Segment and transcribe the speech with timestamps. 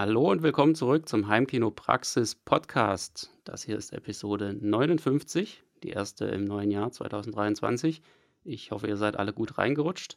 [0.00, 3.36] Hallo und willkommen zurück zum Heimkino Praxis Podcast.
[3.44, 8.00] Das hier ist Episode 59, die erste im neuen Jahr 2023.
[8.42, 10.16] Ich hoffe, ihr seid alle gut reingerutscht.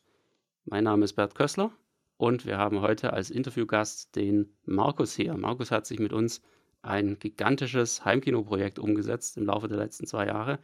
[0.63, 1.69] Mein Name ist Bert Kössler
[2.15, 5.35] und wir haben heute als Interviewgast den Markus hier.
[5.35, 6.41] Markus hat sich mit uns
[6.81, 10.59] ein gigantisches Heimkinoprojekt umgesetzt im Laufe der letzten zwei Jahre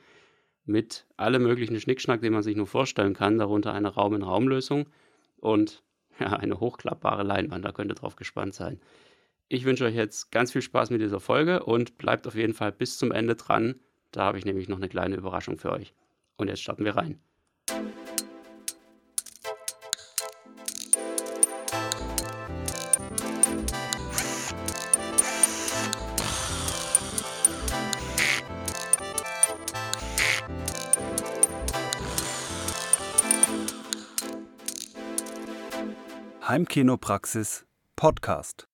[0.63, 4.87] mit allem möglichen Schnickschnack, den man sich nur vorstellen kann, darunter eine Raum-in-Raum-Lösung
[5.41, 5.83] und
[6.19, 8.79] ja, eine hochklappbare Leinwand, da könnt ihr drauf gespannt sein.
[9.51, 12.71] Ich wünsche euch jetzt ganz viel Spaß mit dieser Folge und bleibt auf jeden Fall
[12.71, 13.79] bis zum Ende dran.
[14.11, 15.95] Da habe ich nämlich noch eine kleine Überraschung für euch.
[16.37, 17.19] Und jetzt starten wir rein.
[36.47, 38.68] Heimkinopraxis Podcast.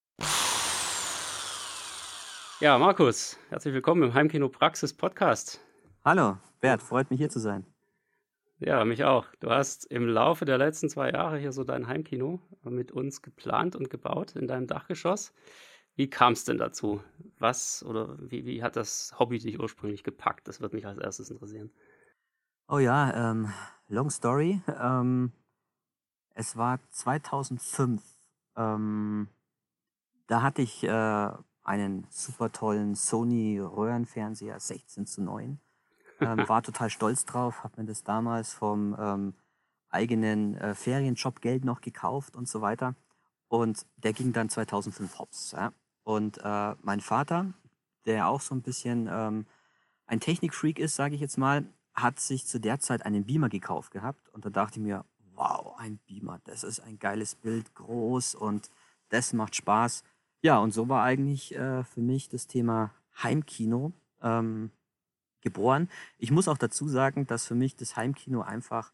[2.65, 5.63] Ja, Markus, herzlich willkommen im Heimkinopraxis Podcast.
[6.03, 7.63] Hallo, Bert, freut mich hier zu sein.
[8.57, 9.27] Ja, mich auch.
[9.39, 13.75] Du hast im Laufe der letzten zwei Jahre hier so dein Heimkino mit uns geplant
[13.75, 15.31] und gebaut in deinem Dachgeschoss.
[15.93, 17.03] Wie kam es denn dazu?
[17.37, 20.47] Was oder wie, wie hat das Hobby dich ursprünglich gepackt?
[20.47, 21.69] Das würde mich als erstes interessieren.
[22.67, 23.53] Oh ja, ähm,
[23.89, 24.59] long story.
[24.81, 25.33] Ähm,
[26.33, 28.01] es war 2005.
[28.57, 29.29] Ähm,
[30.25, 31.29] da hatte ich äh,
[31.65, 35.59] einen super tollen Sony Röhrenfernseher 16 zu 9.
[36.21, 39.33] Ähm, war total stolz drauf, habe mir das damals vom ähm,
[39.89, 42.95] eigenen äh, Ferienjob Geld noch gekauft und so weiter.
[43.47, 45.51] Und der ging dann 2005 hops.
[45.51, 45.73] Ja?
[46.03, 47.53] Und äh, mein Vater,
[48.05, 49.45] der auch so ein bisschen ähm,
[50.05, 53.91] ein Technikfreak ist, sage ich jetzt mal, hat sich zu der Zeit einen Beamer gekauft
[53.91, 54.29] gehabt.
[54.29, 58.69] Und da dachte ich mir, wow, ein Beamer, das ist ein geiles Bild, groß und
[59.09, 60.03] das macht Spaß.
[60.45, 62.91] Ja, und so war eigentlich äh, für mich das Thema
[63.23, 64.69] Heimkino ähm,
[65.41, 65.89] geboren.
[66.19, 68.93] Ich muss auch dazu sagen, dass für mich das Heimkino einfach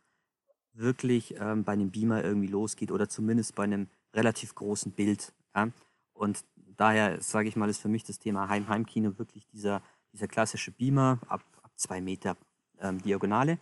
[0.72, 5.34] wirklich ähm, bei einem Beamer irgendwie losgeht oder zumindest bei einem relativ großen Bild.
[5.54, 5.68] Ja?
[6.14, 6.46] Und
[6.78, 9.82] daher sage ich mal, ist für mich das Thema Heim-Heimkino wirklich dieser,
[10.14, 12.38] dieser klassische Beamer ab, ab zwei Meter
[12.80, 13.60] ähm, Diagonale.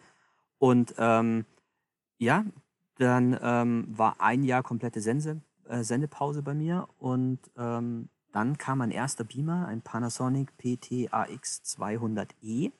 [0.59, 1.43] Und ähm,
[2.19, 2.45] ja,
[2.99, 8.81] dann ähm, war ein Jahr komplette Sense, äh, Sendepause bei mir und ähm, dann kam
[8.81, 12.71] ein erster Beamer, ein Panasonic PTAX 200E.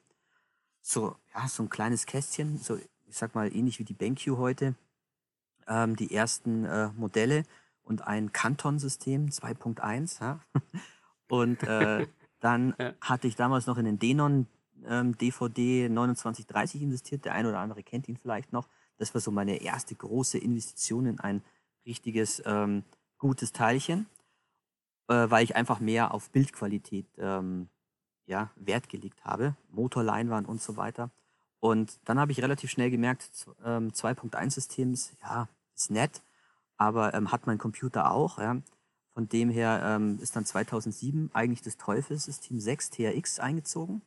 [0.82, 4.76] So, ja, so ein kleines Kästchen, so ich sag mal ähnlich wie die BenQ heute.
[5.68, 7.44] Ähm, die ersten äh, Modelle
[7.84, 10.22] und ein Canton-System 2.1.
[10.22, 10.40] Ja?
[11.28, 12.08] Und äh,
[12.40, 12.94] dann ja.
[13.02, 14.48] hatte ich damals noch in den Denon
[14.88, 17.26] ähm, DVD 2930 investiert.
[17.26, 18.68] Der ein oder andere kennt ihn vielleicht noch.
[18.98, 21.44] Das war so meine erste große Investition in ein
[21.90, 22.84] richtiges, ähm,
[23.18, 24.08] gutes Teilchen,
[25.10, 27.68] äh, weil ich einfach mehr auf Bildqualität ähm,
[28.26, 31.10] ja, Wert gelegt habe, Motorleinwand und so weiter.
[31.60, 36.22] Und dann habe ich relativ schnell gemerkt, ähm, 2.1-Systems, ja, ist nett,
[36.78, 38.38] aber ähm, hat mein Computer auch.
[38.38, 38.62] Ja.
[39.14, 44.02] Von dem her ähm, ist dann 2007 eigentlich das Teufelsystem 6 TRX eingezogen.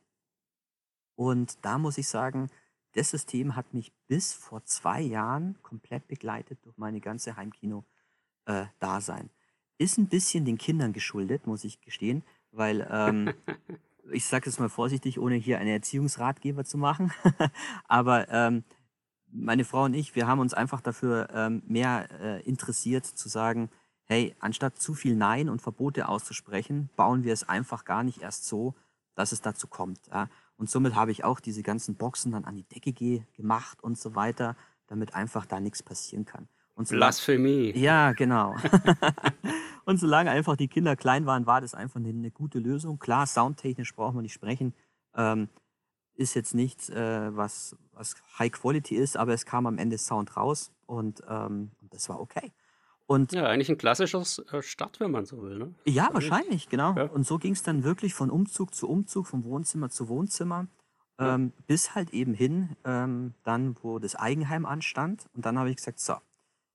[1.15, 2.49] Und da muss ich sagen,
[2.93, 9.25] das System hat mich bis vor zwei Jahren komplett begleitet durch meine ganze Heimkino-Dasein.
[9.25, 13.33] Äh, Ist ein bisschen den Kindern geschuldet, muss ich gestehen, weil ähm,
[14.11, 17.11] ich sage es mal vorsichtig, ohne hier einen Erziehungsratgeber zu machen,
[17.87, 18.63] aber ähm,
[19.33, 23.69] meine Frau und ich, wir haben uns einfach dafür ähm, mehr äh, interessiert zu sagen,
[24.05, 28.45] hey, anstatt zu viel Nein und Verbote auszusprechen, bauen wir es einfach gar nicht erst
[28.45, 28.75] so,
[29.15, 29.99] dass es dazu kommt.
[30.07, 30.29] Ja?
[30.63, 33.97] Und somit habe ich auch diese ganzen Boxen dann an die Decke ge gemacht und
[33.97, 34.55] so weiter,
[34.87, 36.47] damit einfach da nichts passieren kann.
[36.73, 37.77] Und Blasphemie.
[37.77, 38.55] Ja, genau.
[39.83, 42.97] und solange einfach die Kinder klein waren, war das einfach eine, eine gute Lösung.
[42.97, 44.73] Klar, soundtechnisch braucht man nicht sprechen.
[45.13, 45.49] Ähm,
[46.15, 50.37] ist jetzt nichts, äh, was, was High Quality ist, aber es kam am Ende Sound
[50.37, 52.53] raus und ähm, das war okay.
[53.05, 55.57] Und ja, eigentlich ein klassischer äh, Start, wenn man so will.
[55.57, 55.73] Ne?
[55.85, 56.95] Ja, wahrscheinlich, genau.
[56.95, 57.03] Ja.
[57.05, 60.67] Und so ging es dann wirklich von Umzug zu Umzug, vom Wohnzimmer zu Wohnzimmer,
[61.19, 61.35] ja.
[61.35, 65.25] ähm, bis halt eben hin, ähm, dann, wo das Eigenheim anstand.
[65.33, 66.15] Und dann habe ich gesagt, so,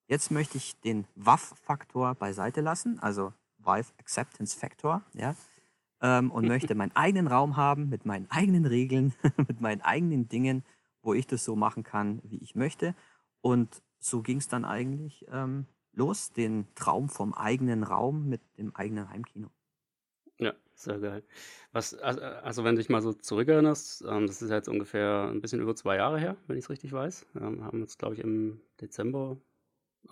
[0.07, 5.35] jetzt möchte ich den WAF-Faktor beiseite lassen, also Wife Acceptance Factor, ja,
[6.03, 9.15] ähm, und möchte meinen eigenen Raum haben mit meinen eigenen Regeln,
[9.49, 10.63] mit meinen eigenen Dingen,
[11.03, 12.95] wo ich das so machen kann, wie ich möchte.
[13.41, 15.67] Und so ging es dann eigentlich ähm,
[15.99, 19.51] los, den Traum vom eigenen Raum mit dem eigenen Heimkino.
[20.39, 21.25] Ja, sehr geil.
[21.73, 25.61] Was, also wenn du dich mal so zurückerinnerst, ähm, das ist jetzt ungefähr ein bisschen
[25.61, 27.27] über zwei Jahre her, wenn ich es richtig weiß.
[27.33, 29.37] Wir ähm, haben uns, glaube ich, im Dezember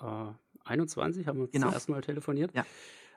[0.02, 0.32] äh,
[0.64, 1.68] 21 haben wir uns genau.
[1.68, 2.52] zum ersten Mal telefoniert.
[2.54, 2.66] Ja.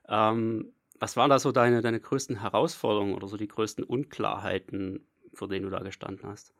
[0.07, 5.47] Ähm, Was waren da so deine, deine größten Herausforderungen oder so die größten Unklarheiten, vor
[5.47, 6.53] denen du da gestanden hast?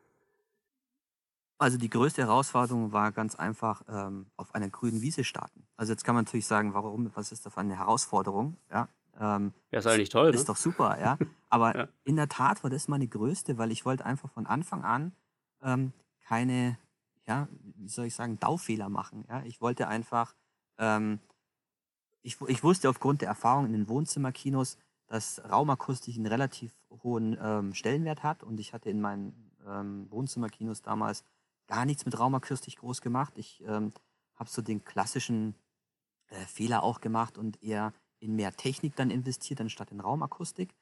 [1.60, 5.66] Also die größte Herausforderung war ganz einfach ähm, auf einer grünen Wiese starten.
[5.76, 8.56] Also jetzt kann man natürlich sagen, warum, was ist da für eine Herausforderung?
[8.70, 10.34] Ja, ähm, ja ist eigentlich toll.
[10.34, 10.46] Ist ne?
[10.46, 11.18] doch super, ja.
[11.50, 11.88] Aber ja.
[12.04, 15.12] in der Tat war das meine größte, weil ich wollte einfach von Anfang an
[15.62, 15.92] ähm,
[16.24, 16.78] keine,
[17.26, 17.46] ja,
[17.76, 19.26] wie soll ich sagen, Daufehler machen.
[19.28, 19.42] Ja?
[19.42, 20.34] Ich wollte einfach,
[20.78, 21.18] ähm,
[22.22, 24.78] ich, ich wusste aufgrund der Erfahrung in den Wohnzimmerkinos,
[25.08, 26.72] dass Raumakustik einen relativ
[27.02, 31.22] hohen ähm, Stellenwert hat und ich hatte in meinen ähm, Wohnzimmerkinos damals
[31.70, 33.32] gar nichts mit Raumakustik groß gemacht.
[33.36, 33.92] Ich ähm,
[34.34, 35.54] habe so den klassischen
[36.28, 40.74] äh, Fehler auch gemacht und eher in mehr Technik dann investiert, anstatt in Raumakustik.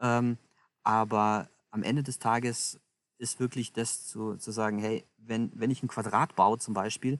[0.00, 0.38] Ähm,
[0.84, 2.80] aber am Ende des Tages
[3.18, 7.18] ist wirklich das zu, zu sagen, hey, wenn, wenn ich ein Quadrat baue zum Beispiel,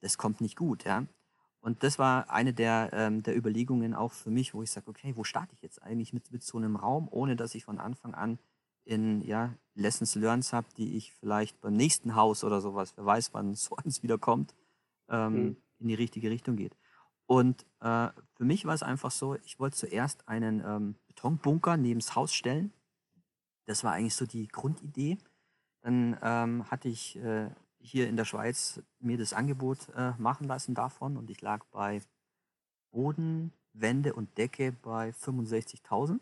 [0.00, 0.84] das kommt nicht gut.
[0.84, 1.06] Ja?
[1.60, 5.16] Und das war eine der, ähm, der Überlegungen auch für mich, wo ich sage, okay,
[5.16, 8.14] wo starte ich jetzt eigentlich mit, mit so einem Raum, ohne dass ich von Anfang
[8.14, 8.38] an
[8.84, 13.32] in ja, Lessons Learned habe, die ich vielleicht beim nächsten Haus oder sowas, wer weiß,
[13.34, 14.54] wann so eins wieder kommt,
[15.08, 15.56] ähm, mhm.
[15.78, 16.76] in die richtige Richtung geht.
[17.26, 22.00] Und äh, für mich war es einfach so, ich wollte zuerst einen ähm, Betonbunker neben
[22.00, 22.72] das Haus stellen.
[23.66, 25.16] Das war eigentlich so die Grundidee.
[25.82, 27.48] Dann ähm, hatte ich äh,
[27.78, 32.02] hier in der Schweiz mir das Angebot äh, machen lassen davon und ich lag bei
[32.90, 36.20] Boden, Wände und Decke bei 65.000.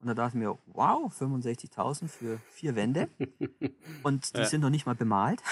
[0.00, 3.08] Und da dachte ich mir, wow, 65.000 für vier Wände.
[4.02, 4.46] Und die ja.
[4.46, 5.42] sind noch nicht mal bemalt.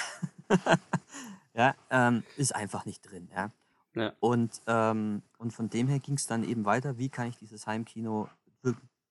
[1.54, 3.28] ja, ähm, ist einfach nicht drin.
[3.34, 3.50] Ja.
[3.94, 4.12] ja.
[4.20, 7.66] Und, ähm, und von dem her ging es dann eben weiter, wie kann ich dieses
[7.66, 8.28] Heimkino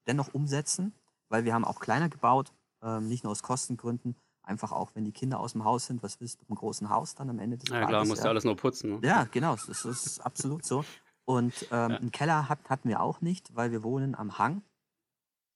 [0.07, 0.94] dennoch umsetzen,
[1.30, 2.51] weil wir haben auch kleiner gebaut,
[2.81, 6.19] ähm, nicht nur aus Kostengründen, einfach auch, wenn die Kinder aus dem Haus sind, was
[6.19, 7.81] willst du mit einem großen Haus dann am Ende des Tages?
[7.81, 8.24] Ja klar, musst ja.
[8.24, 8.92] du alles nur putzen.
[8.92, 9.00] Ne?
[9.04, 10.84] Ja, genau, das ist absolut so.
[11.25, 11.98] Und ähm, ja.
[11.98, 14.62] einen Keller hat, hatten wir auch nicht, weil wir wohnen am Hang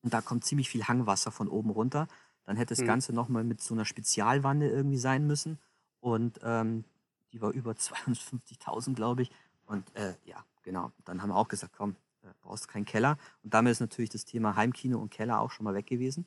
[0.04, 2.08] und da kommt ziemlich viel Hangwasser von oben runter.
[2.46, 2.88] Dann hätte das mhm.
[2.88, 5.60] Ganze nochmal mit so einer Spezialwanne irgendwie sein müssen.
[6.00, 6.84] Und ähm,
[7.32, 9.32] die war über 250.000, glaube ich.
[9.66, 10.92] Und äh, ja, genau.
[11.06, 13.18] Dann haben wir auch gesagt, komm, äh, brauchst keinen Keller.
[13.44, 16.26] Und damit ist natürlich das Thema Heimkino und Keller auch schon mal weg gewesen.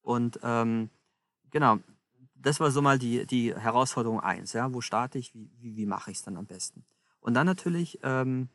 [0.00, 0.90] Und ähm,
[1.50, 1.78] genau,
[2.34, 4.52] das war so mal die, die Herausforderung eins.
[4.52, 4.72] Ja?
[4.72, 5.34] Wo starte ich?
[5.34, 6.84] Wie, wie, wie mache ich es dann am besten?
[7.20, 8.48] Und dann natürlich ähm,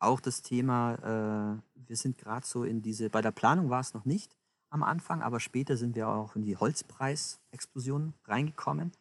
[0.00, 3.94] auch das Thema, äh, wir sind gerade so in diese, bei der Planung war es
[3.94, 4.34] noch nicht
[4.70, 8.92] am Anfang, aber später sind wir auch in die Holzpreisexplosion reingekommen.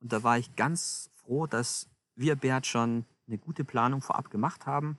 [0.00, 4.66] Und da war ich ganz froh, dass wir, Bert, schon eine gute Planung vorab gemacht
[4.66, 4.96] haben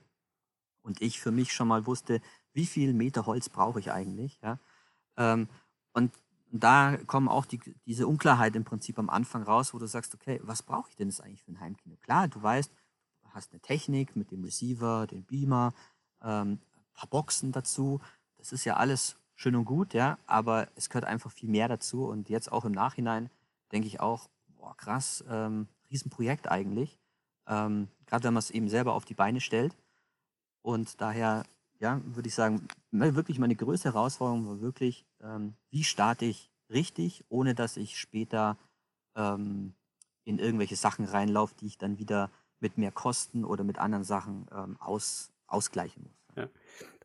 [0.82, 2.20] und ich für mich schon mal wusste,
[2.52, 4.38] wie viel Meter Holz brauche ich eigentlich.
[4.42, 4.58] Ja?
[5.16, 5.48] Ähm,
[5.92, 6.12] und
[6.52, 10.40] da kommen auch die, diese Unklarheit im Prinzip am Anfang raus, wo du sagst, okay,
[10.42, 11.96] was brauche ich denn jetzt eigentlich für ein Heimkino?
[11.96, 12.72] Klar, du weißt,
[13.34, 15.72] hast eine Technik mit dem Receiver, dem Beamer,
[16.22, 18.00] ähm, ein paar Boxen dazu.
[18.36, 22.04] Das ist ja alles schön und gut, ja, aber es gehört einfach viel mehr dazu.
[22.04, 23.30] Und jetzt auch im Nachhinein
[23.72, 26.98] denke ich auch, boah, krass, ähm, Riesenprojekt eigentlich.
[27.46, 29.74] Ähm, Gerade wenn man es eben selber auf die Beine stellt.
[30.62, 31.44] Und daher,
[31.78, 37.24] ja, würde ich sagen, wirklich meine größte Herausforderung war wirklich, ähm, wie starte ich richtig,
[37.28, 38.58] ohne dass ich später
[39.16, 39.74] ähm,
[40.24, 42.30] in irgendwelche Sachen reinlaufe, die ich dann wieder
[42.60, 46.36] mit mehr Kosten oder mit anderen Sachen ähm, aus, ausgleichen muss.
[46.36, 46.48] Ja,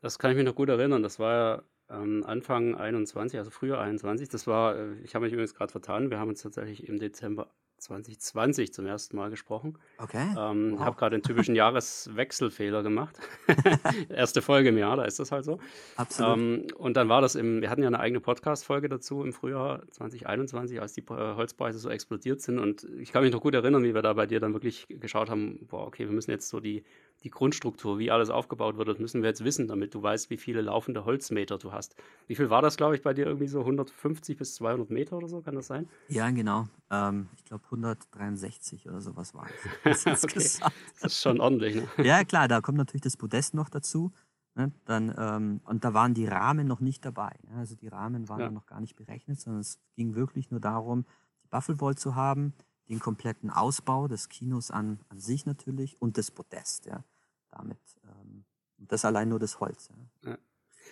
[0.00, 1.02] das kann ich mich noch gut erinnern.
[1.02, 4.28] Das war ja ähm, Anfang 21, also früher 21.
[4.28, 7.48] Das war, äh, ich habe mich übrigens gerade vertan, wir haben uns tatsächlich im Dezember
[7.78, 9.78] 2020 zum ersten Mal gesprochen.
[9.98, 10.26] Okay.
[10.38, 10.80] Ähm, wow.
[10.80, 13.18] Habe gerade den typischen Jahreswechselfehler gemacht.
[14.08, 15.58] Erste Folge im Jahr, da ist das halt so.
[15.96, 16.36] Absolut.
[16.36, 19.82] Ähm, und dann war das im, wir hatten ja eine eigene Podcast-Folge dazu im Frühjahr
[19.90, 22.58] 2021, als die äh, Holzpreise so explodiert sind.
[22.58, 25.30] Und ich kann mich noch gut erinnern, wie wir da bei dir dann wirklich geschaut
[25.30, 26.84] haben, boah, okay, wir müssen jetzt so die,
[27.22, 30.36] die Grundstruktur, wie alles aufgebaut wird, das müssen wir jetzt wissen, damit du weißt, wie
[30.36, 31.96] viele laufende Holzmeter du hast.
[32.26, 35.28] Wie viel war das, glaube ich, bei dir irgendwie so 150 bis 200 Meter oder
[35.28, 35.88] so, kann das sein?
[36.08, 36.66] Ja, genau.
[36.90, 39.46] Ähm, ich glaube 163 oder sowas war
[39.84, 40.04] es.
[40.06, 40.34] Das, okay.
[40.34, 40.60] das
[41.02, 41.88] ist schon ordentlich, ne?
[42.04, 44.12] Ja, klar, da kommt natürlich das Podest noch dazu.
[44.54, 44.72] Ne?
[44.84, 47.32] Dann, ähm, und da waren die Rahmen noch nicht dabei.
[47.48, 47.58] Ne?
[47.58, 48.50] Also die Rahmen waren ja.
[48.50, 51.04] noch gar nicht berechnet, sondern es ging wirklich nur darum,
[51.44, 52.54] die Buffelwall zu haben,
[52.88, 56.86] den kompletten Ausbau des Kinos an, an sich natürlich und das Podest.
[56.86, 57.04] Ja?
[57.50, 58.44] Damit, ähm,
[58.78, 59.88] das allein nur das Holz.
[60.22, 60.30] Ja?
[60.30, 60.38] ja.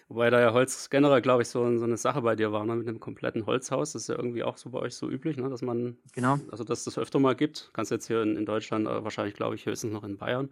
[0.09, 2.77] Wobei da ja Holz generell, glaube ich, so, so eine Sache bei dir war, ne?
[2.77, 3.93] mit einem kompletten Holzhaus.
[3.93, 5.49] Das ist ja irgendwie auch so bei euch so üblich, ne?
[5.49, 6.39] dass man, genau.
[6.51, 7.71] also dass das öfter mal gibt.
[7.73, 10.51] Kannst jetzt hier in, in Deutschland, äh, wahrscheinlich glaube ich höchstens noch in Bayern.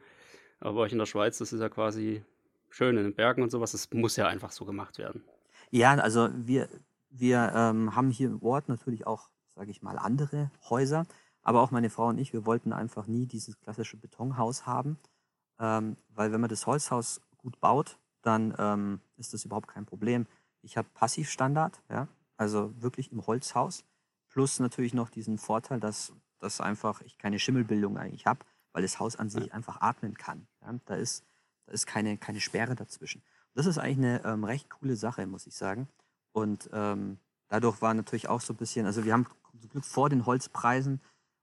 [0.60, 2.24] Aber bei euch in der Schweiz, das ist ja quasi
[2.70, 3.72] schön in den Bergen und sowas.
[3.72, 5.22] Das muss ja einfach so gemacht werden.
[5.70, 6.68] Ja, also wir,
[7.10, 11.06] wir ähm, haben hier im Ort natürlich auch, sage ich mal, andere Häuser.
[11.42, 14.98] Aber auch meine Frau und ich, wir wollten einfach nie dieses klassische Betonhaus haben.
[15.58, 20.26] Ähm, weil wenn man das Holzhaus gut baut, dann ähm, ist das überhaupt kein Problem.
[20.62, 23.84] Ich habe Passivstandard, ja, also wirklich im Holzhaus,
[24.28, 28.98] plus natürlich noch diesen Vorteil, dass, dass einfach ich keine Schimmelbildung eigentlich habe, weil das
[29.00, 30.46] Haus an sich einfach atmen kann.
[30.62, 30.74] Ja.
[30.86, 31.24] Da ist,
[31.66, 33.22] da ist keine, keine Sperre dazwischen.
[33.54, 35.88] Das ist eigentlich eine ähm, recht coole Sache, muss ich sagen.
[36.32, 37.18] Und ähm,
[37.48, 39.26] dadurch war natürlich auch so ein bisschen, also wir haben
[39.60, 41.00] zum Glück vor den Holzpreisen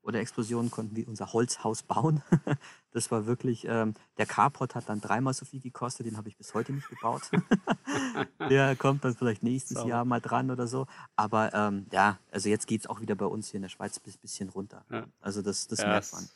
[0.09, 2.23] oder Explosionen konnten wir unser Holzhaus bauen.
[2.91, 6.35] das war wirklich, ähm, der Carport hat dann dreimal so viel gekostet, den habe ich
[6.35, 7.29] bis heute nicht gebaut.
[8.49, 9.89] der kommt dann vielleicht nächstes Sauber.
[9.89, 10.87] Jahr mal dran oder so.
[11.15, 14.01] Aber ähm, ja, also jetzt geht es auch wieder bei uns hier in der Schweiz
[14.03, 14.83] ein bisschen runter.
[14.89, 15.05] Ja.
[15.21, 16.27] Also das, das ja, merkt man.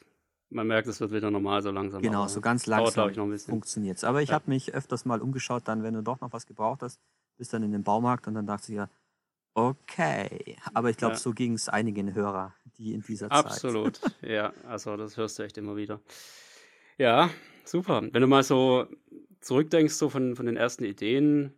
[0.52, 2.04] Man merkt, es wird wieder normal so langsam.
[2.04, 4.04] Genau, so ganz langsam funktioniert es.
[4.04, 4.36] Aber ich ja.
[4.36, 7.00] habe mich öfters mal umgeschaut, dann, wenn du doch noch was gebraucht hast,
[7.38, 8.88] bist dann in den Baumarkt und dann dachte ich ja,
[9.56, 13.46] Okay, aber ich glaube, so ging es einigen Hörer, die in dieser Zeit.
[13.46, 16.00] Absolut, ja, also das hörst du echt immer wieder.
[16.98, 17.30] Ja,
[17.66, 18.02] super.
[18.12, 18.88] Wenn du mal so
[19.42, 21.54] zurückdenkst, so von, von den ersten Ideen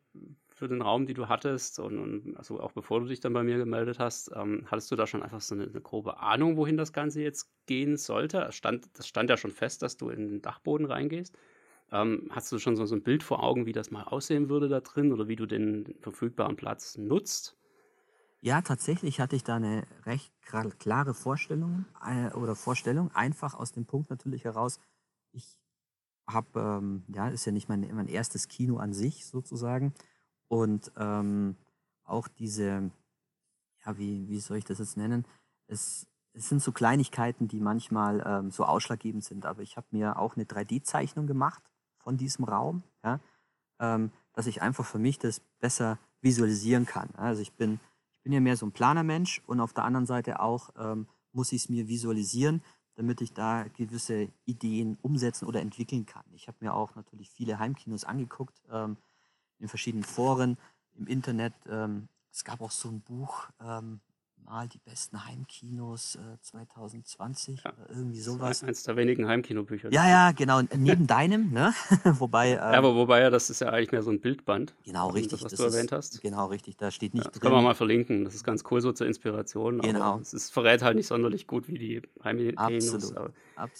[0.55, 3.43] für den Raum, die du hattest, und, und also auch bevor du dich dann bei
[3.43, 6.77] mir gemeldet hast, ähm, hattest du da schon einfach so eine, eine, grobe Ahnung, wohin
[6.77, 8.39] das Ganze jetzt gehen sollte?
[8.39, 11.37] Das stand, das stand ja schon fest, dass du in den Dachboden reingehst.
[11.91, 14.69] Ähm, hast du schon so, so ein Bild vor Augen, wie das mal aussehen würde
[14.69, 17.57] da drin oder wie du den verfügbaren Platz nutzt?
[18.45, 20.31] Ja, tatsächlich hatte ich da eine recht
[20.77, 24.79] klare Vorstellung äh, oder Vorstellung, einfach aus dem Punkt natürlich heraus,
[25.31, 25.57] ich
[26.29, 29.95] habe, ähm, ja, ist ja nicht mein, mein erstes Kino an sich sozusagen
[30.47, 31.55] und ähm,
[32.03, 32.91] auch diese,
[33.83, 35.25] ja, wie, wie soll ich das jetzt nennen?
[35.65, 40.19] Es, es sind so Kleinigkeiten, die manchmal ähm, so ausschlaggebend sind, aber ich habe mir
[40.19, 41.63] auch eine 3D-Zeichnung gemacht
[41.97, 43.19] von diesem Raum, ja,
[43.79, 47.09] ähm, dass ich einfach für mich das besser visualisieren kann.
[47.15, 47.79] Also ich bin
[48.25, 51.61] bin ja mehr so ein Planermensch und auf der anderen Seite auch ähm, muss ich
[51.61, 52.63] es mir visualisieren,
[52.95, 56.25] damit ich da gewisse Ideen umsetzen oder entwickeln kann.
[56.33, 58.97] Ich habe mir auch natürlich viele Heimkinos angeguckt, ähm,
[59.59, 60.57] in verschiedenen Foren,
[60.95, 61.53] im Internet.
[61.69, 63.99] Ähm, es gab auch so ein Buch, ähm,
[64.45, 67.73] mal die besten Heimkinos äh, 2020 ja.
[67.73, 68.63] oder irgendwie sowas.
[68.63, 69.91] Eins der wenigen Heimkinobücher.
[69.91, 70.61] Ja, ja, genau.
[70.75, 71.73] Neben deinem, ne?
[72.03, 72.51] wobei.
[72.51, 74.75] Ähm, ja, aber wobei ja, das ist ja eigentlich mehr so ein Bildband.
[74.83, 75.41] Genau, richtig.
[75.41, 76.21] Das, was das du ist, erwähnt hast.
[76.21, 76.77] Genau, richtig.
[76.77, 77.49] Da steht nicht ja, das drin.
[77.49, 78.25] Können wir mal verlinken.
[78.25, 79.81] Das ist ganz cool so zur Inspiration.
[79.81, 80.19] Genau.
[80.19, 83.13] es ist, verrät halt nicht sonderlich gut, wie die Heimkinos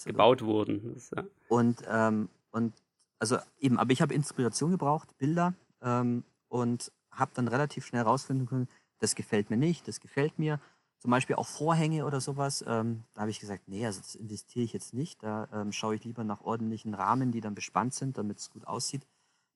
[0.06, 0.94] gebaut wurden.
[0.94, 1.24] Das, ja.
[1.48, 2.74] Und, ähm, und
[3.20, 8.46] also eben, aber ich habe Inspiration gebraucht, Bilder ähm, und habe dann relativ schnell rausfinden
[8.46, 8.68] können,
[9.00, 10.60] das gefällt mir nicht, das gefällt mir.
[11.00, 12.64] Zum Beispiel auch Vorhänge oder sowas.
[12.68, 15.22] Ähm, da habe ich gesagt, nee, also das investiere ich jetzt nicht.
[15.22, 18.66] Da ähm, schaue ich lieber nach ordentlichen Rahmen, die dann bespannt sind, damit es gut
[18.66, 19.06] aussieht,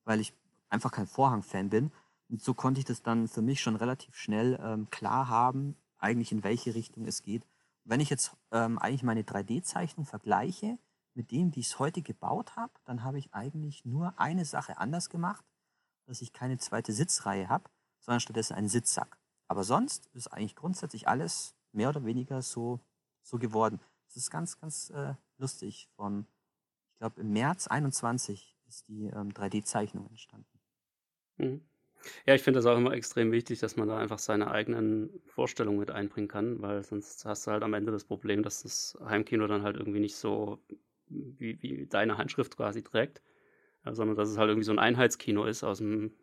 [0.04, 0.34] weil ich
[0.70, 1.92] einfach kein Vorhang-Fan bin.
[2.30, 6.32] Und so konnte ich das dann für mich schon relativ schnell ähm, klar haben, eigentlich
[6.32, 7.46] in welche Richtung es geht.
[7.84, 10.78] wenn ich jetzt ähm, eigentlich meine 3D-Zeichnung vergleiche
[11.16, 14.78] mit dem, wie ich es heute gebaut habe, dann habe ich eigentlich nur eine Sache
[14.78, 15.44] anders gemacht,
[16.06, 17.70] dass ich keine zweite Sitzreihe habe,
[18.00, 19.19] sondern stattdessen einen Sitzsack.
[19.50, 22.80] Aber sonst ist eigentlich grundsätzlich alles mehr oder weniger so,
[23.24, 23.80] so geworden.
[24.08, 25.90] Es ist ganz, ganz äh, lustig.
[25.96, 26.28] Von,
[26.94, 30.60] ich glaube, im März 21 ist die ähm, 3D-Zeichnung entstanden.
[31.38, 31.62] Mhm.
[32.26, 35.80] Ja, ich finde das auch immer extrem wichtig, dass man da einfach seine eigenen Vorstellungen
[35.80, 39.48] mit einbringen kann, weil sonst hast du halt am Ende das Problem, dass das Heimkino
[39.48, 40.64] dann halt irgendwie nicht so
[41.08, 43.22] wie, wie deine Handschrift quasi trägt,
[43.84, 46.14] sondern dass es halt irgendwie so ein Einheitskino ist aus dem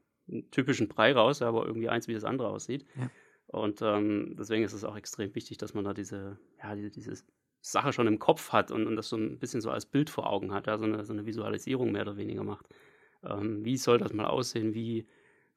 [0.51, 2.85] typischen Brei raus, aber irgendwie eins wie das andere aussieht.
[2.99, 3.11] Ja.
[3.49, 7.23] Und ähm, deswegen ist es auch extrem wichtig, dass man da diese, ja, diese, diese
[7.61, 10.31] Sache schon im Kopf hat und, und das so ein bisschen so als Bild vor
[10.31, 12.67] Augen hat, ja, so eine, so eine Visualisierung mehr oder weniger macht.
[13.25, 14.75] Ähm, wie soll das mal aussehen?
[14.75, 15.07] Wie,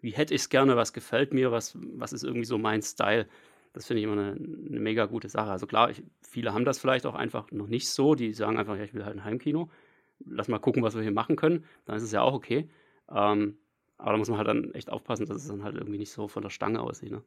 [0.01, 0.75] wie hätte ich es gerne?
[0.75, 1.51] Was gefällt mir?
[1.51, 3.27] Was, was ist irgendwie so mein Style?
[3.73, 5.51] Das finde ich immer eine, eine, mega gute Sache.
[5.51, 8.15] Also klar, ich, viele haben das vielleicht auch einfach noch nicht so.
[8.15, 9.69] Die sagen einfach, ja, ich will halt ein Heimkino.
[10.25, 11.65] Lass mal gucken, was wir hier machen können.
[11.85, 12.69] Dann ist es ja auch okay.
[13.11, 13.57] Ähm,
[13.99, 16.27] aber da muss man halt dann echt aufpassen, dass es dann halt irgendwie nicht so
[16.29, 17.11] von der Stange aussieht.
[17.11, 17.21] Ne?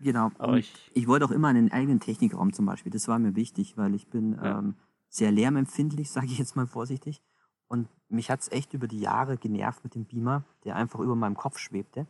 [0.00, 0.30] Genau.
[0.38, 2.90] Aber ich, ich wollte auch immer einen eigenen Technikraum zum Beispiel.
[2.90, 4.58] Das war mir wichtig, weil ich bin ja.
[4.58, 4.74] ähm,
[5.08, 7.22] sehr lärmempfindlich, sage ich jetzt mal vorsichtig.
[7.68, 11.14] Und mich hat es echt über die Jahre genervt mit dem Beamer, der einfach über
[11.14, 12.06] meinem Kopf schwebte.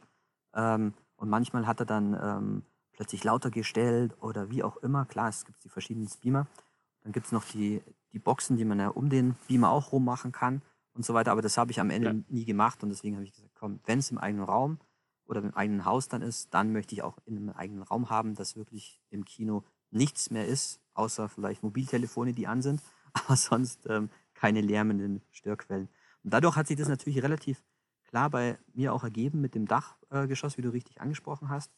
[0.55, 5.07] Ähm, und manchmal hat er dann ähm, plötzlich lauter gestellt oder wie auch immer.
[5.07, 6.47] Klar, es gibt die verschiedenen Beamer.
[7.03, 10.31] Dann gibt es noch die, die Boxen, die man ja um den Beamer auch rummachen
[10.31, 10.63] kann
[10.95, 11.33] und so weiter.
[11.33, 12.15] Aber das habe ich am Ende ja.
[12.29, 14.79] nie gemacht und deswegen habe ich gesagt, komm, wenn es im eigenen Raum
[15.27, 18.35] oder im eigenen Haus dann ist, dann möchte ich auch in einem eigenen Raum haben,
[18.35, 22.81] dass wirklich im Kino nichts mehr ist, außer vielleicht Mobiltelefone, die an sind,
[23.13, 25.89] aber sonst ähm, keine lärmenden Störquellen.
[26.23, 27.63] Und dadurch hat sich das natürlich relativ
[28.05, 31.71] klar bei mir auch ergeben mit dem Dachgeschoss, wie du richtig angesprochen hast.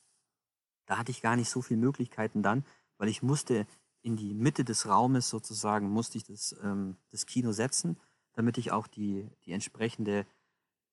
[0.86, 2.64] Da hatte ich gar nicht so viele Möglichkeiten dann,
[2.98, 3.66] weil ich musste
[4.02, 7.96] in die Mitte des Raumes sozusagen, musste ich das, ähm, das Kino setzen
[8.36, 10.26] damit ich auch die, die entsprechende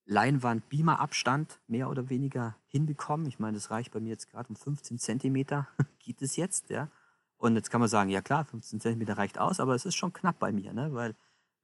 [0.05, 3.27] Leinwand-Beamer-Abstand mehr oder weniger hinbekommen.
[3.27, 5.67] Ich meine, das reicht bei mir jetzt gerade um 15 Zentimeter,
[6.00, 6.89] geht es jetzt, ja.
[7.38, 10.13] Und jetzt kann man sagen, ja klar, 15 Zentimeter reicht aus, aber es ist schon
[10.13, 10.93] knapp bei mir, ne?
[10.93, 11.15] weil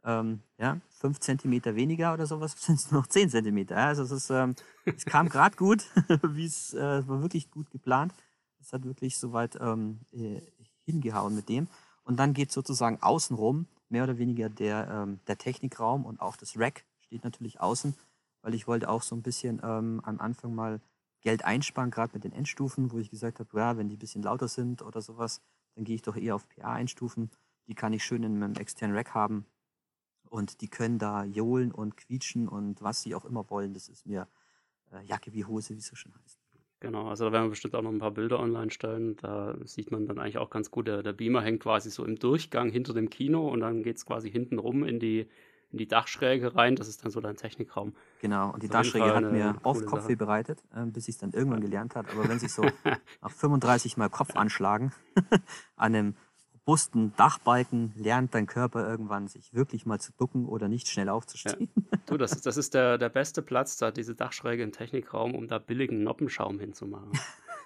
[0.03, 3.75] ähm, ja, 5 Zentimeter weniger oder sowas sind es noch 10 Zentimeter.
[3.75, 3.87] Ja?
[3.87, 4.55] Also es, ist, ähm,
[4.85, 5.85] es kam gerade gut,
[6.23, 8.13] wie es äh, war wirklich gut geplant.
[8.59, 10.41] Es hat wirklich soweit ähm, äh,
[10.83, 11.67] hingehauen mit dem.
[12.03, 16.57] Und dann geht sozusagen außenrum mehr oder weniger der, ähm, der Technikraum und auch das
[16.57, 17.95] Rack steht natürlich außen,
[18.41, 20.79] weil ich wollte auch so ein bisschen ähm, am Anfang mal
[21.21, 24.23] Geld einsparen, gerade mit den Endstufen, wo ich gesagt habe, ja, wenn die ein bisschen
[24.23, 25.41] lauter sind oder sowas,
[25.75, 27.29] dann gehe ich doch eher auf PA-Einstufen.
[27.67, 29.45] Die kann ich schön in meinem externen Rack haben
[30.29, 33.73] und die können da johlen und quietschen und was sie auch immer wollen.
[33.73, 34.27] Das ist mir
[34.91, 36.38] äh, Jacke wie Hose, wie es so schön heißt.
[36.81, 39.17] Genau, also da werden wir bestimmt auch noch ein paar Bilder online stellen.
[39.17, 42.17] Da sieht man dann eigentlich auch ganz gut, der, der Beamer hängt quasi so im
[42.17, 45.27] Durchgang hinter dem Kino und dann geht es quasi hinten rum in die,
[45.71, 46.77] in die Dachschräge rein.
[46.77, 47.93] Das ist dann so dein Technikraum.
[48.21, 51.61] Genau, und die Dachschräge hat mir oft Kopfweh bereitet, äh, bis ich es dann irgendwann
[51.61, 52.09] gelernt habe.
[52.13, 52.63] Aber wenn sich so
[53.21, 54.93] nach 35 Mal Kopf anschlagen
[55.75, 56.15] an einem
[56.69, 61.69] robusten Dachbalken lernt dein Körper irgendwann, sich wirklich mal zu ducken oder nicht schnell aufzustehen.
[61.75, 61.97] Ja.
[62.05, 65.47] Du, das ist, das ist der, der beste Platz, da diese Dachschräge im Technikraum, um
[65.47, 67.11] da billigen Noppenschaum hinzumachen.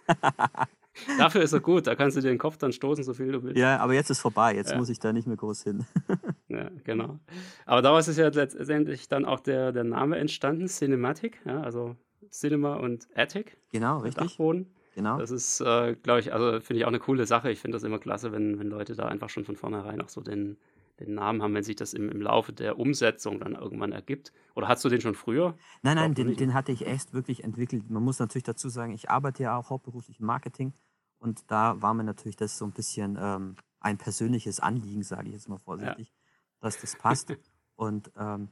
[1.17, 3.43] Dafür ist er gut, da kannst du dir den Kopf dann stoßen, so viel du
[3.43, 3.57] willst.
[3.57, 4.77] Ja, aber jetzt ist vorbei, jetzt ja.
[4.77, 5.86] muss ich da nicht mehr groß hin.
[6.48, 7.19] ja, genau.
[7.65, 11.98] Aber daraus ist ja letztendlich dann auch der, der Name entstanden, Cinematic, ja, also
[12.31, 13.57] Cinema und Attic.
[13.72, 14.24] Genau, richtig.
[14.24, 14.74] Dachboden.
[14.96, 15.18] Genau.
[15.18, 17.52] Das ist, äh, glaube ich, also finde ich auch eine coole Sache.
[17.52, 20.22] Ich finde das immer klasse, wenn, wenn Leute da einfach schon von vornherein auch so
[20.22, 20.58] den,
[21.00, 24.32] den Namen haben, wenn sich das im, im Laufe der Umsetzung dann irgendwann ergibt.
[24.56, 25.58] Oder hast du den schon früher?
[25.82, 27.90] Nein, nein, den, den hatte ich erst wirklich entwickelt.
[27.90, 30.74] Man muss natürlich dazu sagen, ich arbeite ja auch hauptberuflich im Marketing
[31.18, 35.34] und da war mir natürlich das so ein bisschen ähm, ein persönliches Anliegen, sage ich
[35.34, 36.14] jetzt mal vorsichtig, ja.
[36.60, 37.34] dass das passt.
[37.76, 38.50] und ähm,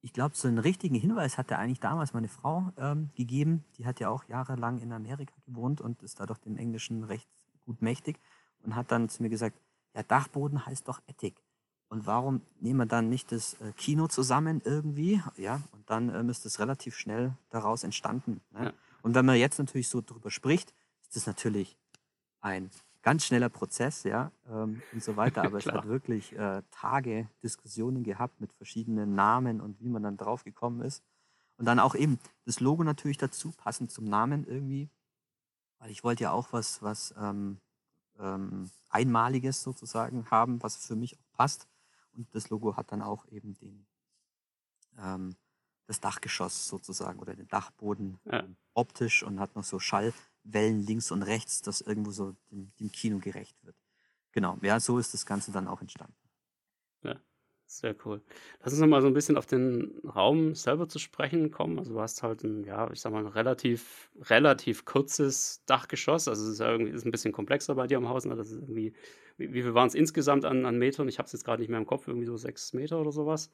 [0.00, 3.64] ich glaube, so einen richtigen Hinweis hatte eigentlich damals meine Frau ähm, gegeben.
[3.76, 7.28] Die hat ja auch jahrelang in Amerika gewohnt und ist dadurch dem Englischen recht
[7.64, 8.18] gut mächtig
[8.62, 9.58] und hat dann zu mir gesagt,
[9.94, 11.42] ja, Dachboden heißt doch Ethik.
[11.88, 15.22] Und warum nehmen wir dann nicht das äh, Kino zusammen irgendwie?
[15.36, 18.40] Ja, und dann ähm, ist es relativ schnell daraus entstanden.
[18.50, 18.66] Ne?
[18.66, 18.72] Ja.
[19.02, 21.78] Und wenn man jetzt natürlich so drüber spricht, ist das natürlich
[22.40, 22.70] ein
[23.02, 25.42] ganz schneller Prozess, ja, ähm, und so weiter.
[25.44, 30.16] Aber es hat wirklich äh, Tage Diskussionen gehabt mit verschiedenen Namen und wie man dann
[30.16, 31.02] drauf gekommen ist.
[31.56, 34.88] Und dann auch eben das Logo natürlich dazu, passend zum Namen irgendwie.
[35.78, 37.58] Weil ich wollte ja auch was, was ähm,
[38.18, 41.68] ähm, Einmaliges sozusagen haben, was für mich auch passt.
[42.12, 43.86] Und das Logo hat dann auch eben den,
[44.98, 45.36] ähm,
[45.86, 48.44] das Dachgeschoss sozusagen oder den Dachboden ja.
[48.74, 50.12] optisch und hat noch so Schall,
[50.52, 53.76] Wellen links und rechts, das irgendwo so dem, dem Kino gerecht wird.
[54.32, 56.14] Genau, ja, so ist das Ganze dann auch entstanden.
[57.02, 57.16] Ja,
[57.66, 58.22] sehr cool.
[58.62, 61.78] Lass uns nochmal so ein bisschen auf den Raum selber zu sprechen kommen.
[61.78, 66.28] Also du hast halt ein, ja, ich sag mal, ein relativ, relativ kurzes Dachgeschoss.
[66.28, 68.24] Also es ist ja irgendwie ist ein bisschen komplexer bei dir am Haus.
[68.24, 68.36] Ne?
[68.36, 68.92] Das ist irgendwie,
[69.36, 71.08] wie, wie viel waren es insgesamt an, an Metern?
[71.08, 73.50] Ich habe es jetzt gerade nicht mehr im Kopf, irgendwie so sechs Meter oder sowas,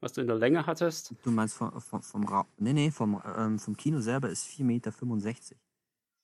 [0.00, 1.14] was du in der Länge hattest.
[1.22, 4.62] Du meinst vom, vom, vom Raum, nee, nee, vom, ähm, vom Kino selber ist 4,65
[4.64, 5.56] Meter.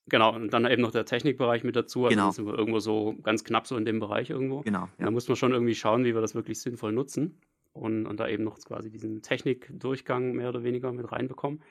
[0.06, 2.04] Genau, und dann eben noch der Technikbereich mit dazu.
[2.04, 2.30] Also genau.
[2.30, 4.60] sind wir irgendwo so ganz knapp so in dem Bereich irgendwo.
[4.60, 4.88] Genau.
[4.98, 5.06] Ja.
[5.06, 7.38] Da muss man schon irgendwie schauen, wie wir das wirklich sinnvoll nutzen
[7.72, 11.62] und, und da eben noch quasi diesen Technikdurchgang mehr oder weniger mit reinbekommen.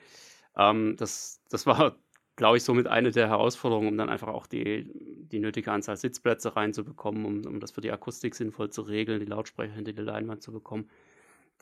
[0.56, 1.96] Ähm, das, das war,
[2.36, 4.90] glaube ich, somit eine der Herausforderungen, um dann einfach auch die,
[5.30, 9.26] die nötige Anzahl Sitzplätze reinzubekommen, um, um das für die Akustik sinnvoll zu regeln, die
[9.26, 10.88] Lautsprecher hinter die Leinwand zu bekommen.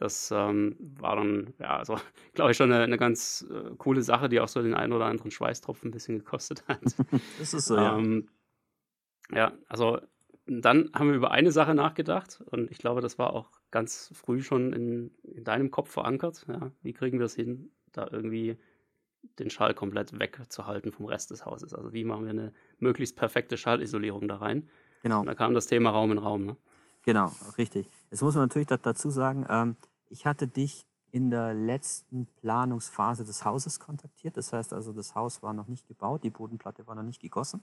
[0.03, 1.97] Das ähm, war dann, ja, also
[2.35, 5.05] glaube ich, schon eine, eine ganz äh, coole Sache, die auch so den einen oder
[5.05, 6.81] anderen Schweißtropfen ein bisschen gekostet hat.
[7.38, 8.29] das ist so, ähm,
[9.31, 9.37] ja.
[9.37, 10.01] Ja, also
[10.47, 14.43] dann haben wir über eine Sache nachgedacht und ich glaube, das war auch ganz früh
[14.43, 16.45] schon in, in deinem Kopf verankert.
[16.49, 18.59] Ja, wie kriegen wir es hin, da irgendwie
[19.38, 21.75] den Schall komplett wegzuhalten vom Rest des Hauses?
[21.75, 24.69] Also wie machen wir eine möglichst perfekte Schallisolierung da rein?
[25.05, 25.21] Genau.
[25.21, 26.45] Und da kam das Thema Raum in Raum.
[26.45, 26.57] Ne?
[27.05, 27.88] Genau, richtig.
[28.11, 29.77] Jetzt muss man natürlich dazu sagen, ähm,
[30.12, 34.37] ich hatte dich in der letzten Planungsphase des Hauses kontaktiert.
[34.37, 37.62] Das heißt also, das Haus war noch nicht gebaut, die Bodenplatte war noch nicht gegossen.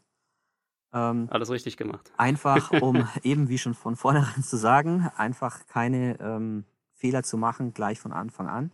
[0.94, 2.12] Ähm, Alles richtig gemacht.
[2.18, 7.74] Einfach, um eben wie schon von vornherein zu sagen, einfach keine ähm, Fehler zu machen,
[7.74, 8.72] gleich von Anfang an.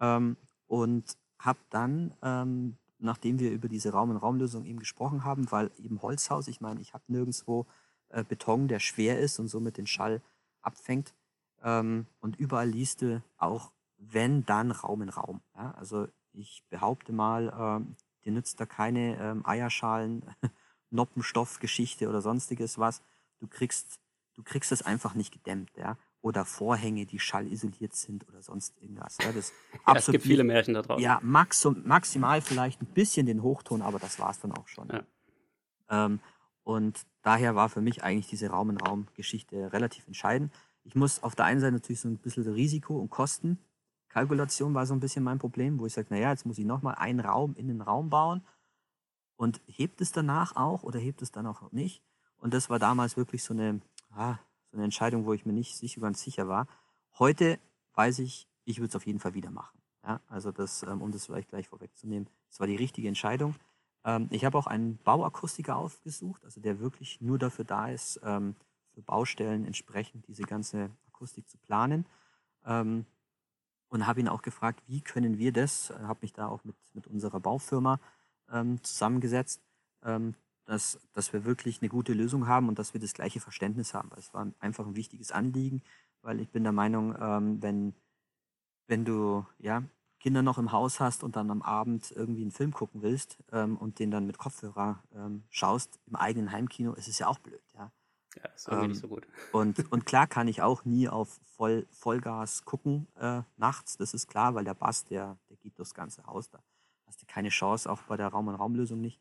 [0.00, 5.50] Ähm, und habe dann, ähm, nachdem wir über diese Raum- und Raumlösung eben gesprochen haben,
[5.50, 7.66] weil eben Holzhaus, ich meine, ich habe nirgendwo
[8.08, 10.22] äh, Beton, der schwer ist und somit den Schall
[10.62, 11.14] abfängt.
[11.62, 15.40] Ähm, und überall liest du auch, wenn, dann Raum in Raum.
[15.56, 15.72] Ja?
[15.72, 20.24] Also ich behaupte mal, ähm, dir nützt da keine ähm, Eierschalen,
[20.90, 23.02] Noppenstoffgeschichte oder sonstiges was.
[23.38, 24.00] Du kriegst,
[24.34, 25.70] du kriegst es einfach nicht gedämmt.
[25.76, 25.96] Ja?
[26.20, 29.18] oder Vorhänge, die schallisoliert sind oder sonst irgendwas.
[29.22, 29.52] Ja, das
[29.86, 31.02] ja, es gibt viele Märchen da draußen.
[31.02, 34.88] Ja, max maximal vielleicht ein bisschen den Hochton, aber das war es dann auch schon.
[34.88, 35.04] Ja.
[35.90, 36.20] Ähm,
[36.64, 40.52] und daher war für mich eigentlich diese Raum-in-Raum-Geschichte relativ entscheidend.
[40.88, 44.94] Ich muss auf der einen Seite natürlich so ein bisschen Risiko und Kostenkalkulation war so
[44.94, 47.68] ein bisschen mein Problem, wo ich sage, naja, jetzt muss ich nochmal einen Raum in
[47.68, 48.42] den Raum bauen
[49.36, 52.02] und hebt es danach auch oder hebt es dann auch nicht.
[52.38, 54.38] Und das war damals wirklich so eine, ah,
[54.70, 56.66] so eine Entscheidung, wo ich mir nicht sicher, ganz sicher war.
[57.18, 57.58] Heute
[57.92, 59.78] weiß ich, ich würde es auf jeden Fall wieder machen.
[60.02, 63.56] Ja, also das, ähm, um das vielleicht gleich vorwegzunehmen, das war die richtige Entscheidung.
[64.06, 68.56] Ähm, ich habe auch einen Bauakustiker aufgesucht, also der wirklich nur dafür da ist, ähm,
[68.98, 72.04] für Baustellen entsprechend diese ganze Akustik zu planen.
[72.66, 73.06] Ähm,
[73.90, 76.74] und habe ihn auch gefragt, wie können wir das, äh, habe mich da auch mit,
[76.94, 78.00] mit unserer Baufirma
[78.50, 79.62] ähm, zusammengesetzt,
[80.02, 80.34] ähm,
[80.64, 84.10] dass, dass wir wirklich eine gute Lösung haben und dass wir das gleiche Verständnis haben.
[84.10, 85.80] Weil es war einfach ein wichtiges Anliegen,
[86.20, 87.94] weil ich bin der Meinung, ähm, wenn,
[88.88, 89.84] wenn du ja,
[90.18, 93.78] Kinder noch im Haus hast und dann am Abend irgendwie einen Film gucken willst ähm,
[93.78, 97.62] und den dann mit Kopfhörer ähm, schaust, im eigenen Heimkino, ist es ja auch blöd.
[97.74, 97.92] Ja,
[98.42, 99.26] ja ist irgendwie ähm, nicht so gut.
[99.52, 104.28] Und, und klar kann ich auch nie auf Voll, Vollgas gucken äh, nachts, das ist
[104.28, 106.50] klar, weil der Bass, der, der geht durchs ganze Haus.
[106.50, 106.62] Da
[107.06, 109.20] hast du keine Chance, auch bei der Raum- und Raumlösung nicht.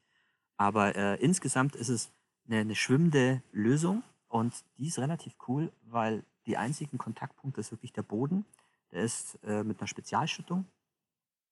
[0.57, 2.11] Aber äh, insgesamt ist es
[2.47, 7.93] eine, eine schwimmende Lösung und die ist relativ cool, weil die einzigen Kontaktpunkte ist wirklich
[7.93, 8.45] der Boden.
[8.91, 10.65] Der ist äh, mit einer Spezialschüttung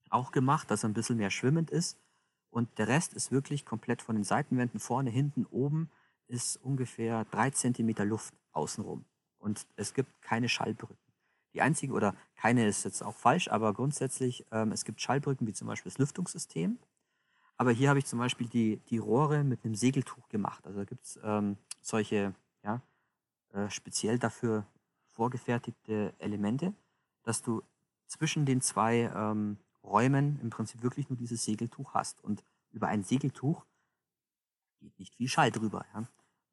[0.09, 1.97] auch gemacht, dass er ein bisschen mehr schwimmend ist.
[2.49, 5.89] Und der Rest ist wirklich komplett von den Seitenwänden vorne, hinten, oben
[6.27, 9.05] ist ungefähr drei Zentimeter Luft außenrum.
[9.37, 10.97] Und es gibt keine Schallbrücken.
[11.53, 15.53] Die einzige, oder keine ist jetzt auch falsch, aber grundsätzlich, ähm, es gibt Schallbrücken wie
[15.53, 16.79] zum Beispiel das Lüftungssystem.
[17.57, 20.65] Aber hier habe ich zum Beispiel die, die Rohre mit einem Segeltuch gemacht.
[20.65, 22.81] Also da gibt es ähm, solche ja,
[23.53, 24.65] äh, speziell dafür
[25.11, 26.73] vorgefertigte Elemente,
[27.23, 27.63] dass du
[28.07, 32.21] zwischen den zwei ähm, Räumen im Prinzip wirklich nur dieses Segeltuch hast.
[32.21, 33.65] Und über ein Segeltuch
[34.79, 35.85] geht nicht viel Schall drüber.
[35.93, 36.07] Ja?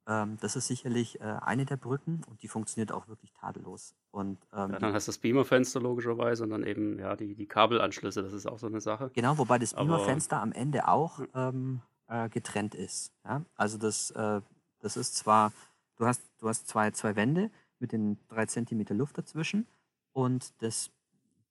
[0.06, 3.94] Ähm, das ist sicherlich äh, eine der Brücken und die funktioniert auch wirklich tadellos.
[4.10, 7.46] Und, ähm, ja, dann hast du das Beamerfenster logischerweise und dann eben ja, die, die
[7.46, 9.10] Kabelanschlüsse, das ist auch so eine Sache.
[9.14, 13.12] Genau, wobei das Beamerfenster am Ende auch ähm, äh, getrennt ist.
[13.24, 13.44] Ja?
[13.54, 14.40] Also das, äh,
[14.80, 15.52] das ist zwar,
[15.96, 19.68] du hast, du hast zwei, zwei Wände mit den drei Zentimeter Luft dazwischen
[20.12, 20.90] und das,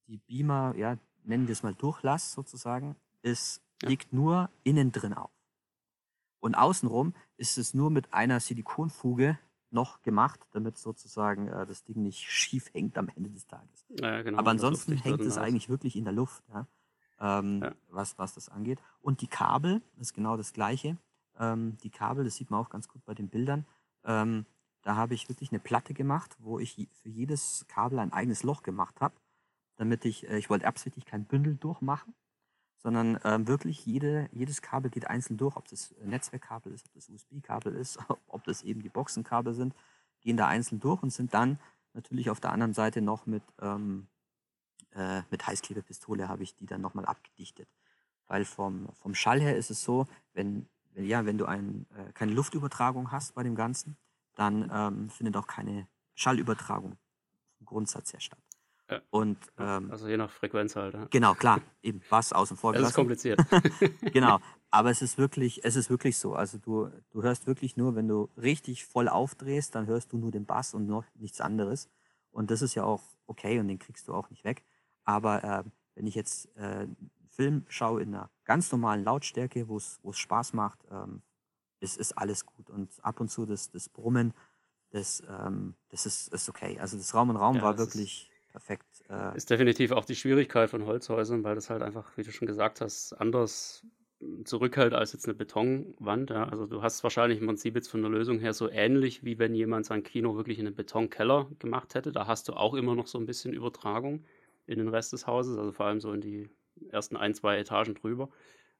[0.08, 3.90] die Beamer, ja, nennen wir es mal Durchlass sozusagen, ist, ja.
[3.90, 5.32] liegt nur innen drin auf.
[6.42, 12.02] Und außenrum ist es nur mit einer Silikonfuge noch gemacht, damit sozusagen äh, das Ding
[12.02, 13.86] nicht schief hängt am Ende des Tages.
[13.90, 16.68] Ja, genau, Aber ansonsten hängt es eigentlich wirklich in der Luft, ja?
[17.20, 17.74] Ähm, ja.
[17.90, 18.80] Was, was das angeht.
[19.00, 20.98] Und die Kabel ist genau das gleiche.
[21.40, 23.66] Ähm, die Kabel, das sieht man auch ganz gut bei den Bildern.
[24.04, 24.46] Ähm,
[24.82, 28.64] da habe ich wirklich eine Platte gemacht, wo ich für jedes Kabel ein eigenes Loch
[28.64, 29.14] gemacht habe,
[29.76, 32.16] damit ich, äh, ich wollte absichtlich kein Bündel durchmachen,
[32.82, 37.10] sondern ähm, wirklich jede, jedes Kabel geht einzeln durch, ob das Netzwerkkabel ist, ob das
[37.10, 39.76] USB-Kabel ist, ob das eben die Boxenkabel sind,
[40.22, 41.60] gehen da einzeln durch und sind dann
[41.94, 44.08] natürlich auf der anderen Seite noch mit, ähm,
[44.96, 47.68] äh, mit Heißklebepistole habe ich die dann nochmal abgedichtet.
[48.28, 52.12] Weil vom, vom Schall her ist es so, wenn, wenn, ja, wenn du ein, äh,
[52.14, 53.98] keine Luftübertragung hast bei dem Ganzen,
[54.36, 56.98] dann ähm, findet auch keine Schallübertragung
[57.58, 58.40] vom Grundsatz her statt.
[59.10, 60.94] Und, ähm, also je nach Frequenz halt.
[60.94, 61.08] Ja.
[61.10, 62.74] Genau, klar, eben Bass außen vor.
[62.74, 63.40] Das ist kompliziert.
[64.14, 66.34] genau, aber es ist wirklich, es ist wirklich so.
[66.34, 70.32] Also du, du hörst wirklich nur, wenn du richtig voll aufdrehst, dann hörst du nur
[70.32, 71.90] den Bass und noch nichts anderes.
[72.32, 74.64] Und das ist ja auch okay und den kriegst du auch nicht weg.
[75.04, 75.64] Aber äh,
[75.96, 80.54] wenn ich jetzt äh, einen Film schaue in einer ganz normalen Lautstärke, wo es Spaß
[80.54, 81.22] macht, ähm,
[81.80, 82.70] ist, ist alles gut.
[82.70, 84.34] Und ab und zu das, das Brummen,
[84.92, 86.80] das, ähm, das ist, ist okay.
[86.80, 89.04] Also das Raum und Raum ja, war wirklich perfekt.
[89.10, 92.48] Äh ist definitiv auch die Schwierigkeit von Holzhäusern, weil das halt einfach, wie du schon
[92.48, 93.86] gesagt hast, anders
[94.20, 96.30] hm, zurückhält als jetzt eine Betonwand.
[96.30, 96.46] Ja.
[96.46, 99.56] Also du hast wahrscheinlich im Prinzip jetzt von der Lösung her so ähnlich, wie wenn
[99.56, 102.12] jemand sein Kino wirklich in einen Betonkeller gemacht hätte.
[102.12, 104.26] Da hast du auch immer noch so ein bisschen Übertragung
[104.68, 106.50] in den Rest des Hauses, also vor allem so in die
[106.90, 108.30] ersten ein, zwei Etagen drüber.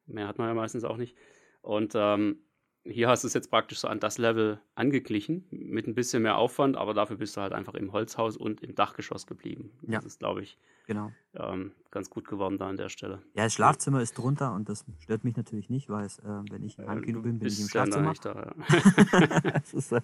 [0.06, 1.16] Mehr hat man ja meistens auch nicht.
[1.62, 2.40] Und ähm,
[2.84, 6.38] hier hast du es jetzt praktisch so an das Level angeglichen, mit ein bisschen mehr
[6.38, 9.72] Aufwand, aber dafür bist du halt einfach im Holzhaus und im Dachgeschoss geblieben.
[9.84, 9.98] Ja.
[9.98, 11.12] Das ist, glaube ich, genau.
[11.36, 13.22] Ähm, ganz gut geworden da an der Stelle.
[13.36, 16.64] Ja, das Schlafzimmer ist drunter und das stört mich natürlich nicht, weil es, äh, wenn
[16.64, 18.14] ich im Heimkino bin, bin ich im Schlafzimmer.
[18.22, 19.40] Da, ja.
[19.52, 20.02] das ist äh,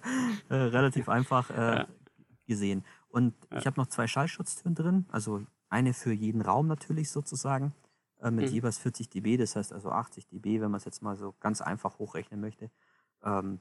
[0.48, 1.88] äh, relativ einfach äh, ja.
[2.46, 2.84] gesehen.
[3.08, 7.72] Und ich habe noch zwei Schallschutztüren drin, also eine für jeden Raum natürlich sozusagen
[8.20, 8.52] äh, mit mhm.
[8.52, 11.60] jeweils 40 dB, das heißt also 80 dB, wenn man es jetzt mal so ganz
[11.60, 12.70] einfach hochrechnen möchte.
[13.22, 13.60] Ähm,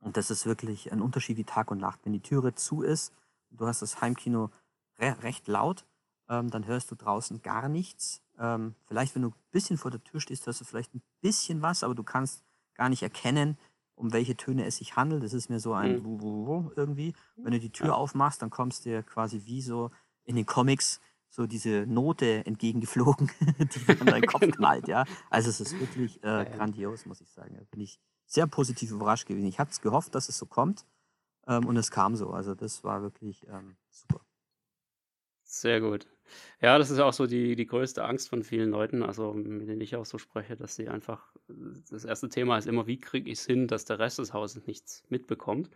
[0.00, 2.00] und das ist wirklich ein Unterschied wie Tag und Nacht.
[2.04, 3.12] Wenn die Türe zu ist,
[3.50, 4.50] du hast das Heimkino
[4.98, 5.86] re recht laut,
[6.28, 8.22] ähm, dann hörst du draußen gar nichts.
[8.38, 11.62] Ähm, vielleicht, wenn du ein bisschen vor der Tür stehst, hörst du vielleicht ein bisschen
[11.62, 13.58] was, aber du kannst gar nicht erkennen,
[13.94, 15.24] um welche Töne es sich handelt.
[15.24, 16.70] Das ist mir so ein mhm.
[16.76, 17.14] irgendwie.
[17.36, 19.90] Wenn du die Tür aufmachst, dann kommst du dir quasi wie so
[20.24, 24.56] in den Comics so diese Note entgegengeflogen, die an deinen Kopf genau.
[24.56, 25.04] knallt, ja.
[25.30, 27.54] Also es ist wirklich äh, grandios, muss ich sagen.
[27.56, 29.46] Da bin ich sehr positiv überrascht gewesen.
[29.46, 30.86] Ich hatte es gehofft, dass es so kommt
[31.46, 32.30] ähm, und es kam so.
[32.30, 34.20] Also das war wirklich ähm, super.
[35.44, 36.06] Sehr gut.
[36.60, 39.80] Ja, das ist auch so die, die größte Angst von vielen Leuten, also mit denen
[39.80, 41.34] ich auch so spreche, dass sie einfach,
[41.90, 44.66] das erste Thema ist immer, wie kriege ich es hin, dass der Rest des Hauses
[44.66, 45.70] nichts mitbekommt.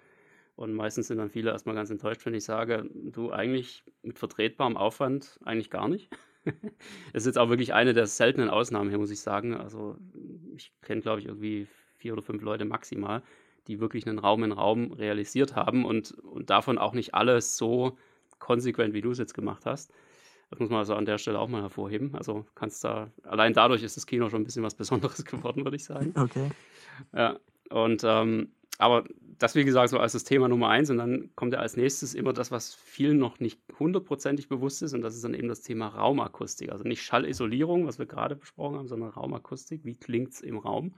[0.63, 4.77] Und meistens sind dann viele erstmal ganz enttäuscht, wenn ich sage, du eigentlich mit vertretbarem
[4.77, 6.09] Aufwand eigentlich gar nicht.
[6.45, 9.55] das ist jetzt auch wirklich eine der seltenen Ausnahmen hier, muss ich sagen.
[9.55, 9.97] Also
[10.55, 13.25] ich kenne, glaube ich, irgendwie vier oder fünf Leute maximal,
[13.67, 17.99] die wirklich einen Raum in Raum realisiert haben und, und davon auch nicht alles so
[18.39, 19.93] konsequent, wie du es jetzt gemacht hast.
[20.51, 22.15] Das muss man also an der Stelle auch mal hervorheben.
[22.15, 25.75] Also kannst da, allein dadurch ist das Kino schon ein bisschen was Besonderes geworden, würde
[25.75, 26.15] ich sagen.
[26.17, 26.51] Okay.
[27.13, 29.05] Ja, und ähm, aber
[29.39, 32.15] das, wie gesagt, so als das Thema Nummer eins und dann kommt ja als nächstes
[32.15, 35.63] immer das, was vielen noch nicht hundertprozentig bewusst ist und das ist dann eben das
[35.63, 36.71] Thema Raumakustik.
[36.71, 39.85] Also nicht Schallisolierung, was wir gerade besprochen haben, sondern Raumakustik.
[39.85, 40.95] Wie klingt es im Raum?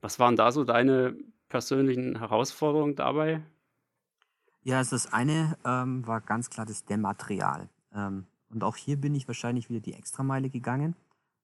[0.00, 1.16] Was waren da so deine
[1.48, 3.42] persönlichen Herausforderungen dabei?
[4.62, 7.68] Ja, also das eine ähm, war ganz klar das Dämmmaterial.
[7.94, 10.96] Ähm, und auch hier bin ich wahrscheinlich wieder die Extrameile gegangen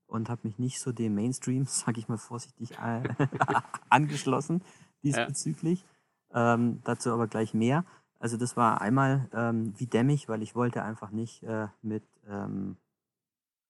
[0.06, 3.02] und habe mich nicht so dem Mainstream, sage ich mal vorsichtig, äh,
[3.90, 4.62] angeschlossen
[5.02, 5.84] diesbezüglich.
[6.32, 6.54] Ja.
[6.54, 7.84] Ähm, dazu aber gleich mehr.
[8.18, 12.76] Also das war einmal ähm, wie dämmig, weil ich wollte einfach nicht äh, mit, ähm,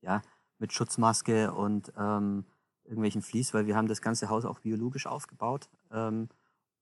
[0.00, 0.22] ja,
[0.58, 2.44] mit Schutzmaske und ähm,
[2.84, 5.68] irgendwelchen Vlies, weil wir haben das ganze Haus auch biologisch aufgebaut.
[5.90, 6.28] Ähm,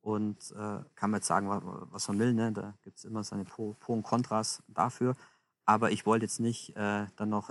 [0.00, 2.52] und äh, kann man jetzt sagen, was man will, ne?
[2.52, 5.16] da gibt es immer seine Pro, Pro, und Kontras dafür.
[5.64, 7.50] Aber ich wollte jetzt nicht äh, dann noch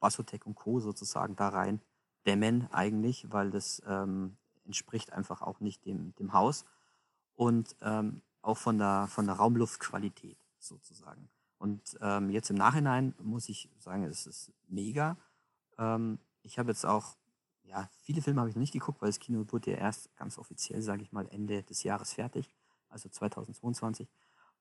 [0.00, 0.80] Basotec und Co.
[0.80, 1.80] sozusagen da rein
[2.26, 6.64] dämmen eigentlich, weil das ähm, entspricht einfach auch nicht dem, dem Haus
[7.34, 11.28] und ähm, auch von der, von der Raumluftqualität sozusagen.
[11.58, 15.16] Und ähm, jetzt im Nachhinein muss ich sagen, es ist mega.
[15.78, 17.16] Ähm, ich habe jetzt auch,
[17.62, 20.38] ja, viele Filme habe ich noch nicht geguckt, weil das Kino wurde ja erst ganz
[20.38, 22.52] offiziell, sage ich mal, Ende des Jahres fertig,
[22.88, 24.08] also 2022.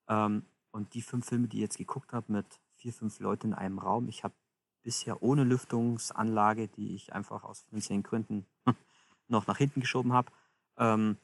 [0.07, 3.53] Ähm, und die fünf Filme, die ich jetzt geguckt habe, mit vier, fünf Leuten in
[3.55, 4.35] einem Raum, ich habe
[4.83, 8.45] bisher ohne Lüftungsanlage, die ich einfach aus finanziellen Gründen
[9.31, 10.31] noch nach hinten geschoben habe,
[10.77, 11.17] ähm,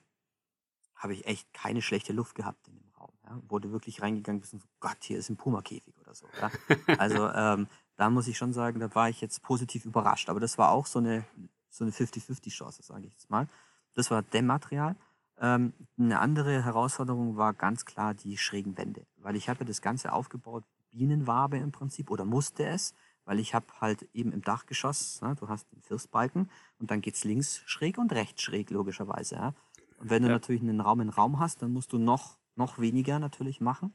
[0.96, 3.14] habe ich echt keine schlechte Luft gehabt in dem Raum.
[3.24, 3.40] Ja.
[3.48, 6.28] Wurde wirklich reingegangen bis so, Gott, hier ist ein Puma-Käfig oder so.
[6.42, 6.52] Ja.
[6.98, 7.68] Also ähm,
[7.98, 10.30] da muss ich schon sagen, da war ich jetzt positiv überrascht.
[10.30, 11.26] Aber das war auch so eine,
[11.70, 13.48] so eine 50-50-Chance, sage ich jetzt mal.
[13.94, 14.96] Das war Dämmmaterial.
[15.40, 20.14] Ähm, eine andere Herausforderung war ganz klar die schrägen Wände, weil ich habe das Ganze
[20.14, 22.96] aufgebaut, Bienenwabe im Prinzip, oder musste es,
[23.28, 27.16] weil ich habe halt eben im Dachgeschoss, ja, du hast den Firstbalken und dann geht
[27.16, 29.36] es links schräg und rechts schräg, logischerweise.
[29.36, 29.54] Ja.
[30.00, 30.36] Und wenn du ja.
[30.36, 33.94] natürlich einen Raum in Raum hast, dann musst du noch, noch weniger natürlich machen.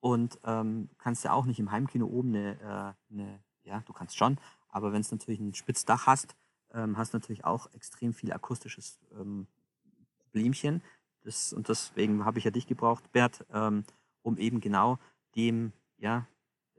[0.00, 4.16] Und ähm, kannst ja auch nicht im Heimkino oben eine, äh, eine ja, du kannst
[4.16, 6.34] schon, aber wenn es natürlich ein Spitzdach hast,
[6.72, 9.46] ähm, hast du natürlich auch extrem viel akustisches ähm,
[10.18, 10.82] Problemchen.
[11.24, 13.84] Das, und deswegen habe ich ja dich gebraucht, Bert, ähm,
[14.22, 14.98] um eben genau
[15.36, 16.26] dem, ja,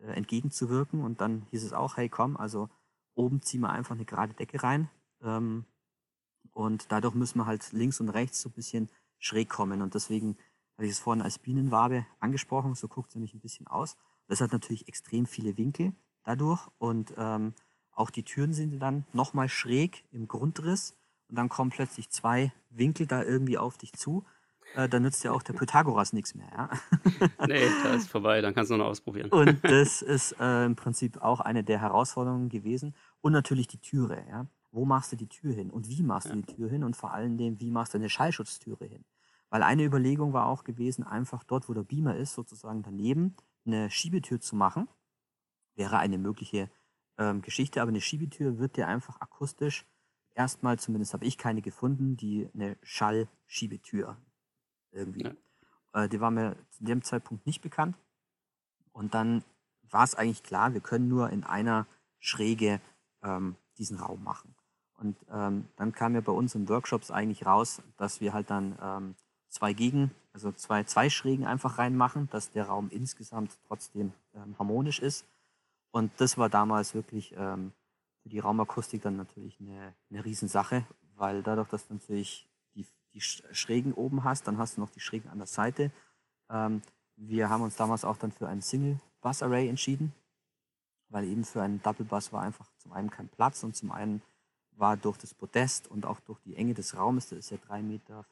[0.07, 1.03] entgegenzuwirken.
[1.03, 2.69] Und dann hieß es auch, hey komm, also
[3.15, 4.89] oben ziehen wir einfach eine gerade Decke rein.
[5.21, 5.65] Ähm,
[6.51, 9.81] und dadurch müssen wir halt links und rechts so ein bisschen schräg kommen.
[9.81, 10.37] Und deswegen
[10.75, 12.75] hatte ich es vorhin als Bienenwabe angesprochen.
[12.75, 13.97] So guckt es nämlich ein bisschen aus.
[14.27, 16.67] Das hat natürlich extrem viele Winkel dadurch.
[16.77, 17.53] Und ähm,
[17.91, 20.95] auch die Türen sind dann nochmal schräg im Grundriss.
[21.29, 24.25] Und dann kommen plötzlich zwei Winkel da irgendwie auf dich zu
[24.75, 26.49] äh, dann nützt ja auch der Pythagoras nichts mehr.
[26.51, 26.69] Ja?
[27.47, 29.29] nee, da ist vorbei, dann kannst du noch ausprobieren.
[29.29, 32.95] Und das ist äh, im Prinzip auch eine der Herausforderungen gewesen.
[33.21, 34.25] Und natürlich die Türe.
[34.29, 34.47] Ja?
[34.71, 36.35] Wo machst du die Tür hin und wie machst ja.
[36.35, 39.05] du die Tür hin und vor allen Dingen, wie machst du eine Schallschutztüre hin?
[39.49, 43.89] Weil eine Überlegung war auch gewesen, einfach dort, wo der Beamer ist, sozusagen daneben eine
[43.91, 44.87] Schiebetür zu machen.
[45.75, 46.71] Wäre eine mögliche
[47.19, 49.85] ähm, Geschichte, aber eine Schiebetür wird dir einfach akustisch
[50.35, 54.17] erstmal, zumindest habe ich keine gefunden, die eine Schallschiebetür
[54.93, 55.23] irgendwie.
[55.23, 56.03] Ja.
[56.03, 57.95] Äh, die war mir zu dem Zeitpunkt nicht bekannt.
[58.91, 59.43] Und dann
[59.89, 61.87] war es eigentlich klar, wir können nur in einer
[62.19, 62.81] Schräge
[63.21, 64.55] ähm, diesen Raum machen.
[64.97, 68.77] Und ähm, dann kam ja bei uns in Workshops eigentlich raus, dass wir halt dann
[68.81, 69.15] ähm,
[69.49, 74.99] zwei Gegen, also zwei, zwei Schrägen einfach reinmachen, dass der Raum insgesamt trotzdem ähm, harmonisch
[74.99, 75.25] ist.
[75.91, 77.71] Und das war damals wirklich ähm,
[78.21, 82.47] für die Raumakustik dann natürlich eine, eine Riesensache, weil dadurch, dass natürlich
[83.13, 85.91] die Schrägen oben hast, dann hast du noch die Schrägen an der Seite.
[86.49, 86.81] Ähm,
[87.15, 90.13] wir haben uns damals auch dann für ein Single Bus Array entschieden,
[91.09, 94.21] weil eben für einen Double Bus war einfach zum einen kein Platz und zum einen
[94.71, 97.81] war durch das Podest und auch durch die Enge des Raumes, der ist ja 3,50
[97.83, 98.25] Meter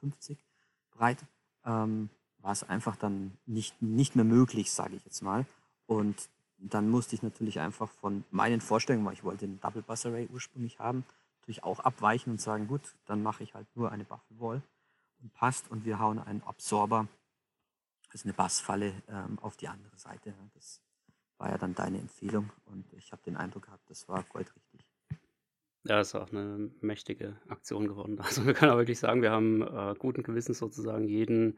[0.91, 1.19] breit,
[1.65, 5.45] ähm, war es einfach dann nicht, nicht mehr möglich, sage ich jetzt mal.
[5.85, 10.05] Und dann musste ich natürlich einfach von meinen Vorstellungen, weil ich wollte den Double Bus
[10.05, 11.05] Array ursprünglich haben,
[11.41, 14.61] natürlich auch abweichen und sagen, gut, dann mache ich halt nur eine Buffel Wall
[15.21, 17.07] und passt und wir hauen einen Absorber,
[18.09, 20.33] also eine Bassfalle ähm, auf die andere Seite.
[20.53, 20.81] Das
[21.37, 24.85] war ja dann deine Empfehlung und ich habe den Eindruck gehabt, das war goldrichtig.
[25.83, 28.19] Ja, ist auch eine mächtige Aktion geworden.
[28.21, 31.57] Also wir können auch wirklich sagen, wir haben äh, guten Gewissens sozusagen jeden,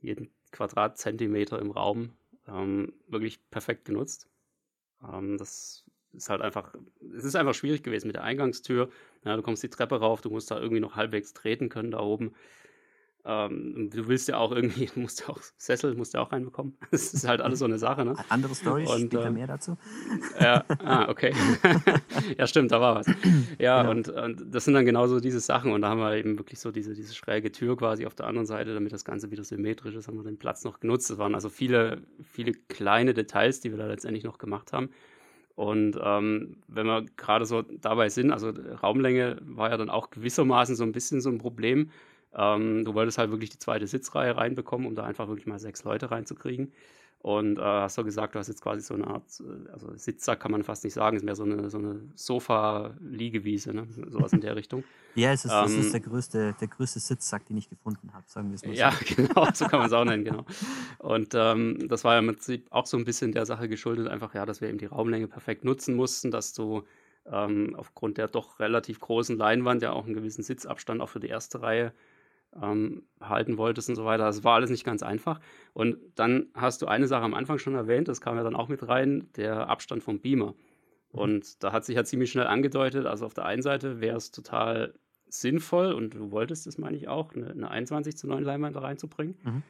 [0.00, 2.14] jeden Quadratzentimeter im Raum
[2.46, 4.30] ähm, wirklich perfekt genutzt.
[5.02, 5.84] Ähm, das
[6.18, 6.74] ist halt einfach,
[7.16, 8.90] es ist einfach schwierig gewesen mit der Eingangstür.
[9.24, 12.00] Ja, du kommst die Treppe rauf, du musst da irgendwie noch halbwegs treten können da
[12.00, 12.32] oben.
[13.24, 16.76] Ähm, du willst ja auch irgendwie, du musst ja auch Sessel, musst ja auch reinbekommen.
[16.90, 18.14] Das ist halt alles so eine Sache, ne?
[18.30, 19.76] Andere Story, und, später äh, mehr dazu.
[20.40, 21.34] Ja, ah, okay.
[22.38, 23.06] ja, stimmt, da war was.
[23.58, 23.90] Ja, genau.
[23.90, 25.72] und, und, das sind dann genauso diese Sachen.
[25.72, 28.46] Und da haben wir eben wirklich so diese, diese schräge Tür quasi auf der anderen
[28.46, 31.10] Seite, damit das Ganze wieder symmetrisch ist, haben wir den Platz noch genutzt.
[31.10, 34.88] Es waren also viele, viele kleine Details, die wir da letztendlich noch gemacht haben.
[35.58, 40.76] Und ähm, wenn wir gerade so dabei sind, also Raumlänge war ja dann auch gewissermaßen
[40.76, 41.90] so ein bisschen so ein Problem.
[42.32, 45.82] Ähm, du wolltest halt wirklich die zweite Sitzreihe reinbekommen, um da einfach wirklich mal sechs
[45.82, 46.72] Leute reinzukriegen.
[47.20, 50.38] Und äh, hast du gesagt, du hast jetzt quasi so eine Art, äh, also Sitzsack
[50.38, 53.88] kann man fast nicht sagen, ist mehr so eine, so eine Sofa-Liegewiese, ne?
[54.08, 54.84] sowas in der Richtung.
[55.16, 58.12] ja, es ist, ähm, es ist ähm, der, größte, der größte Sitzsack, den ich gefunden
[58.12, 58.78] habe, sagen wir es mal so.
[58.78, 60.46] Ja, genau, so kann man es auch nennen, genau.
[60.98, 64.32] Und ähm, das war ja im Prinzip auch so ein bisschen der Sache geschuldet, einfach
[64.34, 66.84] ja, dass wir eben die Raumlänge perfekt nutzen mussten, dass du
[67.26, 71.28] ähm, aufgrund der doch relativ großen Leinwand ja auch einen gewissen Sitzabstand auch für die
[71.28, 71.92] erste Reihe
[72.60, 74.24] ähm, halten wolltest und so weiter.
[74.24, 75.40] Das war alles nicht ganz einfach.
[75.72, 78.68] Und dann hast du eine Sache am Anfang schon erwähnt, das kam ja dann auch
[78.68, 80.54] mit rein, der Abstand vom Beamer.
[81.12, 81.18] Mhm.
[81.18, 84.30] Und da hat sich ja ziemlich schnell angedeutet, also auf der einen Seite wäre es
[84.30, 84.94] total
[85.28, 88.80] sinnvoll und du wolltest es, meine ich auch, eine, eine 21 zu 9 Leinwand da
[88.80, 89.36] reinzubringen.
[89.42, 89.62] Mhm.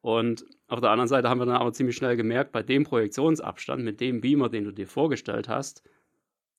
[0.00, 3.84] Und auf der anderen Seite haben wir dann aber ziemlich schnell gemerkt, bei dem Projektionsabstand,
[3.84, 5.84] mit dem Beamer, den du dir vorgestellt hast,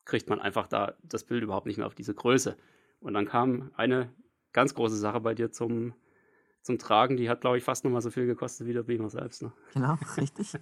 [0.06, 2.56] kriegt man einfach da das Bild überhaupt nicht mehr auf diese Größe.
[3.02, 4.10] Und dann kam eine
[4.54, 5.94] ganz große Sache bei dir zum,
[6.62, 7.18] zum Tragen.
[7.18, 9.42] Die hat, glaube ich, fast nochmal so viel gekostet wie der Beamer selbst.
[9.42, 9.52] Ne?
[9.74, 10.58] Genau, richtig.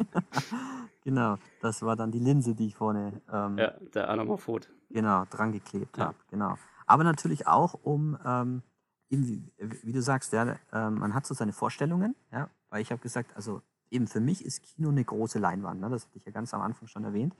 [1.03, 3.21] genau, das war dann die Linse, die ich vorne.
[3.31, 4.69] Ähm, ja, der Anamorphot.
[4.89, 6.07] Genau, dran geklebt ja.
[6.07, 6.17] habe.
[6.29, 6.57] Genau.
[6.87, 8.63] Aber natürlich auch, um, ähm,
[9.09, 9.51] eben, wie,
[9.83, 13.35] wie, du sagst, ja, äh, man hat so seine Vorstellungen, ja, weil ich habe gesagt,
[13.35, 15.81] also eben für mich ist Kino eine große Leinwand.
[15.81, 15.89] Ne?
[15.89, 17.35] Das hatte ich ja ganz am Anfang schon erwähnt.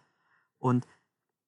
[0.60, 0.86] Und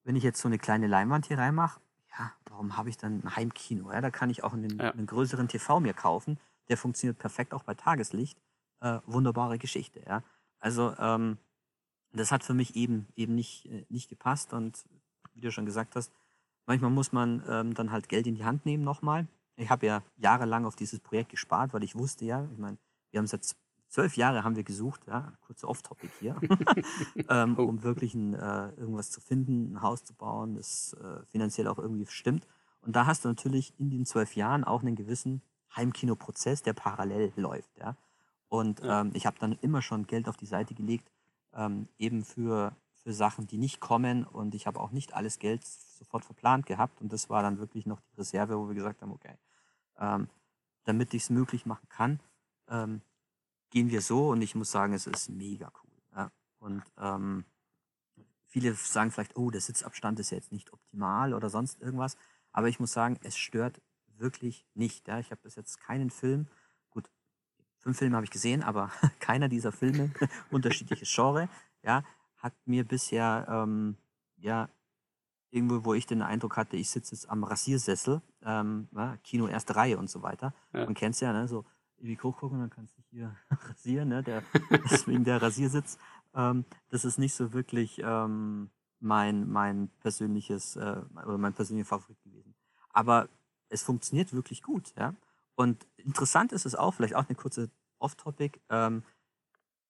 [0.04, 1.80] wenn ich jetzt so eine kleine Leinwand hier reinmache,
[2.18, 3.92] ja, warum habe ich dann ein Heimkino?
[3.92, 4.92] Ja, da kann ich auch einen, ja.
[4.92, 6.40] einen, größeren TV mir kaufen.
[6.70, 8.40] Der funktioniert perfekt auch bei Tageslicht.
[8.82, 10.24] Äh, wunderbare Geschichte, ja.
[10.60, 11.38] Also, ähm,
[12.12, 14.86] das hat für mich eben, eben nicht, äh, nicht gepasst und
[15.34, 16.14] wie du schon gesagt hast,
[16.66, 19.28] manchmal muss man ähm, dann halt Geld in die Hand nehmen nochmal.
[19.56, 22.78] Ich habe ja jahrelang auf dieses Projekt gespart, weil ich wusste ja, ich meine,
[23.12, 23.44] wir haben seit
[23.94, 26.36] zwölf Jahre haben wir gesucht, ja, kurze Off-Topic hier,
[27.30, 27.64] ähm, oh.
[27.64, 31.78] um wirklich ein, äh, irgendwas zu finden, ein Haus zu bauen, das äh, finanziell auch
[31.78, 32.48] irgendwie stimmt.
[32.82, 35.44] Und da hast du natürlich in den zwölf Jahren auch einen gewissen
[35.76, 37.78] Heimkinoprozess, der parallel läuft.
[37.78, 37.96] Ja.
[38.50, 41.12] Und ähm, ich habe dann immer schon Geld auf die Seite gelegt,
[41.54, 44.26] ähm, eben für, für Sachen, die nicht kommen.
[44.26, 47.00] Und ich habe auch nicht alles Geld sofort verplant gehabt.
[47.00, 49.38] Und das war dann wirklich noch die Reserve, wo wir gesagt haben, okay,
[50.00, 50.28] ähm,
[50.84, 52.20] damit ich es möglich machen kann,
[52.68, 53.02] ähm,
[53.74, 55.98] gehen wir so und ich muss sagen, es ist mega cool.
[56.16, 56.32] Ja.
[56.60, 57.44] Und ähm,
[58.46, 62.16] viele sagen vielleicht, oh, der Sitzabstand ist ja jetzt nicht optimal oder sonst irgendwas.
[62.52, 63.82] Aber ich muss sagen, es stört
[64.18, 65.08] wirklich nicht.
[65.08, 65.18] Ja.
[65.18, 66.46] Ich habe bis jetzt keinen Film,
[66.92, 67.10] gut,
[67.80, 70.12] fünf Filme habe ich gesehen, aber keiner dieser Filme,
[70.52, 71.50] unterschiedliches Genre,
[71.82, 72.04] ja,
[72.38, 73.98] hat mir bisher, ähm,
[74.38, 74.70] ja,
[75.50, 79.76] irgendwo, wo ich den Eindruck hatte, ich sitze jetzt am Rasiersessel, ähm, ja, Kino erste
[79.76, 80.54] Reihe und so weiter.
[80.74, 80.86] Ja.
[80.86, 81.66] Man kennt es ja, ne, so
[82.04, 84.24] ewig hochgucken, dann kannst du hier rasieren, ne?
[84.24, 84.44] Der,
[84.92, 85.98] deswegen der Rasiersitz.
[86.36, 92.22] Ähm, das ist nicht so wirklich ähm, mein, mein persönliches äh, oder mein persönlicher Favorit
[92.24, 92.56] gewesen.
[92.90, 93.30] Aber
[93.70, 95.16] es funktioniert wirklich gut, ja.
[95.56, 98.60] Und interessant ist es auch, vielleicht auch eine kurze Off-Topic.
[98.70, 99.04] Ähm,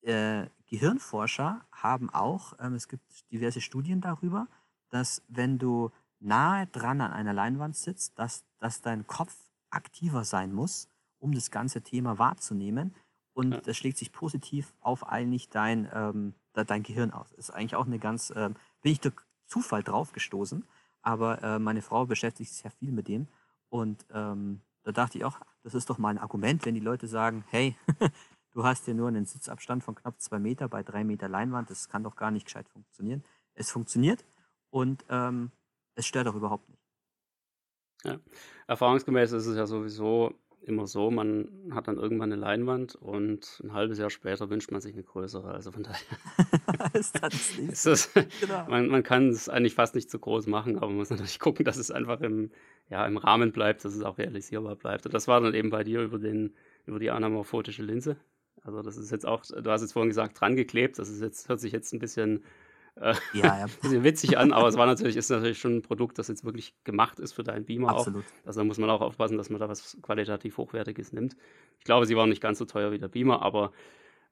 [0.02, 4.48] äh, Gehirnforscher haben auch, ähm, es gibt diverse Studien darüber,
[4.90, 9.36] dass wenn du nahe dran an einer Leinwand sitzt, dass, dass dein Kopf
[9.70, 10.88] aktiver sein muss,
[11.24, 12.94] um das ganze Thema wahrzunehmen.
[13.34, 13.62] Und ja.
[13.62, 17.32] das schlägt sich positiv auf eigentlich dein, ähm, dein Gehirn aus.
[17.32, 19.16] Ist eigentlich auch eine ganz, ähm, bin ich durch
[19.48, 20.66] Zufall drauf gestoßen,
[21.02, 23.28] aber äh, meine Frau beschäftigt sich sehr viel mit dem.
[23.70, 27.08] Und ähm, da dachte ich auch, das ist doch mal ein Argument, wenn die Leute
[27.08, 27.76] sagen, hey,
[28.52, 31.70] du hast ja nur einen Sitzabstand von knapp zwei Meter bei drei Meter Leinwand.
[31.70, 33.24] Das kann doch gar nicht gescheit funktionieren.
[33.56, 34.26] Es funktioniert
[34.70, 35.52] und ähm,
[35.96, 36.84] es stört auch überhaupt nicht.
[38.04, 38.20] Ja.
[38.68, 40.34] Erfahrungsgemäß ist es ja sowieso
[40.66, 44.82] immer so, man hat dann irgendwann eine Leinwand und ein halbes Jahr später wünscht man
[44.82, 45.52] sich eine größere.
[45.52, 47.70] Also von daher ist das nicht.
[47.74, 48.66] Ist das, genau.
[48.70, 51.66] man, man kann es eigentlich fast nicht zu groß machen, aber man muss natürlich gucken,
[51.66, 52.52] dass es einfach im,
[52.90, 55.06] ja, im Rahmen bleibt, dass es auch realisierbar bleibt.
[55.06, 56.54] Und das war dann eben bei dir über, den,
[56.86, 58.18] über die anamorphotische Linse.
[58.62, 60.98] Also das ist jetzt auch, du hast jetzt vorhin gesagt, dran geklebt.
[60.98, 62.44] Das ist jetzt, hört sich jetzt ein bisschen
[63.02, 63.66] ja, ja.
[63.82, 66.76] bisschen witzig an, aber es war natürlich, ist natürlich schon ein Produkt, das jetzt wirklich
[66.84, 68.24] gemacht ist für deinen Beamer Absolut.
[68.24, 68.48] auch.
[68.48, 71.36] Also da muss man auch aufpassen, dass man da was qualitativ Hochwertiges nimmt.
[71.80, 73.72] Ich glaube, sie waren nicht ganz so teuer wie der Beamer, aber,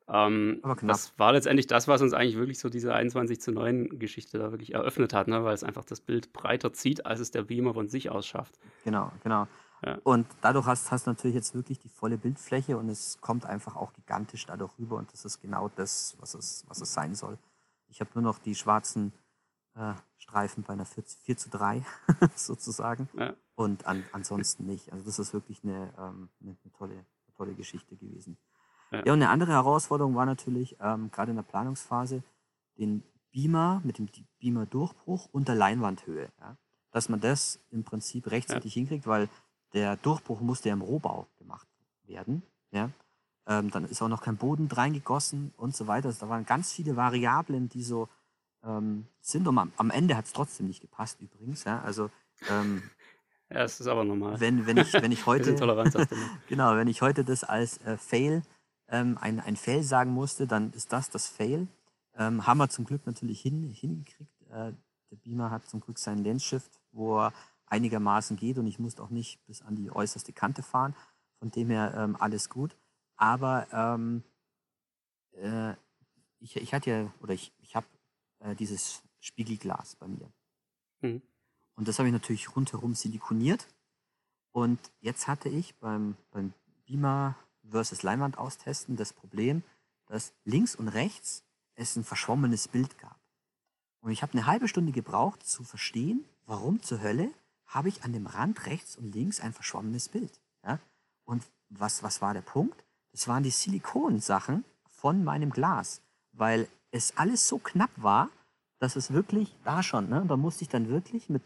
[0.08, 3.98] ähm, aber das war letztendlich das, was uns eigentlich wirklich so diese 21 zu 9
[3.98, 5.44] Geschichte da wirklich eröffnet hat, ne?
[5.44, 8.60] weil es einfach das Bild breiter zieht, als es der Beamer von sich aus schafft.
[8.84, 9.48] Genau, genau.
[9.84, 9.98] Ja.
[10.04, 13.94] Und dadurch hast, du natürlich jetzt wirklich die volle Bildfläche und es kommt einfach auch
[13.94, 17.40] gigantisch dadurch rüber und das ist genau das, was es, was es sein soll.
[17.92, 19.14] Ich habe nur noch die schwarzen
[19.76, 21.86] äh, Streifen bei einer 4, 4 zu 3
[22.36, 23.36] sozusagen ja.
[23.56, 24.92] und an, ansonsten nicht.
[24.92, 28.38] Also das ist wirklich eine, ähm, eine, eine, tolle, eine tolle Geschichte gewesen.
[28.92, 29.06] Ja.
[29.06, 29.14] ja.
[29.14, 32.24] und eine andere Herausforderung war natürlich, ähm, gerade in der Planungsphase,
[32.78, 36.32] den Beamer mit dem Beamer-Durchbruch unter Leinwandhöhe.
[36.40, 36.58] Ja?
[36.92, 39.30] Dass man das im Prinzip rechtzeitig hinkriegt, weil
[39.74, 41.68] der Durchbruch musste ja im Rohbau gemacht
[42.04, 42.44] werden.
[42.72, 42.90] Ja?
[43.48, 46.08] Ähm, dann ist auch noch kein Boden reingegossen und so weiter.
[46.08, 48.08] Also da waren ganz viele Variablen, die so
[48.64, 49.48] ähm, sind.
[49.48, 51.64] Und am, am Ende hat es trotzdem nicht gepasst übrigens.
[51.64, 51.82] Ja?
[51.82, 52.10] Also
[52.50, 52.84] ähm,
[53.50, 54.40] ja, es ist aber normal.
[54.40, 55.56] Wenn, wenn, ich, wenn ich heute
[56.48, 58.44] genau, wenn ich heute das als äh, Fail
[58.88, 61.68] ähm, ein, ein Fail sagen musste, dann ist das das Fail.
[62.16, 64.42] Ähm, haben wir zum Glück natürlich hin, hingekriegt.
[64.52, 64.74] Äh,
[65.10, 67.34] der Beamer hat zum Glück seinen Lens-Shift, wo er
[67.66, 70.94] einigermaßen geht und ich musste auch nicht bis an die äußerste Kante fahren.
[71.40, 72.76] Von dem her ähm, alles gut.
[73.22, 74.24] Aber ähm,
[75.34, 75.74] äh,
[76.40, 77.86] ich, ich hatte ja, oder ich, ich habe
[78.40, 80.32] äh, dieses Spiegelglas bei mir.
[81.02, 81.22] Mhm.
[81.76, 83.68] Und das habe ich natürlich rundherum silikoniert.
[84.52, 86.54] Und jetzt hatte ich beim, beim
[86.88, 87.36] Beamer
[87.70, 89.62] versus Leinwand austesten das Problem,
[90.08, 91.44] dass links und rechts
[91.76, 93.20] es ein verschwommenes Bild gab.
[94.00, 97.32] Und ich habe eine halbe Stunde gebraucht zu verstehen, warum zur Hölle
[97.68, 100.42] habe ich an dem Rand rechts und links ein verschwommenes Bild.
[100.64, 100.80] Ja?
[101.24, 102.84] Und was, was war der Punkt?
[103.12, 106.02] Das waren die Silikonsachen von meinem Glas,
[106.32, 108.30] weil es alles so knapp war,
[108.80, 110.24] dass es wirklich da schon, ne?
[110.28, 111.44] da musste ich dann wirklich mit,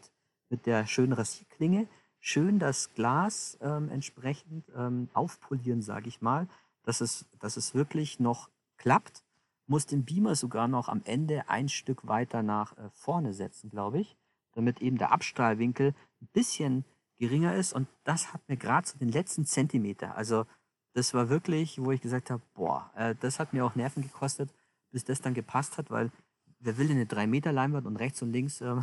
[0.48, 1.86] mit der schönen Rasierklinge
[2.26, 6.48] schön das Glas ähm, entsprechend ähm, aufpolieren, sage ich mal,
[6.82, 9.22] dass es, dass es wirklich noch klappt.
[9.68, 14.00] Muss den Beamer sogar noch am Ende ein Stück weiter nach äh, vorne setzen, glaube
[14.00, 14.16] ich,
[14.54, 16.84] damit eben der Abstrahlwinkel ein bisschen
[17.16, 17.72] geringer ist.
[17.72, 20.16] Und das hat mir gerade so den letzten Zentimeter.
[20.16, 20.46] Also
[20.96, 24.48] das war wirklich, wo ich gesagt habe, boah, äh, das hat mir auch Nerven gekostet,
[24.92, 26.10] bis das dann gepasst hat, weil
[26.58, 28.82] wer will denn eine 3 Meter Leinwand und rechts und links ähm,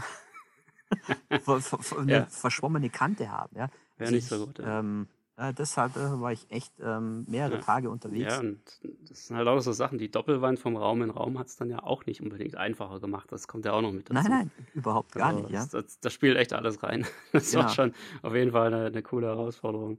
[1.32, 2.26] eine ja.
[2.28, 3.58] verschwommene Kante haben.
[3.58, 3.68] Ja?
[3.98, 4.60] Wäre nicht so gut.
[4.60, 4.80] Ja.
[4.80, 5.08] Ähm,
[5.40, 7.62] ja, deshalb äh, war ich echt ähm, mehrere ja.
[7.62, 8.32] Tage unterwegs.
[8.32, 8.62] Ja, und
[9.10, 9.98] das sind halt auch so Sachen.
[9.98, 13.32] Die Doppelwand vom Raum in Raum hat es dann ja auch nicht unbedingt einfacher gemacht.
[13.32, 14.22] Das kommt ja auch noch mit dazu.
[14.22, 15.52] Nein, nein, überhaupt gar also, nicht.
[15.52, 15.66] Ja?
[15.66, 17.08] Das, das, spielt echt alles rein.
[17.32, 17.64] Das genau.
[17.64, 19.98] war schon auf jeden Fall eine, eine coole Herausforderung.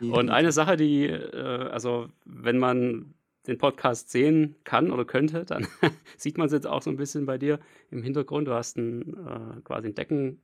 [0.00, 3.14] Und eine Sache, die, äh, also wenn man
[3.46, 5.66] den Podcast sehen kann oder könnte, dann
[6.16, 7.58] sieht man es jetzt auch so ein bisschen bei dir
[7.90, 8.48] im Hintergrund.
[8.48, 10.40] Du hast ein, äh, quasi ein Decken,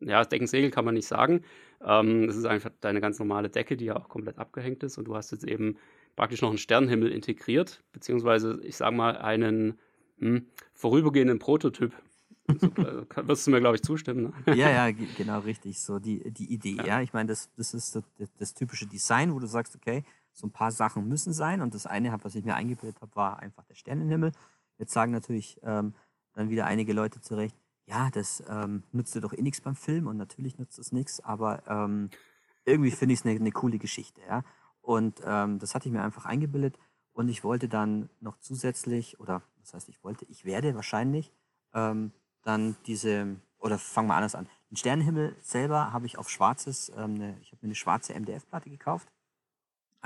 [0.00, 1.42] ja, Deckensegel kann man nicht sagen.
[1.84, 4.98] Ähm, das ist einfach deine ganz normale Decke, die ja auch komplett abgehängt ist.
[4.98, 5.76] Und du hast jetzt eben
[6.14, 9.78] praktisch noch einen Sternenhimmel integriert, beziehungsweise, ich sage mal, einen
[10.18, 11.92] hm, vorübergehenden Prototyp.
[12.48, 14.32] Äh, wirst du mir, glaube ich, zustimmen.
[14.46, 14.56] Ne?
[14.56, 15.80] Ja, ja, genau richtig.
[15.80, 16.76] So die, die Idee.
[16.76, 18.04] Ja, ja ich meine, das, das ist das,
[18.38, 21.60] das typische Design, wo du sagst, okay, so ein paar Sachen müssen sein.
[21.60, 24.32] Und das eine, was ich mir eingebildet habe, war einfach der Sternenhimmel.
[24.78, 25.94] Jetzt sagen natürlich ähm,
[26.34, 30.06] dann wieder einige Leute zurecht, ja, das ähm, nützt dir doch eh nichts beim Film
[30.06, 32.10] und natürlich nützt es nichts, aber ähm,
[32.64, 34.20] irgendwie finde ich es eine, eine coole Geschichte.
[34.28, 34.42] Ja?
[34.80, 36.78] Und ähm, das hatte ich mir einfach eingebildet
[37.12, 41.32] und ich wollte dann noch zusätzlich, oder was heißt ich wollte, ich werde wahrscheinlich
[41.74, 42.12] ähm,
[42.46, 44.48] dann diese, oder fangen wir anders an.
[44.70, 48.70] Den Sternenhimmel selber habe ich auf schwarzes, ähm, eine, ich habe mir eine schwarze MDF-Platte
[48.70, 49.08] gekauft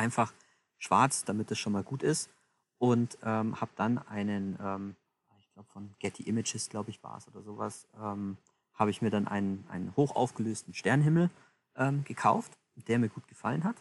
[0.00, 0.32] einfach
[0.78, 2.30] schwarz, damit es schon mal gut ist.
[2.78, 4.96] Und ähm, habe dann einen, ähm,
[5.38, 8.38] ich glaube von Getty Images, glaube ich, war es oder sowas, ähm,
[8.72, 11.28] habe ich mir dann einen, einen hoch aufgelösten Sternhimmel
[11.76, 13.76] ähm, gekauft, der mir gut gefallen hat.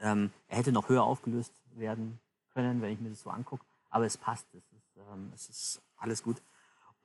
[0.00, 2.18] Ähm, er hätte noch höher aufgelöst werden
[2.54, 4.96] können, wenn ich mir das so angucke, aber es passt, es ist,
[5.34, 6.40] es ist alles gut.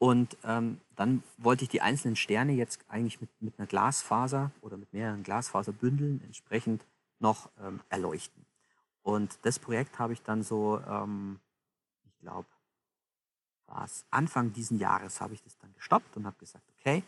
[0.03, 4.75] Und ähm, dann wollte ich die einzelnen Sterne jetzt eigentlich mit, mit einer Glasfaser oder
[4.75, 6.85] mit mehreren Glasfaserbündeln entsprechend
[7.19, 8.45] noch ähm, erleuchten.
[9.01, 11.39] Und das Projekt habe ich dann so, ähm,
[12.03, 12.49] ich glaube,
[13.65, 17.01] war es Anfang diesen Jahres, habe ich das dann gestoppt und habe gesagt, okay,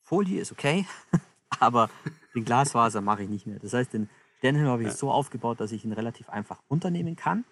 [0.00, 0.86] Folie ist okay,
[1.60, 1.90] aber
[2.34, 3.58] den Glasfaser mache ich nicht mehr.
[3.58, 4.08] Das heißt, den
[4.38, 4.94] Sternenhimmel habe ich ja.
[4.94, 7.44] so aufgebaut, dass ich ihn relativ einfach runternehmen kann.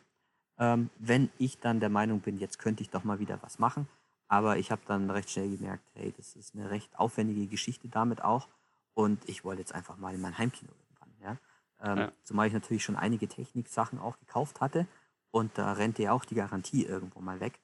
[0.59, 3.87] Ähm, wenn ich dann der Meinung bin, jetzt könnte ich doch mal wieder was machen.
[4.31, 8.22] Aber ich habe dann recht schnell gemerkt, hey, das ist eine recht aufwendige Geschichte damit
[8.22, 8.47] auch.
[8.95, 11.11] Und ich wollte jetzt einfach mal in mein Heimkino irgendwann.
[11.20, 11.37] Ja?
[11.83, 12.12] Ähm, ja.
[12.22, 14.87] Zumal ich natürlich schon einige Techniksachen auch gekauft hatte.
[15.33, 17.59] Und da rennt dir auch die Garantie irgendwo mal weg.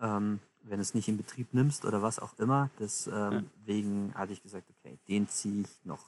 [0.00, 2.68] Ähm, wenn du es nicht in Betrieb nimmst oder was auch immer.
[2.80, 4.14] Deswegen ja.
[4.14, 6.04] hatte ich gesagt, okay, den ziehe ich noch.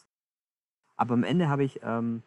[0.96, 2.24] Aber am Ende habe ich ähm,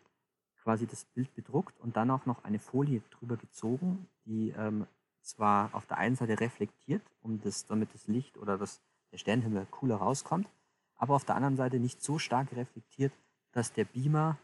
[0.63, 4.87] quasi das Bild bedruckt und dann auch noch eine Folie drüber gezogen, die ähm,
[5.23, 9.65] zwar auf der einen Seite reflektiert, um das, damit das Licht oder das, der Sternenhimmel
[9.71, 10.47] cooler rauskommt,
[10.95, 13.13] aber auf der anderen Seite nicht so stark reflektiert,
[13.51, 14.37] dass der Beamer,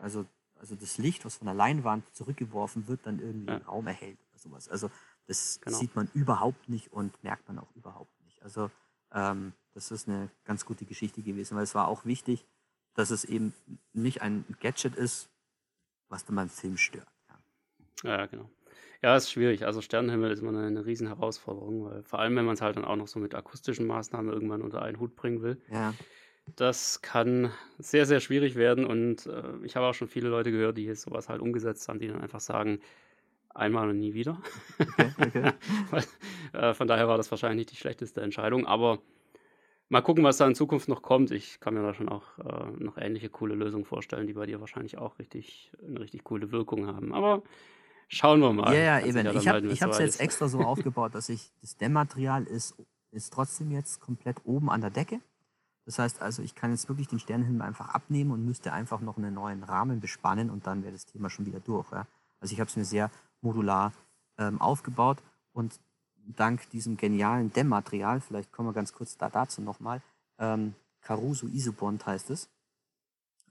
[0.00, 3.58] also, also das Licht, was von der Leinwand zurückgeworfen wird, dann irgendwie ja.
[3.58, 4.68] den Raum erhält oder sowas.
[4.68, 4.90] Also
[5.26, 5.78] das genau.
[5.78, 8.42] sieht man überhaupt nicht und merkt man auch überhaupt nicht.
[8.42, 8.70] Also
[9.12, 12.44] ähm, das ist eine ganz gute Geschichte gewesen, weil es war auch wichtig,
[12.94, 13.54] dass es eben
[13.92, 15.30] nicht ein Gadget ist,
[16.08, 17.08] was dann beim Film stört.
[18.02, 18.50] Ja, ja genau.
[19.02, 19.66] Ja, ist schwierig.
[19.66, 22.76] Also Sternenhimmel ist immer eine, eine riesen Herausforderung, weil vor allem, wenn man es halt
[22.76, 25.60] dann auch noch so mit akustischen Maßnahmen irgendwann unter einen Hut bringen will.
[25.70, 25.92] Ja.
[26.56, 30.76] Das kann sehr, sehr schwierig werden und äh, ich habe auch schon viele Leute gehört,
[30.76, 32.80] die jetzt sowas halt umgesetzt haben, die dann einfach sagen,
[33.54, 34.40] einmal und nie wieder.
[34.78, 35.52] Okay, okay.
[36.52, 39.00] äh, von daher war das wahrscheinlich nicht die schlechteste Entscheidung, aber
[39.88, 41.30] mal gucken, was da in Zukunft noch kommt.
[41.32, 44.60] Ich kann mir da schon auch äh, noch ähnliche coole Lösungen vorstellen, die bei dir
[44.60, 47.12] wahrscheinlich auch richtig, eine richtig coole Wirkung haben.
[47.12, 47.42] Aber
[48.12, 48.74] schauen wir mal.
[48.74, 49.26] Ja, ja, eben.
[49.36, 52.74] Ich habe es jetzt extra so aufgebaut, dass ich das Dämmmaterial ist,
[53.10, 55.20] ist trotzdem jetzt komplett oben an der Decke.
[55.84, 59.16] Das heißt also, ich kann jetzt wirklich den Sternenhimmel einfach abnehmen und müsste einfach noch
[59.16, 61.90] einen neuen Rahmen bespannen und dann wäre das Thema schon wieder durch.
[61.90, 62.06] Ja?
[62.40, 63.10] Also ich habe es mir sehr
[63.40, 63.92] modular
[64.38, 65.18] ähm, aufgebaut
[65.52, 65.80] und
[66.36, 70.02] dank diesem genialen Dämmmaterial, vielleicht kommen wir ganz kurz da, dazu nochmal,
[70.38, 72.48] ähm, Caruso Isobond heißt es.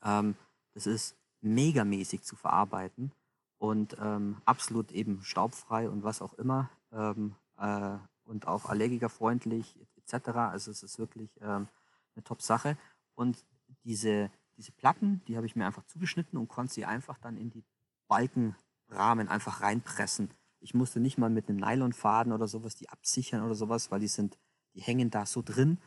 [0.03, 0.36] Ähm,
[0.74, 3.12] das ist megamäßig zu verarbeiten
[3.62, 10.30] und ähm, absolut eben staubfrei und was auch immer ähm, äh, und auch allergikerfreundlich etc.
[10.30, 11.68] Also es ist wirklich ähm,
[12.16, 12.76] eine Top-Sache.
[13.14, 13.45] Und
[13.84, 17.51] diese, diese Platten, die habe ich mir einfach zugeschnitten und konnte sie einfach dann in
[17.51, 17.64] die
[18.07, 20.32] Balkenrahmen einfach reinpressen.
[20.59, 24.07] Ich musste nicht mal mit einem Nylonfaden oder sowas die absichern oder sowas, weil die
[24.07, 24.39] sind,
[24.74, 25.78] die hängen da so drin,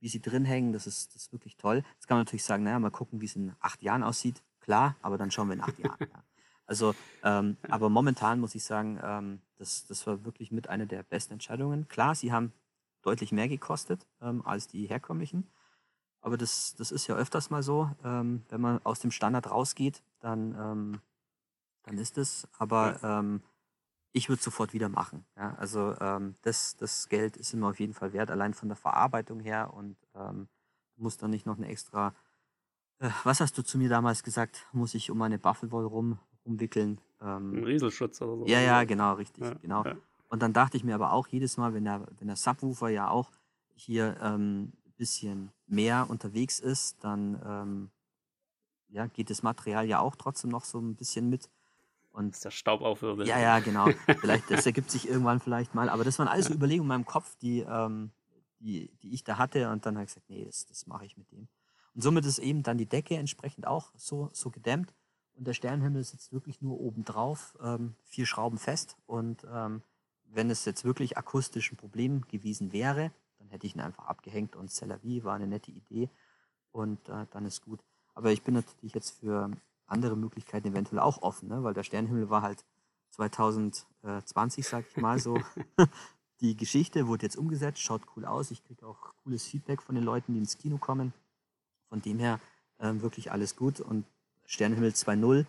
[0.00, 0.74] wie sie drin hängen.
[0.74, 1.82] Das ist, das ist wirklich toll.
[1.94, 4.42] Jetzt kann man natürlich sagen, naja, mal gucken, wie es in acht Jahren aussieht.
[4.60, 5.96] Klar, aber dann schauen wir in acht Jahren.
[5.98, 6.24] Ja.
[6.72, 11.02] Also, ähm, aber momentan muss ich sagen, ähm, das, das war wirklich mit einer der
[11.02, 11.86] besten Entscheidungen.
[11.86, 12.50] Klar, sie haben
[13.02, 15.46] deutlich mehr gekostet ähm, als die herkömmlichen.
[16.22, 17.90] Aber das, das ist ja öfters mal so.
[18.02, 21.00] Ähm, wenn man aus dem Standard rausgeht, dann, ähm,
[21.82, 22.48] dann ist es.
[22.56, 23.42] Aber ähm,
[24.12, 25.26] ich würde es sofort wieder machen.
[25.36, 25.54] Ja?
[25.56, 29.40] Also ähm, das, das Geld ist immer auf jeden Fall wert, allein von der Verarbeitung
[29.40, 29.74] her.
[29.74, 30.48] Und ähm,
[30.96, 32.14] du musst dann nicht noch eine extra.
[32.98, 34.66] Äh, was hast du zu mir damals gesagt?
[34.72, 37.00] Muss ich um meine Bufflewoll rum, umwickeln.
[37.20, 38.46] Ähm, Ein Rieselschutz oder so.
[38.46, 39.84] Ja, ja, genau, richtig, ja, genau.
[39.84, 39.96] Ja.
[40.28, 43.08] Und dann dachte ich mir aber auch jedes Mal, wenn der, wenn der Subwoofer ja
[43.10, 43.30] auch
[43.74, 47.90] hier ähm, ein bisschen mehr unterwegs ist, dann ähm,
[48.88, 51.50] ja, geht das Material ja auch trotzdem noch so ein bisschen mit.
[52.12, 53.26] Und ist der Staub aufwirbelt.
[53.26, 53.88] Ja, ja, genau.
[54.20, 55.88] vielleicht, das ergibt sich irgendwann vielleicht mal.
[55.88, 58.10] Aber das waren alles so Überlegungen in meinem Kopf, die, ähm,
[58.58, 59.70] die, die ich da hatte.
[59.70, 61.48] Und dann habe ich gesagt, nee, das, das mache ich mit dem.
[61.94, 64.92] Und somit ist eben dann die Decke entsprechend auch so, so gedämmt.
[65.34, 68.96] Und der Sternenhimmel sitzt wirklich nur oben drauf, ähm, vier Schrauben fest.
[69.06, 69.82] Und ähm,
[70.24, 74.56] wenn es jetzt wirklich akustisch ein Problem gewesen wäre, dann hätte ich ihn einfach abgehängt
[74.56, 76.08] und Celavi war eine nette Idee
[76.70, 77.80] und äh, dann ist gut.
[78.14, 79.50] Aber ich bin natürlich jetzt für
[79.86, 81.62] andere Möglichkeiten eventuell auch offen, ne?
[81.62, 82.64] weil der Sternenhimmel war halt
[83.10, 85.38] 2020, sag ich mal so.
[86.40, 88.50] die Geschichte wurde jetzt umgesetzt, schaut cool aus.
[88.50, 91.12] Ich kriege auch cooles Feedback von den Leuten, die ins Kino kommen.
[91.88, 92.40] Von dem her
[92.78, 94.06] äh, wirklich alles gut und
[94.52, 95.46] Sternenhimmel 2.0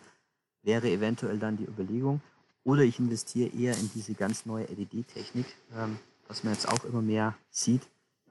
[0.62, 2.20] wäre eventuell dann die Überlegung.
[2.64, 5.44] Oder ich investiere eher in diese ganz neue LED-Technik,
[5.76, 5.98] ähm,
[6.28, 7.82] was man jetzt auch immer mehr sieht,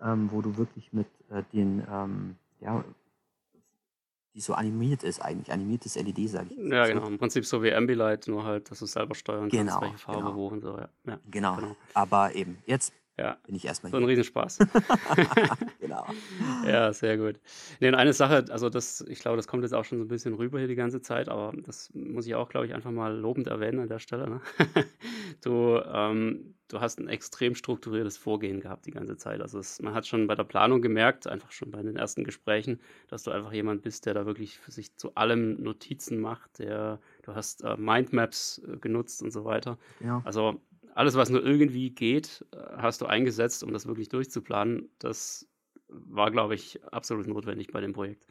[0.01, 2.83] ähm, wo du wirklich mit äh, den, ähm, ja,
[4.33, 6.71] die so animiert ist eigentlich, animiertes LED, sage ich.
[6.71, 9.81] Ja, genau, im Prinzip so wie Ambilight, nur halt, dass du selber steuern genau, kannst,
[9.83, 10.35] welche Farbe genau.
[10.35, 10.89] wo und so, ja.
[11.05, 11.55] ja genau.
[11.57, 11.75] genau.
[11.93, 13.37] aber eben, jetzt ja.
[13.45, 14.59] Bin ich erstmal So ein Riesenspaß.
[15.79, 16.05] genau.
[16.65, 17.39] Ja, sehr gut.
[17.79, 20.07] Nee, und eine Sache, also das, ich glaube, das kommt jetzt auch schon so ein
[20.07, 23.15] bisschen rüber hier die ganze Zeit, aber das muss ich auch, glaube ich, einfach mal
[23.15, 24.29] lobend erwähnen an der Stelle.
[24.29, 24.41] Ne?
[25.41, 29.41] du, ähm, du hast ein extrem strukturiertes Vorgehen gehabt die ganze Zeit.
[29.41, 32.79] Also es, man hat schon bei der Planung gemerkt, einfach schon bei den ersten Gesprächen,
[33.09, 36.99] dass du einfach jemand bist, der da wirklich für sich zu allem Notizen macht, der
[37.23, 39.77] du hast äh, Mindmaps äh, genutzt und so weiter.
[39.99, 40.21] Genau.
[40.23, 40.61] Also
[40.95, 44.89] alles, was nur irgendwie geht, äh, hast du eingesetzt, um das wirklich durchzuplanen.
[44.99, 45.47] Das
[45.87, 48.27] war, glaube ich, absolut notwendig bei dem Projekt.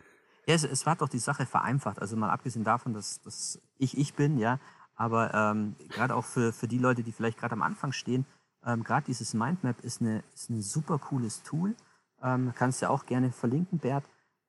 [0.46, 2.00] Ja, es, es war doch die Sache vereinfacht.
[2.00, 4.58] Also mal abgesehen davon, dass, dass ich ich bin, ja,
[4.94, 8.26] aber ähm, gerade auch für, für die Leute, die vielleicht gerade am Anfang stehen,
[8.64, 11.74] ähm, gerade dieses Mindmap ist, eine, ist ein super cooles Tool.
[12.22, 14.04] Ähm, kannst du ja auch gerne verlinken, Bert,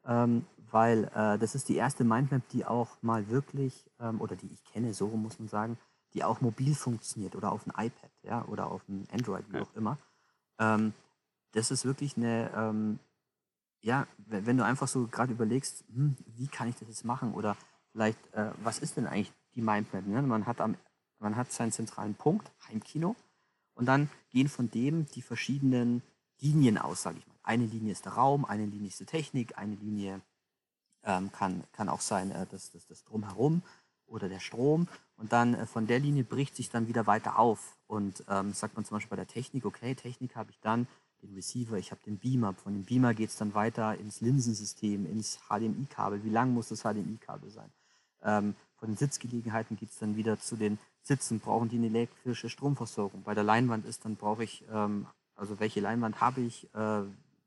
[0.05, 4.51] ähm, weil äh, das ist die erste Mindmap, die auch mal wirklich, ähm, oder die
[4.51, 5.77] ich kenne, so muss man sagen,
[6.13, 9.63] die auch mobil funktioniert oder auf dem iPad, ja, oder auf dem Android, wie Ja.
[9.63, 9.97] auch immer.
[10.59, 10.93] Ähm,
[11.53, 12.99] das ist wirklich eine, ähm,
[13.81, 17.33] ja, wenn wenn du einfach so gerade überlegst, hm, wie kann ich das jetzt machen
[17.33, 17.57] oder
[17.91, 20.05] vielleicht, äh, was ist denn eigentlich die Mindmap?
[20.05, 20.21] Ne?
[20.21, 20.75] Man, hat am,
[21.19, 23.15] man hat seinen zentralen Punkt, Heimkino,
[23.75, 26.03] und dann gehen von dem die verschiedenen
[26.39, 27.35] Linien aus, sage ich mal.
[27.43, 30.21] Eine Linie ist der Raum, eine Linie ist die Technik, eine Linie
[31.03, 33.61] ähm, kann, kann auch sein äh, das, das, das Drumherum
[34.07, 34.87] oder der Strom.
[35.17, 37.77] Und dann äh, von der Linie bricht sich dann wieder weiter auf.
[37.87, 40.87] Und ähm, sagt man zum Beispiel bei der Technik, okay, Technik habe ich dann
[41.21, 42.53] den Receiver, ich habe den Beamer.
[42.53, 46.23] Von dem Beamer geht es dann weiter ins Linsensystem, ins HDMI-Kabel.
[46.23, 47.71] Wie lang muss das HDMI-Kabel sein?
[48.23, 51.39] Ähm, von den Sitzgelegenheiten geht es dann wieder zu den Sitzen.
[51.39, 53.23] Brauchen die eine elektrische Stromversorgung?
[53.23, 56.73] Bei der Leinwand ist dann, brauche ich, ähm, also welche Leinwand habe ich?
[56.73, 57.03] Äh,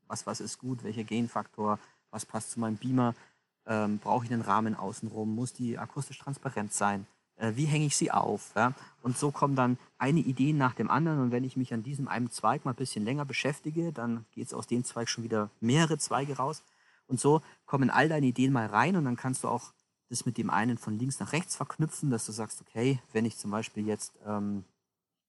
[0.07, 0.83] was, was ist gut?
[0.83, 1.79] Welcher Gain-Faktor?
[2.09, 3.13] Was passt zu meinem Beamer?
[3.67, 5.35] Ähm, brauche ich einen Rahmen außenrum?
[5.35, 7.05] Muss die akustisch transparent sein?
[7.35, 8.51] Äh, wie hänge ich sie auf?
[8.55, 8.73] Ja?
[9.01, 11.19] Und so kommen dann eine Idee nach dem anderen.
[11.19, 14.47] Und wenn ich mich an diesem einen Zweig mal ein bisschen länger beschäftige, dann geht
[14.47, 16.63] es aus dem Zweig schon wieder mehrere Zweige raus.
[17.07, 19.73] Und so kommen all deine Ideen mal rein und dann kannst du auch
[20.09, 23.37] das mit dem einen von links nach rechts verknüpfen, dass du sagst, okay, wenn ich
[23.37, 24.63] zum Beispiel jetzt ähm,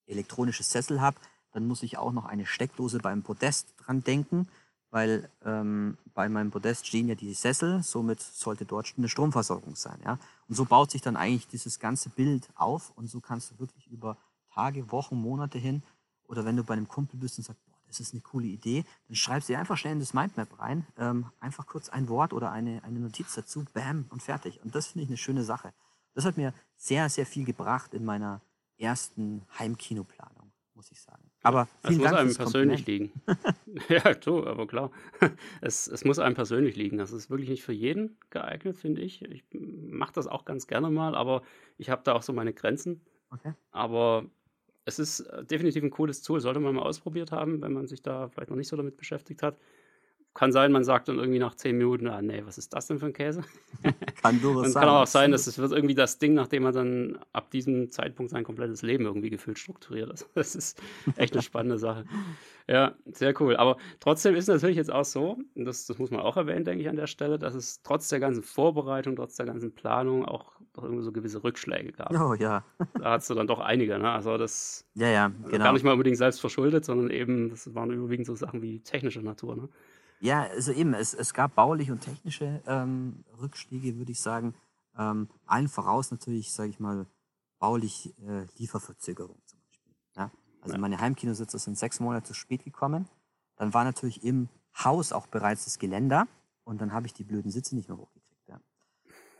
[0.07, 1.19] elektronisches Sessel habe,
[1.53, 4.49] dann muss ich auch noch eine Steckdose beim Podest dran denken,
[4.91, 9.99] weil ähm, bei meinem Podest stehen ja die Sessel, somit sollte dort eine Stromversorgung sein.
[10.05, 10.19] Ja?
[10.49, 13.87] Und so baut sich dann eigentlich dieses ganze Bild auf und so kannst du wirklich
[13.89, 14.17] über
[14.53, 15.83] Tage, Wochen, Monate hin
[16.25, 18.85] oder wenn du bei einem Kumpel bist und sagst, boah, das ist eine coole Idee,
[19.07, 22.51] dann schreibst du einfach schnell in das Mindmap rein, ähm, einfach kurz ein Wort oder
[22.51, 24.61] eine, eine Notiz dazu, bam, und fertig.
[24.63, 25.73] Und das finde ich eine schöne Sache.
[26.15, 28.41] Das hat mir sehr, sehr viel gebracht in meiner
[28.79, 31.28] ersten Heimkinoplanung, muss ich sagen.
[31.43, 33.13] Aber Es muss Dank einem persönlich liegen.
[33.89, 34.91] ja, du, aber klar.
[35.61, 36.99] Es, es muss einem persönlich liegen.
[36.99, 39.23] Das ist wirklich nicht für jeden geeignet, finde ich.
[39.23, 41.43] Ich mache das auch ganz gerne mal, aber
[41.77, 43.01] ich habe da auch so meine Grenzen.
[43.31, 43.55] Okay.
[43.71, 44.25] Aber
[44.85, 48.03] es ist äh, definitiv ein cooles Tool, sollte man mal ausprobiert haben, wenn man sich
[48.03, 49.59] da vielleicht noch nicht so damit beschäftigt hat.
[50.35, 52.99] Kann sein, man sagt dann irgendwie nach zehn Minuten, ah nee, was ist das denn
[53.01, 53.43] für ein Käse?
[54.23, 54.83] Kann durchaus sein.
[54.83, 58.31] kann auch sein, dass es wird irgendwie das Ding, nachdem man dann ab diesem Zeitpunkt
[58.31, 60.11] sein komplettes Leben irgendwie gefühlt strukturiert.
[60.11, 60.81] Also das ist
[61.17, 62.05] echt eine spannende Sache.
[62.69, 63.57] Ja, sehr cool.
[63.57, 66.83] Aber trotzdem ist natürlich jetzt auch so, und das, das muss man auch erwähnen, denke
[66.83, 70.53] ich, an der Stelle, dass es trotz der ganzen Vorbereitung, trotz der ganzen Planung auch
[70.77, 72.13] irgendwie so gewisse Rückschläge gab.
[72.13, 72.65] Oh ja.
[73.01, 74.11] Da hast du dann doch einige, ne?
[74.11, 75.65] Also das Ja, ja, genau.
[75.65, 79.23] gar nicht mal unbedingt selbst verschuldet, sondern eben, das waren überwiegend so Sachen wie technischer
[79.23, 79.69] Natur, ne?
[80.21, 84.55] Ja, also eben, es, es gab bauliche und technische ähm, Rückschläge, würde ich sagen.
[84.97, 87.07] Ähm, allen voraus natürlich, sage ich mal,
[87.59, 89.95] baulich äh, Lieferverzögerung zum Beispiel.
[90.17, 90.31] Ja?
[90.61, 90.81] Also Ja.
[90.81, 93.09] meine Heimkinositze sind sechs Monate zu spät gekommen.
[93.57, 94.49] Dann war natürlich im
[94.85, 96.27] Haus auch bereits das Geländer
[96.65, 98.49] und dann habe ich die blöden Sitze nicht mehr hochgekriegt.
[98.49, 98.61] Ja?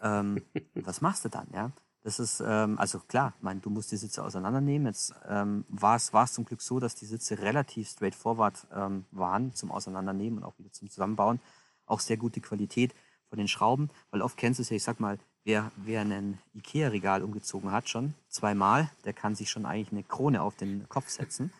[0.03, 0.43] Ähm,
[0.75, 1.49] was machst du dann?
[1.53, 1.73] Ja?
[2.09, 4.87] Das ist, ähm, also klar, mein, du musst die Sitze auseinandernehmen.
[4.87, 9.71] Jetzt ähm, war es zum Glück so, dass die Sitze relativ straightforward ähm, waren zum
[9.71, 11.39] Auseinandernehmen und auch wieder zum Zusammenbauen.
[11.85, 12.95] Auch sehr gute Qualität
[13.29, 16.39] von den Schrauben, weil oft kennst du es ja, ich sag mal, wer, wer ein
[16.55, 21.11] Ikea-Regal umgezogen hat schon zweimal, der kann sich schon eigentlich eine Krone auf den Kopf
[21.11, 21.53] setzen.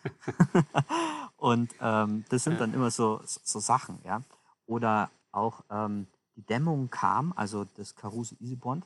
[1.37, 4.23] und ähm, das sind dann immer so, so, so Sachen, ja.
[4.65, 8.83] Oder auch ähm, die Dämmung kam, also das Caruso Easy Bond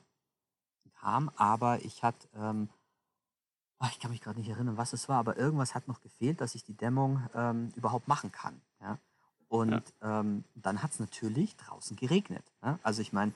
[1.04, 2.70] kam, aber ich hatte, ähm,
[3.80, 6.40] ah, ich kann mich gerade nicht erinnern, was es war, aber irgendwas hat noch gefehlt,
[6.42, 8.62] dass ich die Dämmung ähm, überhaupt machen kann.
[8.82, 8.98] Ja?
[9.50, 12.46] Und ähm, dann hat es natürlich draußen geregnet.
[12.64, 12.80] Ja?
[12.84, 13.34] Also ich meine,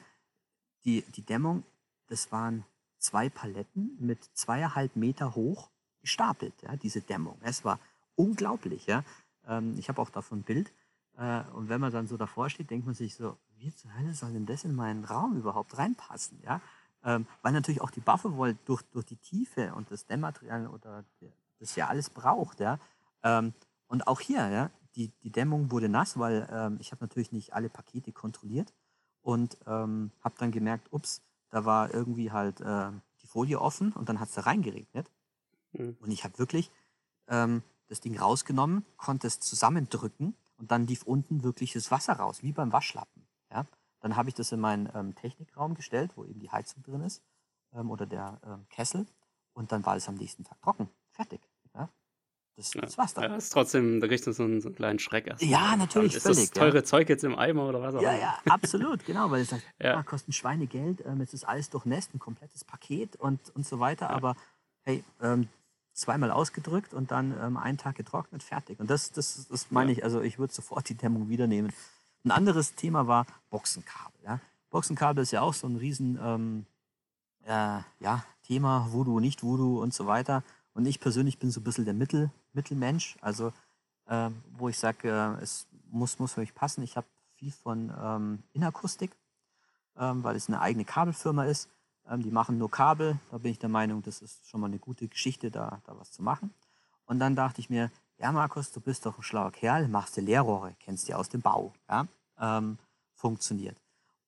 [0.86, 1.64] die, die Dämmung,
[2.08, 2.64] das waren
[3.00, 5.70] zwei Paletten mit zweieinhalb Meter hoch
[6.02, 7.38] gestapelt, ja, diese Dämmung.
[7.42, 7.80] Es war
[8.16, 8.86] unglaublich.
[8.88, 9.04] Ja?
[9.46, 10.72] Ähm, ich habe auch davon ein Bild.
[11.18, 14.14] Äh, und wenn man dann so davor steht, denkt man sich so, wie zur Hölle
[14.14, 16.40] soll denn das in meinen Raum überhaupt reinpassen?
[16.44, 16.62] Ja?
[17.04, 21.32] Ähm, weil natürlich auch die Buffewoll durch, durch die Tiefe und das Dämmmaterial oder der-
[21.60, 22.60] das ja alles braucht.
[22.60, 22.80] Ja?
[23.24, 23.54] Ähm,
[23.88, 27.54] und auch hier, ja, die, die Dämmung wurde nass, weil ähm, ich habe natürlich nicht
[27.54, 28.74] alle Pakete kontrolliert
[29.22, 32.92] und ähm, habe dann gemerkt, ups, da war irgendwie halt äh,
[33.22, 35.10] die Folie offen und dann hat es da reingeregnet.
[35.74, 35.98] Mhm.
[36.00, 36.72] Und ich habe wirklich
[37.28, 42.44] ähm, das Ding rausgenommen, konnte es zusammendrücken und dann lief unten wirklich das Wasser raus,
[42.44, 43.28] wie beim Waschlappen.
[43.52, 43.66] Ja?
[44.00, 47.24] Dann habe ich das in meinen ähm, Technikraum gestellt, wo eben die Heizung drin ist.
[47.74, 49.06] ähm, oder der ähm, Kessel
[49.54, 50.90] und dann war es am nächsten Tag trocken.
[51.12, 51.42] Fertig.
[51.74, 51.90] Ja?
[52.56, 52.82] Das, ja.
[52.82, 53.24] das war's dann.
[53.24, 55.44] Ja, ist trotzdem, da kriegst du so einen, so einen kleinen Schreck erst.
[55.44, 56.16] Ja, natürlich.
[56.16, 56.84] Ist völlig, das teure ja.
[56.84, 58.12] Zeug jetzt im Eimer oder was auch immer?
[58.12, 59.98] Ja, ja, absolut, genau, weil es sagt, ja.
[59.98, 64.10] ah, kostet Schweinegeld, ähm, jetzt ist alles durchnässt, ein komplettes Paket und, und so weiter,
[64.10, 64.36] aber
[64.84, 65.48] hey, ähm,
[65.94, 68.80] zweimal ausgedrückt und dann ähm, einen Tag getrocknet, fertig.
[68.80, 71.74] Und das, das, das meine ich, also ich würde sofort die Dämmung wieder nehmen.
[72.28, 74.20] Ein anderes Thema war Boxenkabel.
[74.26, 74.42] Ja?
[74.70, 76.66] Boxenkabel ist ja auch so ein riesen ähm,
[77.46, 80.44] äh, ja, Thema, Voodoo, nicht Voodoo und so weiter.
[80.74, 83.54] Und ich persönlich bin so ein bisschen der Mittel, Mittelmensch, also
[84.08, 86.84] äh, wo ich sage, äh, es muss, muss für mich passen.
[86.84, 89.16] Ich habe viel von ähm, Inakustik,
[89.98, 91.70] ähm, weil es eine eigene Kabelfirma ist.
[92.10, 93.18] Ähm, die machen nur Kabel.
[93.32, 96.12] Da bin ich der Meinung, das ist schon mal eine gute Geschichte, da, da was
[96.12, 96.54] zu machen.
[97.06, 97.90] Und dann dachte ich mir,
[98.20, 101.42] ja Markus, du bist doch ein schlauer Kerl, machst du Leerrohre, kennst du aus dem
[101.42, 101.74] Bau.
[101.90, 102.08] Ja?
[102.40, 102.78] Ähm,
[103.14, 103.78] funktioniert.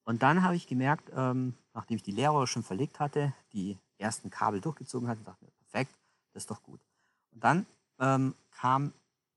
[0.03, 4.29] Und dann habe ich gemerkt, ähm, nachdem ich die Leerrohre schon verlegt hatte, die ersten
[4.29, 5.93] Kabel durchgezogen hatte, dachte mir, perfekt,
[6.33, 6.79] das ist doch gut.
[7.31, 7.65] Und dann
[7.99, 8.93] ähm, kam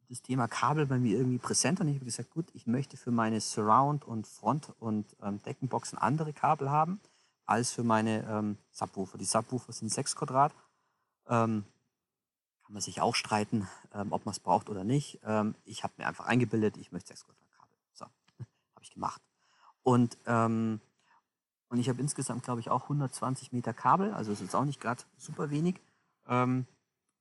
[0.08, 3.10] das Thema Kabel bei mir irgendwie präsent und ich habe gesagt, gut, ich möchte für
[3.10, 7.00] meine Surround- und Front- und ähm, Deckenboxen andere Kabel haben
[7.46, 9.18] als für meine ähm, Subwoofer.
[9.18, 10.52] Die Subwoofer sind 6 Quadrat.
[12.72, 15.20] Kann man sich auch streiten, ähm, ob man es braucht oder nicht.
[15.24, 17.76] Ähm, ich habe mir einfach eingebildet, ich möchte 6 Quadrat Kabel.
[17.92, 18.06] So,
[18.74, 19.20] habe ich gemacht.
[19.82, 20.80] Und, ähm,
[21.68, 24.80] und ich habe insgesamt, glaube ich, auch 120 Meter Kabel, also ist jetzt auch nicht
[24.80, 25.82] gerade super wenig.
[26.26, 26.66] Ähm,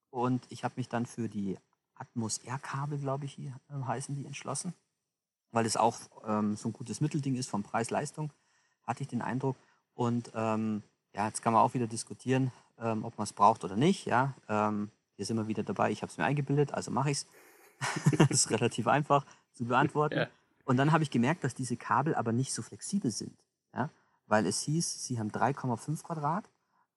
[0.10, 1.58] und ich habe mich dann für die
[1.96, 4.74] Atmos R-Kabel, glaube ich, hier, äh, heißen die, entschlossen,
[5.52, 8.32] weil es auch ähm, so ein gutes Mittelding ist vom Preis-Leistung,
[8.84, 9.58] hatte ich den Eindruck.
[9.96, 10.82] Und ähm,
[11.12, 14.06] ja, jetzt kann man auch wieder diskutieren, ob man es braucht oder nicht.
[14.06, 14.34] Ja,
[15.16, 15.92] hier sind wir wieder dabei.
[15.92, 17.28] Ich habe es mir eingebildet, also mache ich es.
[18.18, 20.18] das ist relativ einfach zu beantworten.
[20.18, 20.28] Ja.
[20.66, 23.38] Und dann habe ich gemerkt, dass diese Kabel aber nicht so flexibel sind.
[23.74, 23.90] Ja?
[24.28, 26.50] Weil es hieß, sie haben 3,5 Quadrat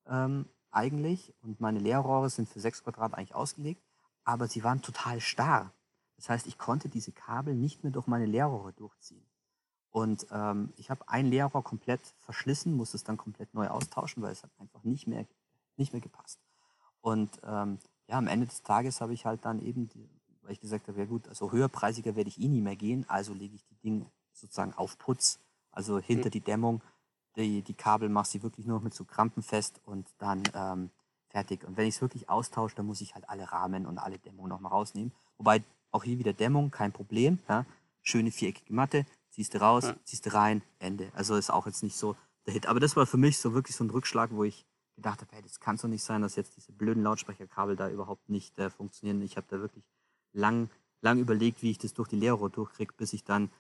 [0.07, 3.83] ähm, eigentlich und meine Leerrohre sind für 6 Quadrat eigentlich ausgelegt,
[4.25, 5.73] aber sie waren total starr.
[6.17, 9.27] Das heißt, ich konnte diese Kabel nicht mehr durch meine Leerrohre durchziehen.
[9.91, 14.33] Und ähm, ich habe ein Leerrohr komplett verschlissen, musste es dann komplett neu austauschen, weil
[14.33, 15.27] es hat einfach nicht mehr,
[15.77, 16.41] nicht mehr gepasst.
[17.01, 19.89] Und ähm, ja, am Ende des Tages habe ich halt dann eben,
[20.43, 23.33] weil ich gesagt habe, ja gut, also höherpreisiger werde ich eh nie mehr gehen, also
[23.33, 25.39] lege ich die Dinge sozusagen auf Putz,
[25.71, 26.33] also hinter mhm.
[26.33, 26.83] die Dämmung.
[27.37, 30.91] Die, die Kabel mache sie wirklich nur noch mit so Krampen fest und dann ähm,
[31.29, 31.65] fertig.
[31.65, 34.51] Und wenn ich es wirklich austausche, dann muss ich halt alle Rahmen und alle Dämmungen
[34.51, 35.13] nochmal rausnehmen.
[35.37, 37.41] Wobei auch hier wieder Dämmung, kein Problem.
[37.49, 37.67] Ja?
[38.03, 39.97] Schöne viereckige Matte, ziehst du raus, ja.
[40.05, 41.11] ziehst du rein, Ende.
[41.15, 42.15] Also ist auch jetzt nicht so
[42.47, 42.67] der Hit.
[42.67, 44.65] Aber das war für mich so wirklich so ein Rückschlag, wo ich
[44.95, 48.29] gedacht habe, hey, das kann doch nicht sein, dass jetzt diese blöden Lautsprecherkabel da überhaupt
[48.29, 49.23] nicht äh, funktionieren.
[49.23, 49.85] Ich habe da wirklich
[50.33, 50.71] lang,
[51.01, 53.51] lang überlegt, wie ich das durch die Leerrohr durchkriege, bis ich dann,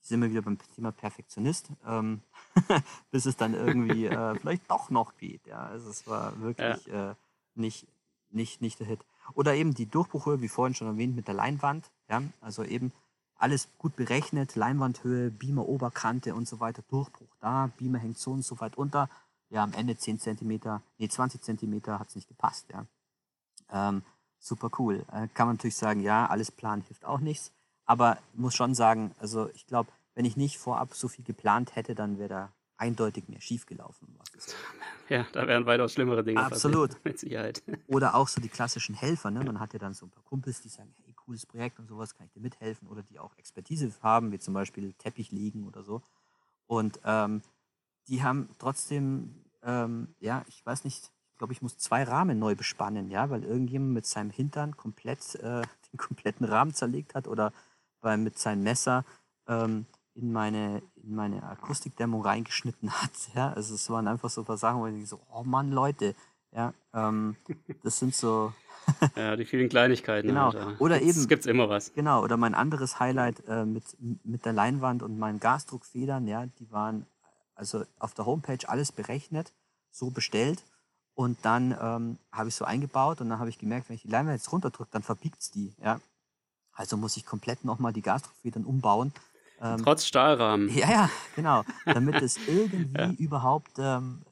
[0.00, 2.22] sind wir wieder beim Thema Perfektionist, ähm,
[3.10, 5.46] bis es dann irgendwie äh, vielleicht doch noch geht.
[5.46, 7.10] Ja, also es war wirklich ja.
[7.10, 7.14] äh,
[7.54, 7.86] nicht,
[8.30, 9.00] nicht, nicht der Hit.
[9.34, 11.90] Oder eben die Durchbruchhöhe, wie vorhin schon erwähnt, mit der Leinwand.
[12.08, 12.92] Ja, also eben
[13.38, 18.44] alles gut berechnet, Leinwandhöhe, Beamer Oberkante und so weiter, Durchbruch da, Beamer hängt so und
[18.44, 19.08] so weit unter.
[19.50, 22.86] Ja, am Ende 10 cm, nee, 20 cm hat es nicht gepasst, ja.
[23.70, 24.02] Ähm,
[24.38, 25.04] super cool.
[25.12, 27.52] Äh, kann man natürlich sagen, ja, alles planen hilft auch nichts.
[27.86, 31.94] Aber muss schon sagen, also ich glaube, wenn ich nicht vorab so viel geplant hätte,
[31.94, 34.18] dann wäre da eindeutig mehr schiefgelaufen.
[35.08, 36.96] Ja, da wären weitaus schlimmere Dinge Absolut.
[37.04, 37.62] Mit Sicherheit.
[37.86, 39.30] Oder auch so die klassischen Helfer.
[39.30, 39.42] Ne?
[39.42, 42.14] Man hat ja dann so ein paar Kumpels, die sagen, hey, cooles Projekt und sowas,
[42.14, 42.88] kann ich dir mithelfen?
[42.88, 46.02] Oder die auch Expertise haben, wie zum Beispiel Teppich legen oder so.
[46.66, 47.42] Und ähm,
[48.08, 52.56] die haben trotzdem, ähm, ja, ich weiß nicht, ich glaube, ich muss zwei Rahmen neu
[52.56, 57.52] bespannen, ja, weil irgendjemand mit seinem Hintern komplett äh, den kompletten Rahmen zerlegt hat oder
[58.00, 59.04] weil mit seinem Messer
[59.46, 63.10] ähm, in meine, in meine Akustikdämmung reingeschnitten hat.
[63.34, 63.52] Ja?
[63.52, 66.14] Also es waren einfach so ein paar Sachen, wo ich so, oh Mann, Leute,
[66.52, 67.36] ja, ähm,
[67.82, 68.52] das sind so.
[69.16, 70.28] ja, die vielen Kleinigkeiten.
[70.28, 70.46] Genau.
[70.46, 70.80] Alter.
[70.80, 71.10] Oder eben.
[71.10, 71.92] Es gibt immer was.
[71.92, 72.22] Genau.
[72.22, 73.84] Oder mein anderes Highlight äh, mit,
[74.24, 77.06] mit der Leinwand und meinen Gasdruckfedern, ja, die waren
[77.58, 79.52] also auf der Homepage alles berechnet,
[79.90, 80.62] so bestellt.
[81.14, 84.08] Und dann ähm, habe ich so eingebaut und dann habe ich gemerkt, wenn ich die
[84.08, 85.74] Leinwand jetzt runterdrücke, dann verbiegt es die.
[85.82, 86.00] Ja?
[86.72, 89.12] Also muss ich komplett nochmal die Gasdruckfedern umbauen.
[89.60, 90.68] Ähm, Trotz Stahlrahmen.
[90.68, 91.64] Ja, ja, genau.
[91.84, 93.10] Damit es irgendwie ja.
[93.18, 94.22] überhaupt ähm,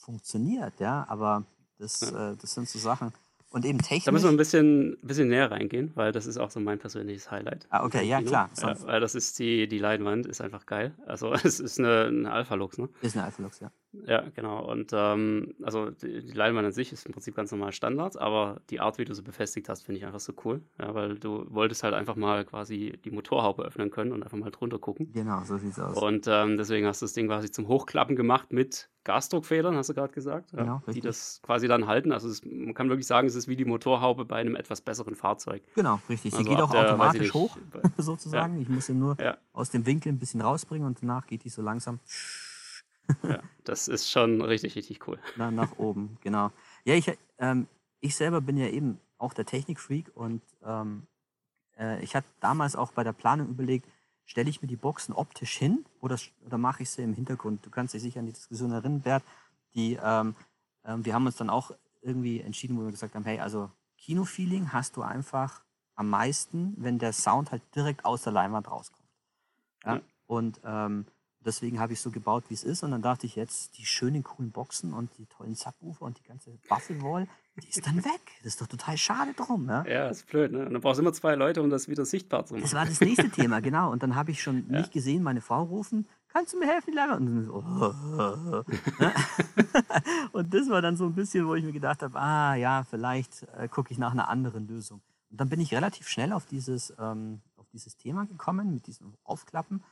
[0.00, 1.06] funktioniert, ja.
[1.08, 1.44] Aber
[1.78, 2.32] das, ja.
[2.32, 3.14] Äh, das sind so Sachen.
[3.56, 4.04] Und eben technisch.
[4.04, 7.30] Da müssen wir ein bisschen, bisschen näher reingehen, weil das ist auch so mein persönliches
[7.30, 7.66] Highlight.
[7.70, 8.50] Ah, okay, ja, klar.
[8.60, 10.92] Ja, weil das ist die, die Leinwand, ist einfach geil.
[11.06, 12.90] Also es ist eine, eine Alpha-Lux, ne?
[13.00, 13.70] Ist eine Alpha-Lux, ja.
[14.06, 14.64] Ja, genau.
[14.70, 18.60] Und ähm, also die, die Leinwand an sich ist im Prinzip ganz normal Standard, aber
[18.70, 20.62] die Art, wie du sie befestigt hast, finde ich einfach so cool.
[20.80, 24.50] Ja, weil du wolltest halt einfach mal quasi die Motorhaube öffnen können und einfach mal
[24.50, 25.12] drunter gucken.
[25.12, 25.96] Genau, so sieht's aus.
[25.96, 29.94] Und ähm, deswegen hast du das Ding quasi zum Hochklappen gemacht mit Gasdruckfedern, hast du
[29.94, 32.10] gerade gesagt, ja, Genau, die das quasi dann halten.
[32.10, 35.14] Also es, man kann wirklich sagen, es ist wie die Motorhaube bei einem etwas besseren
[35.14, 35.62] Fahrzeug.
[35.76, 36.32] Genau, richtig.
[36.32, 37.56] Sie Also geht ab auch der, automatisch nicht, hoch,
[37.98, 38.60] sozusagen.
[38.60, 41.48] Ich muss sie nur Ja, aus dem Winkel ein bisschen rausbringen und danach geht die
[41.50, 42.00] so langsam
[43.22, 45.18] ja, das ist schon richtig, richtig cool.
[45.36, 46.18] nach, nach oben.
[46.22, 46.50] Genau.
[46.84, 47.66] Ja, ich, ähm,
[48.00, 51.06] ich selber bin ja eben auch der Technikfreak und ähm,
[51.78, 53.88] äh, ich hatte damals auch bei der Planung überlegt,
[54.24, 57.64] stelle ich mir die Boxen optisch hin oder, oder mache ich sie im Hintergrund?
[57.64, 59.22] Du kannst dich sicher an die Diskussion erinnern, Bert.
[59.74, 60.34] Die, ähm,
[60.84, 61.70] ähm, wir haben uns dann auch
[62.02, 65.62] irgendwie entschieden, wo wir gesagt haben, hey, also Kinofeeling hast du einfach
[65.94, 69.08] am meisten, wenn der Sound halt direkt aus der Leinwand rauskommt.
[69.84, 69.94] Ja?
[69.96, 70.00] Ja.
[70.26, 71.06] Und ähm,
[71.46, 72.82] deswegen habe ich so gebaut, wie es ist.
[72.82, 76.24] Und dann dachte ich jetzt, die schönen, coolen Boxen und die tollen Subwoofer und die
[76.24, 77.26] ganze Buffalo-Wall,
[77.62, 78.20] die ist dann weg.
[78.42, 79.66] Das ist doch total schade drum.
[79.68, 79.86] Ja?
[79.86, 80.66] Ja, ist blöd, ne?
[80.66, 82.74] Und dann brauchst du immer zwei Leute, um das wieder sichtbar zu Das machen.
[82.74, 83.90] war das nächste Thema, genau.
[83.90, 84.80] Und dann habe ich schon Ja.
[84.80, 87.30] nicht gesehen, meine Frau rufen, kannst du mir helfen, Leinwand?
[87.30, 87.62] Und, so,
[88.98, 89.12] ne?
[90.32, 93.44] und das war dann so ein bisschen, wo ich mir gedacht habe, ah ja, vielleicht
[93.56, 95.00] äh, gucke ich nach einer anderen Lösung.
[95.30, 99.14] Und dann bin ich relativ schnell auf dieses, ähm, auf dieses Thema gekommen, mit diesem
[99.24, 99.82] Aufklappen.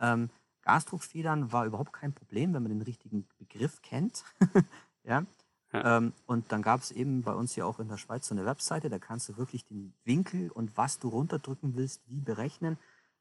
[0.00, 0.30] Ähm,
[0.62, 4.24] Gasdruckfedern war überhaupt kein Problem, wenn man den richtigen Begriff kennt.
[5.04, 5.24] ja.
[5.72, 5.96] Ja.
[5.96, 8.44] Ähm, und dann gab es eben bei uns ja auch in der Schweiz so eine
[8.44, 12.78] Webseite, da kannst du wirklich den Winkel und was du runterdrücken willst, wie berechnen.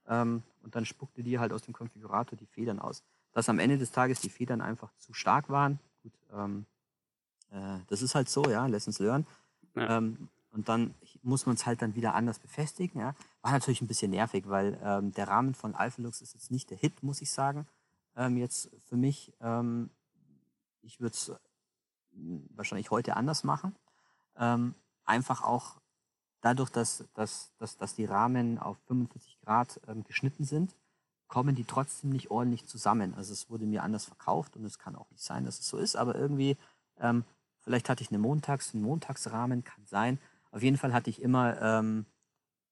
[0.08, 3.04] Ähm, und dann spuckte dir halt aus dem Konfigurator die Federn aus.
[3.32, 5.80] Dass am Ende des Tages die Federn einfach zu stark waren.
[6.04, 6.66] Gut, ähm,
[7.52, 9.26] äh, das ist halt so, ja, lessons learn.
[9.76, 9.98] Ja.
[9.98, 13.00] Ähm, und dann muss man es halt dann wieder anders befestigen.
[13.00, 13.16] Ja.
[13.42, 16.78] War natürlich ein bisschen nervig, weil ähm, der Rahmen von Alphalux ist jetzt nicht der
[16.78, 17.68] Hit, muss ich sagen.
[18.16, 19.90] Ähm, jetzt für mich, ähm,
[20.82, 21.32] ich würde es
[22.56, 23.76] wahrscheinlich heute anders machen.
[24.38, 24.76] Ähm,
[25.06, 25.82] einfach auch
[26.42, 30.76] dadurch, dass, dass, dass, dass die Rahmen auf 45 Grad ähm, geschnitten sind,
[31.28, 33.14] kommen die trotzdem nicht ordentlich zusammen.
[33.16, 35.78] Also es wurde mir anders verkauft und es kann auch nicht sein, dass es so
[35.78, 36.58] ist, aber irgendwie,
[37.00, 37.24] ähm,
[37.62, 40.20] vielleicht hatte ich eine Montags-, einen Montagsrahmen, kann sein.
[40.52, 41.58] Auf jeden Fall hatte ich immer,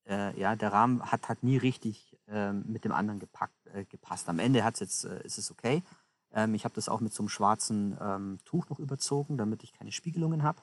[0.10, 4.28] äh, ja, der Rahmen hat, hat nie richtig ähm, mit dem anderen gepackt, äh, gepasst.
[4.28, 5.84] Am Ende hat's jetzt, äh, ist es okay.
[6.32, 9.74] Ähm, ich habe das auch mit so einem schwarzen ähm, Tuch noch überzogen, damit ich
[9.74, 10.62] keine Spiegelungen habe.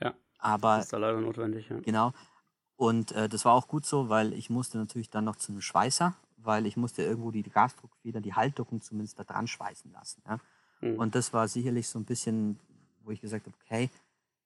[0.00, 0.14] Ja.
[0.38, 1.78] Aber Das ist da leider notwendig, ja.
[1.80, 2.12] Genau.
[2.76, 5.60] Und äh, das war auch gut so, weil ich musste natürlich dann noch zu einem
[5.60, 10.22] Schweißer, weil ich musste irgendwo die Gasdruckfeder, die Halterung zumindest da dran schweißen lassen.
[10.26, 10.38] Ja?
[10.80, 10.98] Mhm.
[10.98, 12.58] Und das war sicherlich so ein bisschen,
[13.02, 13.90] wo ich gesagt habe, okay,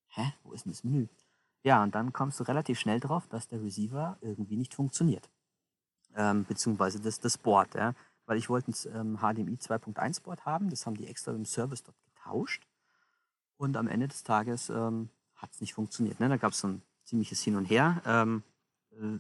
[0.09, 1.07] hä, wo ist denn das Menü?
[1.63, 5.29] Ja, und dann kommst du relativ schnell drauf, dass der Receiver irgendwie nicht funktioniert.
[6.15, 7.93] Ähm, beziehungsweise das, das Board, ja.
[8.25, 11.97] Weil ich wollte ein HDMI 2.1 Board haben, das haben die extra im Service dort
[12.03, 12.67] getauscht.
[13.57, 15.09] Und am Ende des Tages ähm,
[15.39, 16.19] hat es nicht funktioniert.
[16.19, 16.29] Ne?
[16.29, 18.01] Da gab es so ein ziemliches Hin und Her.
[18.05, 18.43] Ähm,
[18.91, 19.17] äh,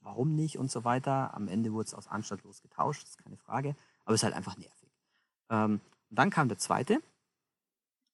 [0.00, 1.34] warum nicht und so weiter.
[1.34, 3.74] Am Ende wurde es aus anstattlos getauscht, das ist keine Frage.
[4.04, 4.90] Aber es ist halt einfach nervig.
[5.50, 7.02] Ähm, und dann kam der zweite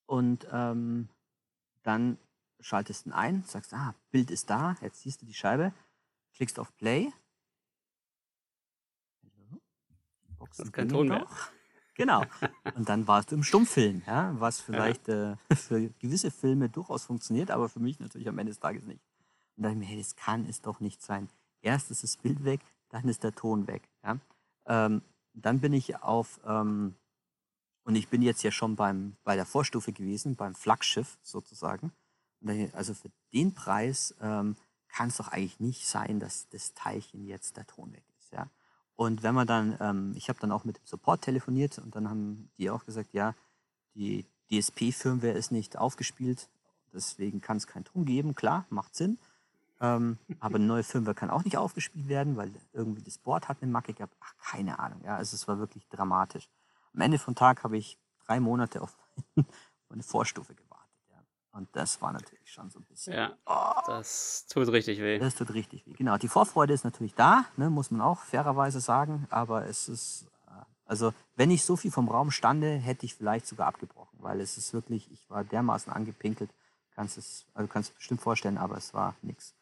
[0.07, 1.09] und ähm,
[1.83, 2.19] dann
[2.61, 5.73] schaltest du ihn ein, sagst, ah, Bild ist da, jetzt siehst du die Scheibe,
[6.35, 7.13] klickst auf Play.
[9.23, 11.27] Die Boxen kein Ton mehr.
[11.99, 12.23] Genau.
[12.77, 17.51] Und dann warst du im Stummfilm, ja, was vielleicht äh, für gewisse Filme durchaus funktioniert,
[17.51, 19.03] aber für mich natürlich am Ende des Tages nicht.
[19.57, 21.29] Und dann dachte ich mir, hey, das kann es doch nicht sein.
[21.61, 23.83] Erst ist das Bild weg, dann ist der Ton weg.
[24.05, 24.19] Ja?
[24.67, 25.03] Ähm,
[25.35, 26.95] dann bin ich auf, ähm,
[27.83, 31.91] und ich bin jetzt ja schon beim, bei der Vorstufe gewesen, beim Flaggschiff sozusagen.
[32.41, 34.55] Dann, also für den Preis ähm,
[34.87, 38.33] kann es doch eigentlich nicht sein, dass das Teilchen jetzt der Ton weg ist.
[38.33, 38.49] Ja?
[38.99, 42.11] Und wenn man dann, ähm, ich habe dann auch mit dem Support telefoniert und dann
[42.11, 43.33] haben die auch gesagt, ja,
[43.95, 46.49] die DSP-Firmware ist nicht aufgespielt,
[46.93, 48.35] deswegen kann es keinen Ton geben.
[48.35, 49.19] Klar, macht Sinn.
[49.81, 53.59] Ähm, aber eine neue Firmware kann auch nicht aufgespielt werden, weil irgendwie das Board hat
[53.63, 54.17] eine Macke gehabt.
[54.19, 55.01] Ach, keine Ahnung.
[55.05, 56.49] Ja, also es war wirklich dramatisch.
[56.93, 58.97] Am Ende vom Tag habe ich drei Monate auf
[59.91, 60.68] eine Vorstufe gewartet.
[61.53, 63.15] Und das war natürlich schon so ein bisschen.
[63.15, 63.37] Ja,
[63.87, 65.19] das tut richtig weh.
[65.19, 65.95] Das tut richtig weh.
[65.95, 66.17] Genau.
[66.19, 69.27] Die Vorfreude ist natürlich da, ne, muss man auch fairerweise sagen.
[69.31, 73.47] Aber es ist, äh, also wenn ich so viel vom Raum stande, hätte ich vielleicht
[73.47, 76.51] sogar abgebrochen, weil es ist wirklich, ich war dermaßen angepinkelt.
[76.95, 79.55] Kannst es, also kannst du bestimmt vorstellen, aber es war nichts.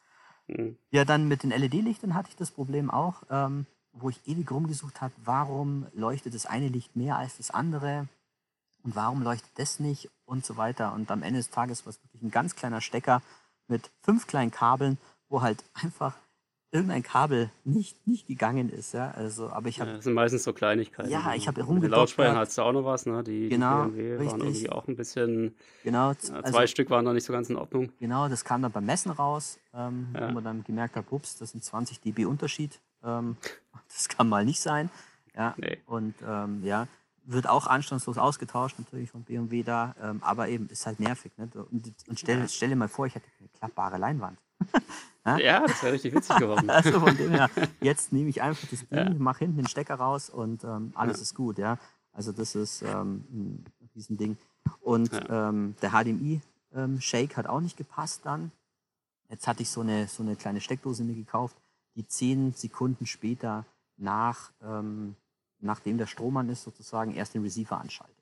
[0.49, 0.76] Mhm.
[0.91, 5.01] Ja, dann mit den LED-Lichtern hatte ich das Problem auch, ähm, wo ich ewig rumgesucht
[5.01, 8.09] habe, warum leuchtet das eine Licht mehr als das andere
[8.87, 10.93] und warum leuchtet das nicht und so weiter.
[10.95, 13.20] Und am Ende des Tages war es wirklich ein ganz kleiner Stecker
[13.68, 14.97] mit fünf kleinen Kabeln,
[15.28, 16.14] wo halt einfach
[16.70, 18.93] irgendein Kabel nicht, nicht gegangen ist.
[18.95, 19.11] Ja?
[19.12, 21.11] Also, aber ich Ja, habe das sind meistens so Kleinigkeiten.
[21.11, 21.99] Ja, ich hab Mit den rumgedoktert.
[21.99, 23.24] Lautsprechern hattest du auch noch was, ne?
[23.24, 24.43] Die, Genau, die BMW waren richtig.
[24.45, 27.57] irgendwie auch ein bisschen, genau, ja, also, zwei Stück waren noch nicht so ganz in
[27.57, 27.91] Ordnung.
[27.99, 30.28] Genau, das kam dann beim Messen raus, ähm, Ja.
[30.28, 32.78] wo man dann gemerkt hat, ups, das sind 20 dB Unterschied.
[33.03, 33.37] Ähm,
[33.89, 34.91] das kann mal nicht sein.
[35.34, 35.78] Ja, Nee.
[35.87, 36.87] und ähm, ja,
[37.29, 41.33] wird auch anstandslos ausgetauscht, natürlich von BMW da, ähm, aber eben ist halt nervig.
[41.37, 41.49] Ne?
[41.70, 42.49] Und, und stell, Ja.
[42.49, 44.39] stell dir mal vor, ich hätte eine klappbare Leinwand.
[45.41, 46.70] Ja, das wäre richtig witzig geworden.
[46.70, 47.51] Also von dem her,
[47.81, 49.14] jetzt nehme ich einfach das Ding, Ja.
[49.18, 51.22] mache hinten den Stecker raus und ähm, alles Ja.
[51.22, 51.79] ist gut, ja.
[52.12, 53.64] Also das ist ähm, ein
[53.97, 54.37] Riesending.
[54.81, 58.53] Und ähm, der HDMI-Shake hat auch nicht gepasst dann.
[59.29, 61.57] Jetzt hatte ich so eine, so eine kleine Steckdose mir gekauft,
[61.97, 63.64] die zehn Sekunden später
[63.97, 65.16] nach, ähm,
[65.67, 68.17] nachdem der Strom an ist, sozusagen erst den Receiver anschaltet.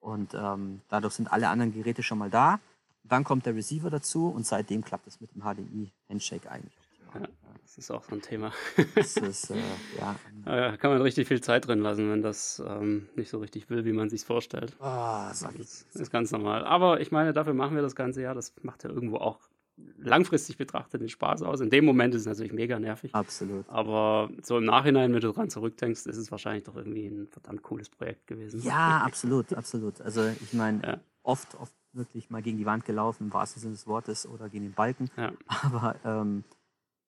[0.00, 2.60] Und ähm, dadurch sind alle anderen Geräte schon mal da.
[3.02, 6.76] Dann kommt der Receiver dazu und seitdem klappt es mit dem HDMI-Handshake eigentlich.
[7.14, 7.26] Ja.
[7.62, 8.52] Das ist auch so ein Thema.
[8.94, 9.56] Das ist, äh,
[9.98, 10.16] ja.
[10.44, 13.84] Da kann man richtig viel Zeit drin lassen, wenn das ähm, nicht so richtig will,
[13.84, 14.74] wie man sich vorstellt.
[14.80, 15.84] Oh, sag ich.
[15.92, 16.64] Das ist ganz normal.
[16.64, 18.34] Aber ich meine, dafür machen wir das ganze Jahr.
[18.34, 19.38] Das macht ja irgendwo auch
[19.98, 21.60] langfristig betrachtet den Spaß aus.
[21.60, 23.14] In dem Moment ist es natürlich mega nervig.
[23.14, 23.68] Absolut.
[23.68, 27.62] Aber so im Nachhinein, wenn du dran zurückdenkst, ist es wahrscheinlich doch irgendwie ein verdammt
[27.62, 28.62] cooles Projekt gewesen.
[28.62, 30.00] Ja, absolut, absolut.
[30.00, 31.00] Also ich meine, Ja.
[31.22, 34.64] oft, oft wirklich mal gegen die Wand gelaufen, im wahrsten Sinne des Wortes, oder gegen
[34.66, 35.10] den Balken.
[35.16, 35.32] Ja.
[35.46, 36.44] Aber ähm,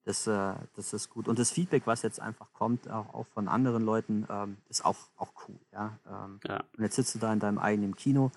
[0.05, 1.29] das, äh, das ist gut.
[1.29, 4.97] Und das Feedback, was jetzt einfach kommt, auch, auch von anderen Leuten, ähm, ist auch,
[5.17, 5.59] auch cool.
[5.73, 5.99] Ja?
[6.09, 6.65] Ähm, Ja.
[6.77, 8.33] Und jetzt sitzt du da in deinem eigenen Kino.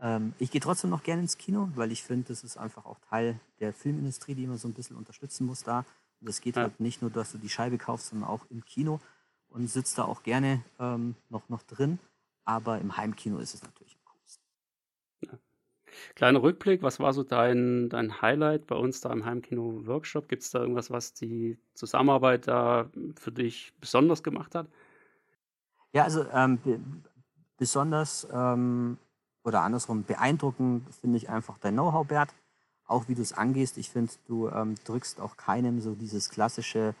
[0.00, 2.98] Ähm, ich gehe trotzdem noch gerne ins Kino, weil ich finde, das ist einfach auch
[3.08, 5.84] Teil der Filmindustrie, die man so ein bisschen unterstützen muss da.
[6.20, 6.62] Und es geht Ja.
[6.62, 9.00] halt nicht nur, dass du die Scheibe kaufst, sondern auch im Kino
[9.48, 11.98] und sitzt da auch gerne ähm, noch, noch drin.
[12.44, 15.38] Aber im Heimkino ist es natürlich am coolsten.
[16.14, 20.28] Kleiner Rückblick, was war so dein, dein Highlight bei uns da im Heimkino-Workshop?
[20.28, 24.66] Gibt es da irgendwas, was die Zusammenarbeit da für dich besonders gemacht hat?
[25.92, 26.80] Ja, also ähm, be
[27.56, 28.98] besonders ähm,
[29.44, 32.34] oder andersrum beeindruckend finde ich einfach dein Know-how, Bert.
[32.86, 33.78] Auch wie du es angehst.
[33.78, 36.94] Ich finde, du ähm, drückst auch keinem so dieses klassische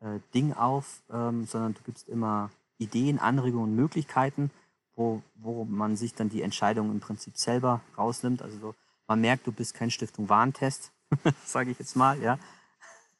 [0.00, 4.50] äh, Ding auf, ähm, sondern du gibst immer Ideen, Anregungen, Möglichkeiten,
[4.94, 8.42] wo, wo man sich dann die Entscheidung im Prinzip selber rausnimmt.
[8.42, 8.74] Also so,
[9.06, 10.92] man merkt, du bist kein Stiftung Warentest,
[11.44, 12.38] sage ich jetzt mal, ja.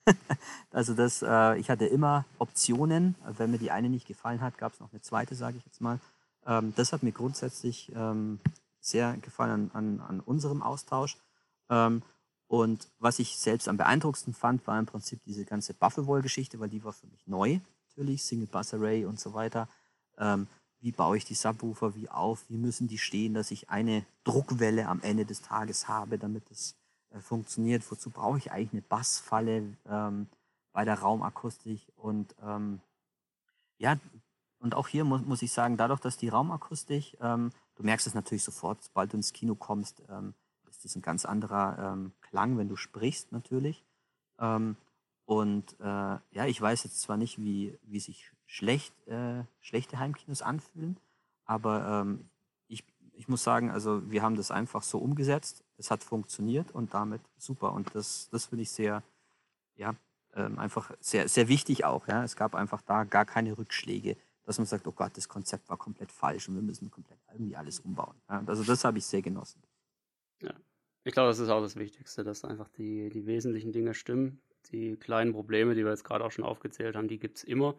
[0.70, 3.14] also das, äh, ich hatte immer Optionen.
[3.36, 5.80] Wenn mir die eine nicht gefallen hat, gab es noch eine zweite, sage ich jetzt
[5.80, 6.00] mal.
[6.46, 8.40] Ähm, das hat mir grundsätzlich ähm,
[8.88, 11.16] sehr gefallen an, an, unserem Austausch.
[11.68, 12.02] Ähm,
[12.46, 16.82] und was ich selbst am beeindruckendsten fand, war im Prinzip diese ganze Buffalo-Geschichte, weil die
[16.82, 19.68] war für mich neu, natürlich, Single Bus Array und so weiter.
[20.16, 20.46] Ähm,
[20.80, 24.86] wie baue ich die Subwoofer, wie auf, wie müssen die stehen, dass ich eine Druckwelle
[24.88, 26.76] am Ende des Tages habe, damit es
[27.10, 27.90] äh, funktioniert.
[27.90, 30.28] Wozu brauche ich eigentlich eine Bassfalle ähm,
[30.72, 31.80] bei der Raumakustik?
[31.96, 32.80] Und ähm,
[33.78, 33.98] ja,
[34.60, 38.14] und auch hier muss, muss ich sagen, dadurch, dass die Raumakustik, ähm, du merkst es
[38.14, 40.34] natürlich sofort, sobald du ins Kino kommst, ähm,
[40.68, 43.84] ist das ein ganz anderer ähm, Klang, wenn du sprichst natürlich.
[44.38, 44.76] Ähm,
[45.24, 50.42] und äh, ja, ich weiß jetzt zwar nicht, wie, wie sich schlecht, äh, schlechte Heimkinos
[50.42, 50.98] anfühlen,
[51.44, 52.28] aber ähm,
[52.66, 56.94] ich, ich muss sagen, also wir haben das einfach so umgesetzt, es hat funktioniert und
[56.94, 57.72] damit super.
[57.72, 59.02] Und das, das finde ich sehr,
[59.76, 59.94] ja,
[60.34, 62.08] ähm, einfach sehr, sehr wichtig auch.
[62.08, 62.24] Ja.
[62.24, 64.16] Es gab einfach da gar keine Rückschläge,
[64.48, 67.54] dass man sagt, oh Gott, das Konzept war komplett falsch und wir müssen komplett irgendwie
[67.54, 68.14] alles umbauen.
[68.30, 69.62] Ja, also das habe ich sehr genossen.
[70.40, 70.54] Ja,
[71.04, 74.40] ich glaube, das ist auch das Wichtigste, dass einfach die, die wesentlichen Dinge stimmen.
[74.72, 77.74] Die kleinen Probleme, die wir jetzt gerade auch schon aufgezählt haben, die gibt es immer.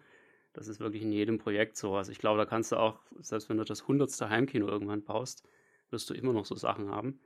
[0.54, 1.96] Das ist wirklich in jedem Projekt so.
[1.96, 5.44] Also ich glaube, da kannst du auch, selbst wenn du das hundertste Heimkino irgendwann baust,
[5.90, 7.20] wirst du immer noch so Sachen haben.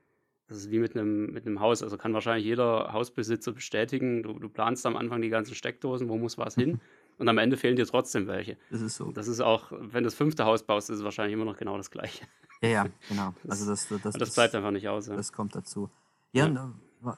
[0.48, 1.84] Das ist wie mit einem, mit einem Haus.
[1.84, 4.24] Also kann wahrscheinlich jeder Hausbesitzer bestätigen.
[4.24, 6.80] Du, du planst am Anfang die ganzen Steckdosen, wo muss was hin.
[7.18, 8.57] Und am Ende fehlen dir trotzdem welche.
[8.70, 9.11] Das ist so.
[9.11, 11.78] Das ist auch, wenn du das fünfte Haus baust, ist es wahrscheinlich immer noch genau
[11.78, 12.26] das gleiche.
[12.61, 13.34] Ja, ja, genau.
[13.47, 15.07] Also das, das, das, das bleibt einfach nicht aus.
[15.07, 15.16] Ja.
[15.16, 15.89] Das kommt dazu.
[16.32, 16.64] Ja, ja.
[16.64, 16.76] Und,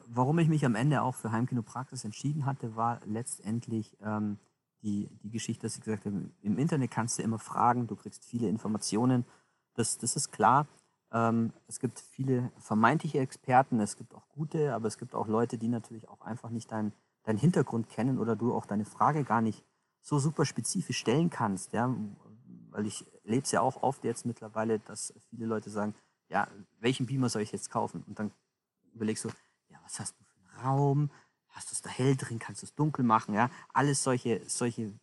[0.08, 4.40] warum ich mich am Ende auch für Heimkino Praxis entschieden hatte, war letztendlich ähm,
[4.82, 8.26] die, die Geschichte, dass ich gesagt habe, im Internet kannst du immer fragen, du kriegst
[8.26, 9.26] viele Informationen.
[9.76, 10.68] Das, das ist klar.
[11.12, 15.58] Ähm, es gibt viele vermeintliche Experten, es gibt auch gute, aber es gibt auch Leute,
[15.58, 16.94] die natürlich auch einfach nicht deinen
[17.26, 19.66] dein Hintergrund kennen oder du auch deine Frage gar nicht
[20.06, 21.74] so super spezifisch stellen kannst.
[21.74, 21.94] Ja?
[22.70, 25.96] Weil ich lebe es ja auch oft jetzt mittlerweile, dass viele Leute sagen,
[26.30, 26.48] ja,
[26.80, 28.04] welchen Beamer soll ich jetzt kaufen?
[28.08, 28.32] Und dann
[28.94, 29.30] überlegst du,
[29.70, 31.10] ja, was hast du für einen Raum?
[31.50, 32.38] Hast du es da hell drin?
[32.38, 33.34] Kannst du es dunkel machen?
[33.34, 34.94] Ja, alles solche, solche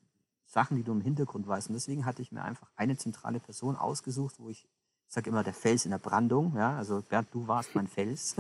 [0.47, 1.69] Sachen, die du im Hintergrund weißt.
[1.69, 4.69] Und deswegen hatte ich mir einfach eine zentrale Person ausgesucht, wo ich,
[5.09, 6.57] ich sage immer, der Fels in der Brandung.
[6.57, 8.37] Ja, also Bernd, du warst mein Fels.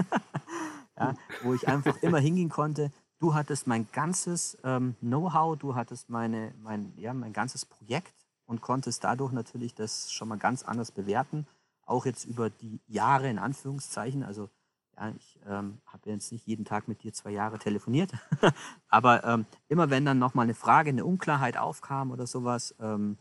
[0.96, 2.92] ja, wo ich einfach immer hingehen konnte.
[3.22, 8.12] Du hattest mein ganzes ähm, Know-how, du hattest meine, mein, ja, mein ganzes Projekt
[8.46, 11.46] und konntest dadurch natürlich das schon mal ganz anders bewerten.
[11.86, 14.24] Auch jetzt über die Jahre in Anführungszeichen.
[14.24, 14.50] Also
[14.96, 18.10] ja, ich ähm, habe jetzt nicht jeden Tag mit dir zwei Jahre telefoniert,
[18.88, 23.18] aber ähm, immer wenn dann nochmal eine Frage, eine Unklarheit aufkam oder sowas, ähm,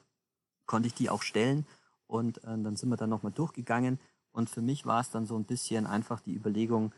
[0.66, 1.68] konnte ich die auch stellen
[2.08, 4.00] und äh, dann sind wir dann nochmal durchgegangen.
[4.32, 6.92] Und für mich war es dann so ein bisschen einfach die Überlegung,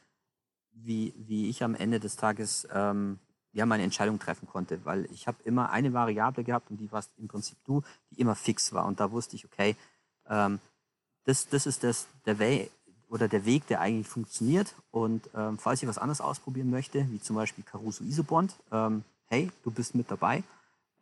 [0.74, 3.20] wie, wie ich am Ende des Tages ähm,
[3.52, 7.12] ja meine Entscheidung treffen konnte, weil ich habe immer eine Variable gehabt und die warst
[7.18, 8.86] im Prinzip du, die immer fix war.
[8.86, 9.76] Und da wusste ich, okay,
[10.28, 10.60] ähm,
[11.26, 12.70] das, das ist das, der Way,
[13.14, 14.74] oder der Weg, der eigentlich funktioniert.
[14.90, 19.52] Und ähm, falls ich was anderes ausprobieren möchte, wie zum Beispiel Caruso Isobond, ähm, hey,
[19.64, 20.44] du bist mit dabei.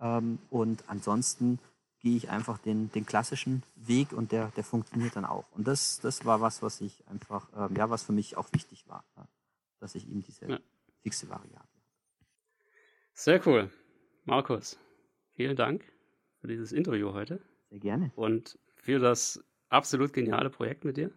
[0.02, 1.58] Ähm, und ansonsten
[2.02, 5.46] gehe ich einfach den, den klassischen Weg und der, der funktioniert dann auch.
[5.52, 8.84] Und das, das war was, was ich einfach, ähm, ja, was für mich auch wichtig
[8.88, 9.26] war, ja,
[9.82, 10.60] dass ich eben diese ja.
[11.02, 11.68] fixe Variable habe.
[13.14, 13.70] Sehr cool.
[14.24, 14.80] Markus,
[15.32, 15.84] vielen Dank
[16.40, 17.42] für dieses Interview heute.
[17.70, 18.12] Sehr gerne.
[18.16, 21.12] Und für das absolut geniale Projekt mit dir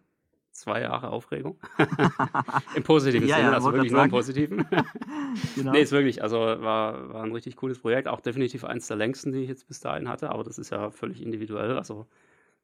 [0.55, 1.59] zwei Jahre Aufregung.
[2.77, 4.65] Im positiven ja, Sinne, ja, also wirklich nur im positiven.
[5.57, 5.73] genau.
[5.73, 9.33] Nee, ist wirklich, also war, war ein richtig cooles Projekt, auch definitiv eins der längsten,
[9.33, 11.77] die ich jetzt bis dahin hatte, aber das ist ja völlig individuell.
[11.77, 12.07] Also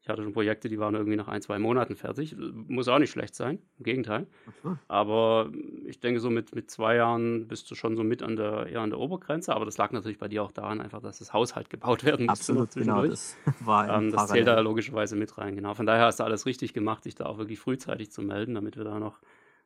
[0.03, 2.35] ich hatte schon Projekte, die waren irgendwie nach ein, zwei Monaten fertig.
[2.39, 4.27] Muss auch nicht schlecht sein, im Gegenteil.
[4.63, 4.79] So.
[4.89, 5.53] Aber
[5.85, 8.81] ich denke, so mit, mit zwei Jahren bist du schon so mit an der, eher
[8.81, 9.55] an der Obergrenze.
[9.55, 12.53] Aber das lag natürlich bei dir auch daran, einfach, dass das Haushalt gebaut werden musste.
[12.53, 13.07] Absolut, genau.
[13.07, 15.55] Das, war ähm, das zählt da logischerweise mit rein.
[15.55, 15.75] Genau.
[15.75, 18.79] Von daher hast du alles richtig gemacht, dich da auch wirklich frühzeitig zu melden, damit
[18.79, 19.21] wir da noch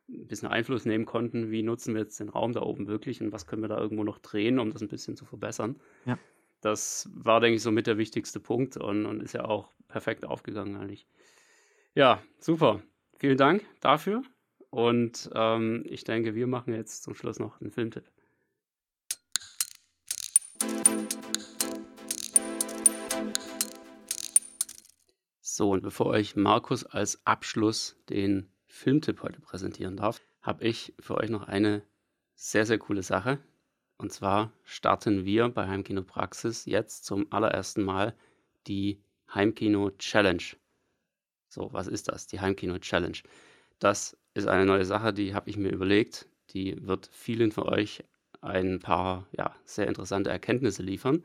[0.09, 3.31] ein bisschen Einfluss nehmen konnten, wie nutzen wir jetzt den Raum da oben wirklich und
[3.31, 5.77] was können wir da irgendwo noch drehen, um das ein bisschen zu verbessern.
[6.05, 6.19] Ja.
[6.61, 10.25] Das war, denke ich, so mit der wichtigste Punkt und, und ist ja auch perfekt
[10.25, 11.07] aufgegangen eigentlich.
[11.93, 12.81] Ja, super.
[13.17, 14.23] Vielen Dank dafür.
[14.69, 18.03] Und ähm, ich denke, wir machen jetzt zum Schluss noch einen Filmtipp.
[25.39, 31.15] So, und bevor euch Markus als Abschluss den Filmtipp heute präsentieren darf, habe ich für
[31.15, 31.83] euch noch eine
[32.33, 33.39] sehr, sehr coole Sache,
[33.97, 38.13] und zwar starten wir bei Heimkino Praxis jetzt zum allerersten Mal
[38.67, 39.04] die
[39.35, 40.43] Heimkino Challenge.
[41.49, 42.27] So, was ist das?
[42.27, 43.17] Die Heimkino Challenge.
[43.79, 46.27] Das ist eine neue Sache, die habe ich mir überlegt.
[46.51, 48.03] Die wird vielen von euch
[48.41, 51.23] ein paar ja, sehr interessante Erkenntnisse liefern.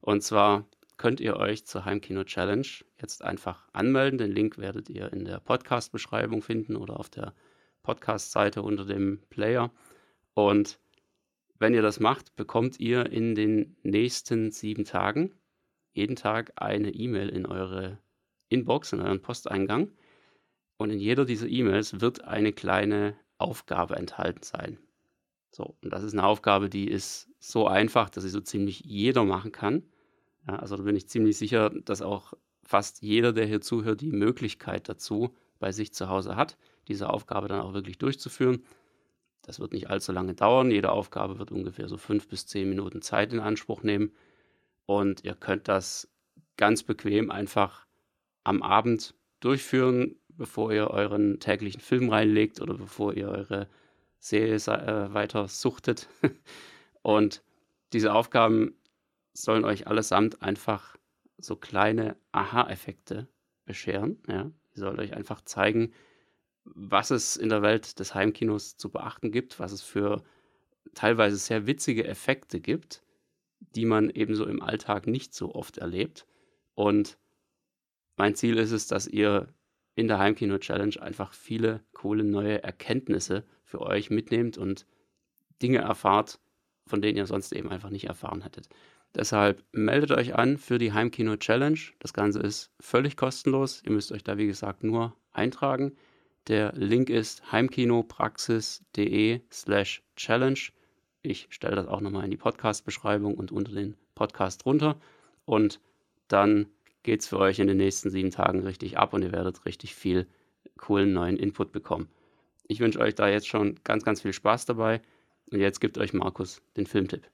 [0.00, 0.66] Und zwar
[0.96, 2.66] könnt ihr euch zur Heimkino Challenge
[3.00, 4.18] jetzt einfach anmelden.
[4.18, 7.34] Den Link werdet ihr in der Podcast-Beschreibung finden oder auf der
[7.82, 9.70] Podcast-Seite unter dem Player.
[10.34, 10.78] Und
[11.58, 15.32] wenn ihr das macht, bekommt ihr in den nächsten sieben Tagen
[15.96, 17.98] jeden Tag eine E-Mail in eure
[18.48, 19.92] Inbox, in euren Posteingang.
[20.76, 24.78] Und in jeder dieser E-Mails wird eine kleine Aufgabe enthalten sein.
[25.50, 29.24] So, und das ist eine Aufgabe, die ist so einfach, dass sie so ziemlich jeder
[29.24, 29.84] machen kann.
[30.46, 34.12] Ja, also da bin ich ziemlich sicher, dass auch fast jeder, der hier zuhört, die
[34.12, 36.58] Möglichkeit dazu bei sich zu Hause hat,
[36.88, 38.64] diese Aufgabe dann auch wirklich durchzuführen.
[39.42, 40.70] Das wird nicht allzu lange dauern.
[40.70, 44.12] Jede Aufgabe wird ungefähr so fünf bis zehn Minuten Zeit in Anspruch nehmen.
[44.86, 46.08] Und ihr könnt das
[46.56, 47.86] ganz bequem einfach
[48.44, 53.68] am Abend durchführen, bevor ihr euren täglichen Film reinlegt oder bevor ihr eure
[54.18, 56.08] Serie äh, weiter suchtet.
[57.02, 57.42] Und
[57.92, 58.74] diese Aufgaben
[59.32, 60.96] sollen euch allesamt einfach
[61.38, 63.28] so kleine Aha-Effekte
[63.64, 64.22] bescheren.
[64.28, 64.50] Ja?
[64.74, 65.92] Die soll euch einfach zeigen,
[66.64, 70.24] was es in der Welt des Heimkinos zu beachten gibt, was es für
[70.94, 73.02] teilweise sehr witzige Effekte gibt,
[73.60, 76.26] die man ebenso im Alltag nicht so oft erlebt.
[76.74, 77.18] Und
[78.16, 79.48] mein Ziel ist es, dass ihr
[79.94, 84.86] in der Heimkino Challenge einfach viele coole neue Erkenntnisse für euch mitnehmt und
[85.62, 86.38] Dinge erfahrt,
[86.86, 88.68] von denen ihr sonst eben einfach nicht erfahren hättet.
[89.14, 91.78] Deshalb meldet euch an für die Heimkino Challenge.
[92.00, 93.82] Das Ganze ist völlig kostenlos.
[93.84, 95.96] Ihr müsst euch da, wie gesagt, nur eintragen.
[96.48, 100.68] Der Link ist heimkinopraxis.de slash challenge.
[101.26, 104.96] Ich stelle das auch nochmal in die Podcast-Beschreibung und unter den Podcast runter.
[105.44, 105.80] Und
[106.28, 106.66] dann
[107.02, 109.96] geht es für euch in den nächsten sieben Tagen richtig ab und ihr werdet richtig
[109.96, 110.28] viel
[110.78, 112.08] coolen neuen Input bekommen.
[112.68, 115.02] Ich wünsche euch da jetzt schon ganz, ganz viel Spaß dabei.
[115.50, 117.28] Und jetzt gibt euch Markus den Filmtipp.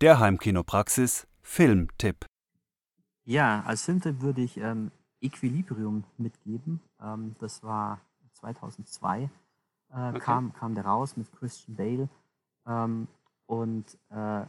[0.00, 2.26] Der Heimkinopraxis Filmtipp.
[3.24, 4.92] Ja, als Filmtipp würde ich ähm,
[5.22, 6.80] Equilibrium mitgeben.
[7.00, 8.00] Ähm, das war
[8.34, 10.18] 2002, äh, okay.
[10.18, 12.08] kam, kam der raus mit Christian Bale.
[12.66, 13.08] Ähm,
[13.46, 14.46] und äh,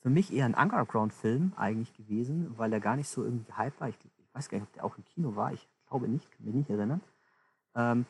[0.00, 3.88] für mich eher ein Underground-Film eigentlich gewesen, weil er gar nicht so irgendwie hype war.
[3.88, 5.52] Ich, ich, weiß gar nicht, ob der auch im Kino war.
[5.52, 7.00] Ich glaube nicht, kann mich nicht erinnern.
[7.74, 8.06] Ähm,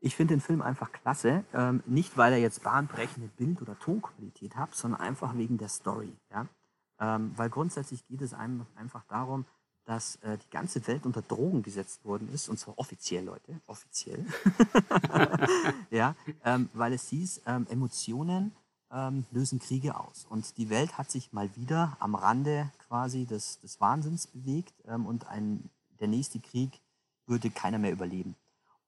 [0.00, 1.44] ich finde den Film einfach klasse.
[1.52, 6.12] Ähm, nicht, weil er jetzt bahnbrechende Bild- oder Tonqualität hat, sondern einfach wegen der Story.
[6.30, 6.46] Ja?
[6.98, 9.44] Ähm, weil grundsätzlich geht es einem einfach darum,
[9.84, 14.24] dass äh, die ganze Welt unter Drogen gesetzt worden ist, und zwar offiziell, Leute, offiziell.
[15.90, 18.52] ja, ähm, weil es hieß, ähm, Emotionen
[18.92, 20.26] ähm, lösen Kriege aus.
[20.28, 25.06] Und die Welt hat sich mal wieder am Rande quasi des, des Wahnsinns bewegt ähm,
[25.06, 25.70] und ein,
[26.00, 26.80] der nächste Krieg
[27.26, 28.34] würde keiner mehr überleben.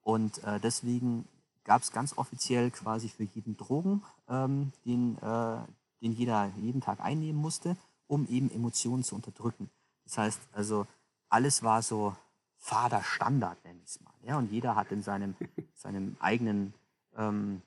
[0.03, 1.27] Und äh, deswegen
[1.65, 5.59] gab es ganz offiziell quasi für jeden Drogen, ähm, den, äh,
[6.01, 7.77] den jeder jeden Tag einnehmen musste,
[8.09, 9.71] um eben Emotionen zu unterdrücken.
[10.05, 10.87] Das heißt also,
[11.29, 12.17] alles war so
[12.59, 14.15] fader Standard, nenne ich es mal.
[14.23, 14.39] Ja?
[14.39, 15.35] Und jeder hat in seinem,
[15.75, 16.75] seinem eigenen,
[17.17, 17.63] ähm,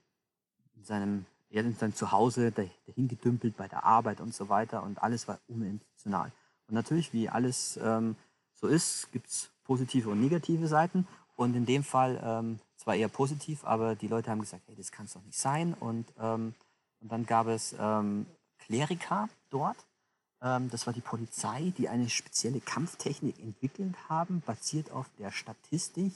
[0.75, 4.83] in seinem er ist dann zu Hause dahin gedümpelt bei der Arbeit und so weiter
[4.83, 6.31] und alles war unemotional.
[6.67, 8.17] Und natürlich, wie alles ähm,
[8.53, 11.07] so ist, gibt es positive und negative Seiten.
[11.35, 14.91] Und in dem Fall ähm, zwar eher positiv, aber die Leute haben gesagt, hey, das
[14.91, 15.73] kann es doch nicht sein.
[15.73, 16.55] Und, ähm,
[16.99, 18.25] und dann gab es ähm,
[18.59, 19.77] Kleriker dort.
[20.41, 26.13] Ähm, das war die Polizei, die eine spezielle Kampftechnik entwickelt haben, basiert auf der Statistik,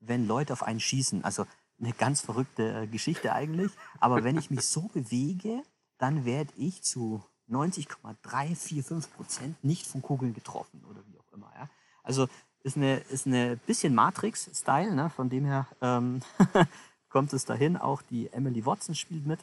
[0.00, 1.24] wenn Leute auf einen schießen.
[1.24, 1.46] Also
[1.78, 3.72] eine ganz verrückte äh, Geschichte eigentlich.
[4.00, 5.62] Aber wenn ich mich so bewege,
[5.98, 11.52] dann werde ich zu 90,345 Prozent nicht von Kugeln getroffen oder wie auch immer.
[11.54, 11.68] Ja?
[12.02, 12.28] Also
[12.62, 15.10] ist eine, ist eine bisschen Matrix-Style, ne?
[15.10, 16.20] von dem her ähm,
[17.08, 17.76] kommt es dahin.
[17.76, 19.40] Auch die Emily Watson spielt mit,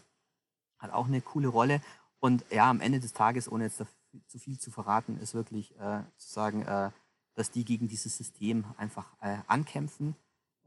[0.78, 1.82] hat auch eine coole Rolle.
[2.20, 3.84] Und ja, am Ende des Tages, ohne jetzt
[4.27, 6.91] zu viel zu verraten, ist wirklich äh, zu sagen, äh,
[7.35, 10.15] dass die gegen dieses System einfach äh, ankämpfen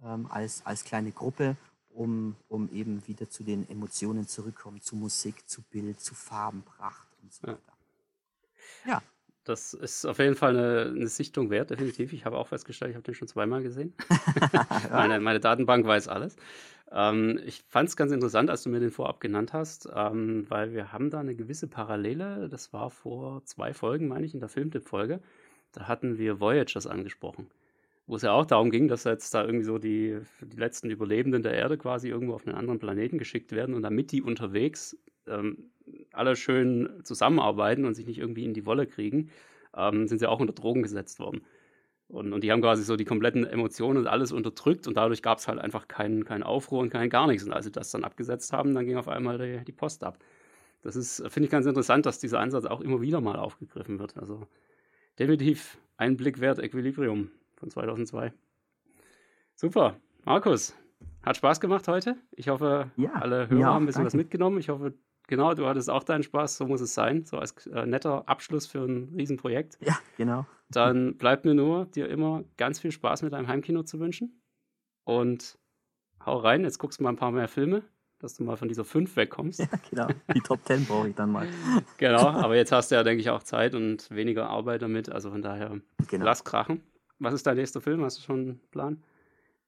[0.05, 1.57] ähm, als, als kleine Gruppe,
[1.91, 7.33] um, um eben wieder zu den Emotionen zurückkommen, zu Musik, zu Bild, zu Farbenpracht und
[7.33, 7.61] so weiter.
[8.85, 8.93] Ja.
[8.93, 9.03] ja.
[9.45, 12.13] Das ist auf jeden Fall eine, eine, Sichtung wert, definitiv.
[12.13, 13.95] Ich habe auch festgestellt, ich habe den schon zweimal gesehen.
[14.91, 16.35] meine, meine, Datenbank weiß alles.
[16.93, 20.73] Ähm, ich fand es ganz interessant, als du mir den vorab genannt hast, ähm, weil
[20.73, 22.49] wir haben da eine gewisse Parallele.
[22.49, 25.21] Das war vor zwei Folgen, meine ich, in der Filmtipp-Folge.
[25.73, 27.49] Da hatten wir Voyagers angesprochen
[28.07, 31.43] wo es ja auch darum ging, dass jetzt da irgendwie so die, die letzten Überlebenden
[31.43, 34.97] der Erde quasi irgendwo auf einen anderen Planeten geschickt werden und damit die unterwegs
[35.27, 35.71] ähm,
[36.13, 39.31] alle schön zusammenarbeiten und sich nicht irgendwie in die Wolle kriegen,
[39.77, 41.43] ähm, sind sie auch unter Drogen gesetzt worden.
[42.09, 45.39] Und, und die haben quasi so die kompletten Emotionen und alles unterdrückt und dadurch gab
[45.39, 47.45] es halt einfach keinen kein Aufruhr und kein gar nichts.
[47.45, 50.19] Und als sie das dann abgesetzt haben, dann ging auf einmal die, die Post ab.
[50.83, 54.17] Das ist, finde ich ganz interessant, dass dieser Ansatz auch immer wieder mal aufgegriffen wird.
[54.17, 54.47] Also
[55.19, 58.33] definitiv ein Blick wert, Equilibrium von 2002.
[59.57, 59.97] Super.
[60.25, 60.77] Markus,
[61.23, 62.17] hat Spaß gemacht heute.
[62.33, 64.07] Ich hoffe, ja, alle Hörer ja, haben ein bisschen danke.
[64.07, 64.59] was mitgenommen.
[64.59, 64.95] Ich hoffe,
[65.27, 66.57] genau, du hattest auch deinen Spaß.
[66.57, 67.25] So muss es sein.
[67.25, 69.79] So als äh, netter Abschluss für ein Riesenprojekt.
[69.81, 70.47] Ja, genau.
[70.69, 74.43] Dann bleibt mir nur, dir immer ganz viel Spaß mit deinem Heimkino zu wünschen.
[75.05, 75.59] Und
[76.25, 76.65] hau rein.
[76.65, 77.83] Jetzt guckst du mal ein paar mehr Filme,
[78.19, 79.61] dass du mal von dieser 5 wegkommst.
[79.71, 80.09] Ja, genau.
[80.35, 81.47] Die Top 10 brauche ich dann mal.
[81.99, 85.11] genau, aber jetzt hast du ja, denke ich, auch Zeit und weniger Arbeit damit.
[85.11, 86.25] Also von daher, genau.
[86.25, 86.83] lass krachen.
[87.19, 88.03] Was ist dein nächster Film?
[88.03, 89.03] Hast du schon einen Plan?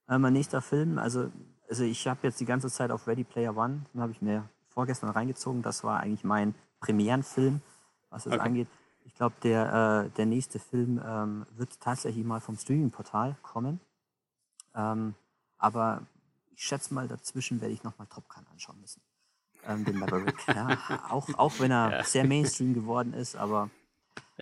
[0.09, 1.31] Äh, mein nächster Film, also,
[1.69, 4.49] also ich habe jetzt die ganze Zeit auf Ready Player One, den habe ich mir
[4.79, 5.61] vorgestern reingezogen.
[5.63, 7.61] Das war eigentlich mein Premierenfilm,
[8.11, 8.43] was es okay.
[8.43, 8.69] angeht.
[9.05, 13.81] Ich glaube, der, äh, der nächste Film ähm, wird tatsächlich mal vom Streaming-Portal kommen.
[14.77, 15.17] Ähm,
[15.57, 16.03] aber
[16.55, 19.03] ich schätze mal, dazwischen werde ich nochmal Top Gun anschauen müssen.
[19.67, 20.39] ähm, den Maverick.
[20.47, 20.79] Ja,
[21.11, 22.05] auch, auch wenn er Ja.
[22.05, 23.71] sehr Mainstream geworden ist, aber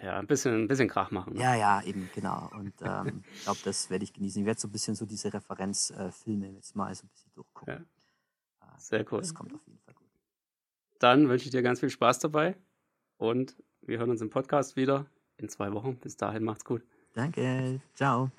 [0.03, 1.33] Ja, ein bisschen, ein bisschen Krach machen.
[1.33, 1.41] ne?
[1.41, 2.51] ja, ja, eben, genau.
[2.53, 4.43] Und ähm, ich glaube, das werde ich genießen.
[4.43, 7.87] Ich werde so ein bisschen so diese Referenzfilme jetzt mal so ein bisschen durchgucken.
[8.61, 8.79] Ja.
[8.79, 9.21] Sehr cool.
[9.21, 9.86] Das kommt auf jeden Fall.
[10.99, 12.57] Dann wünsche ich dir ganz viel Spaß dabei
[13.19, 15.07] und wir hören uns im Podcast wieder
[15.37, 15.97] in zwei Wochen.
[15.97, 16.83] Bis dahin macht's gut.
[17.13, 18.31] Danke, ciao.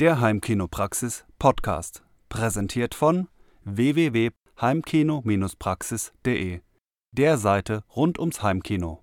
[0.00, 2.02] Der Heimkinopraxis Podcast.
[2.28, 3.28] Präsentiert von
[4.56, 6.60] www.heimkino-praxis.de.
[7.12, 9.01] Der Seite rund ums Heimkino.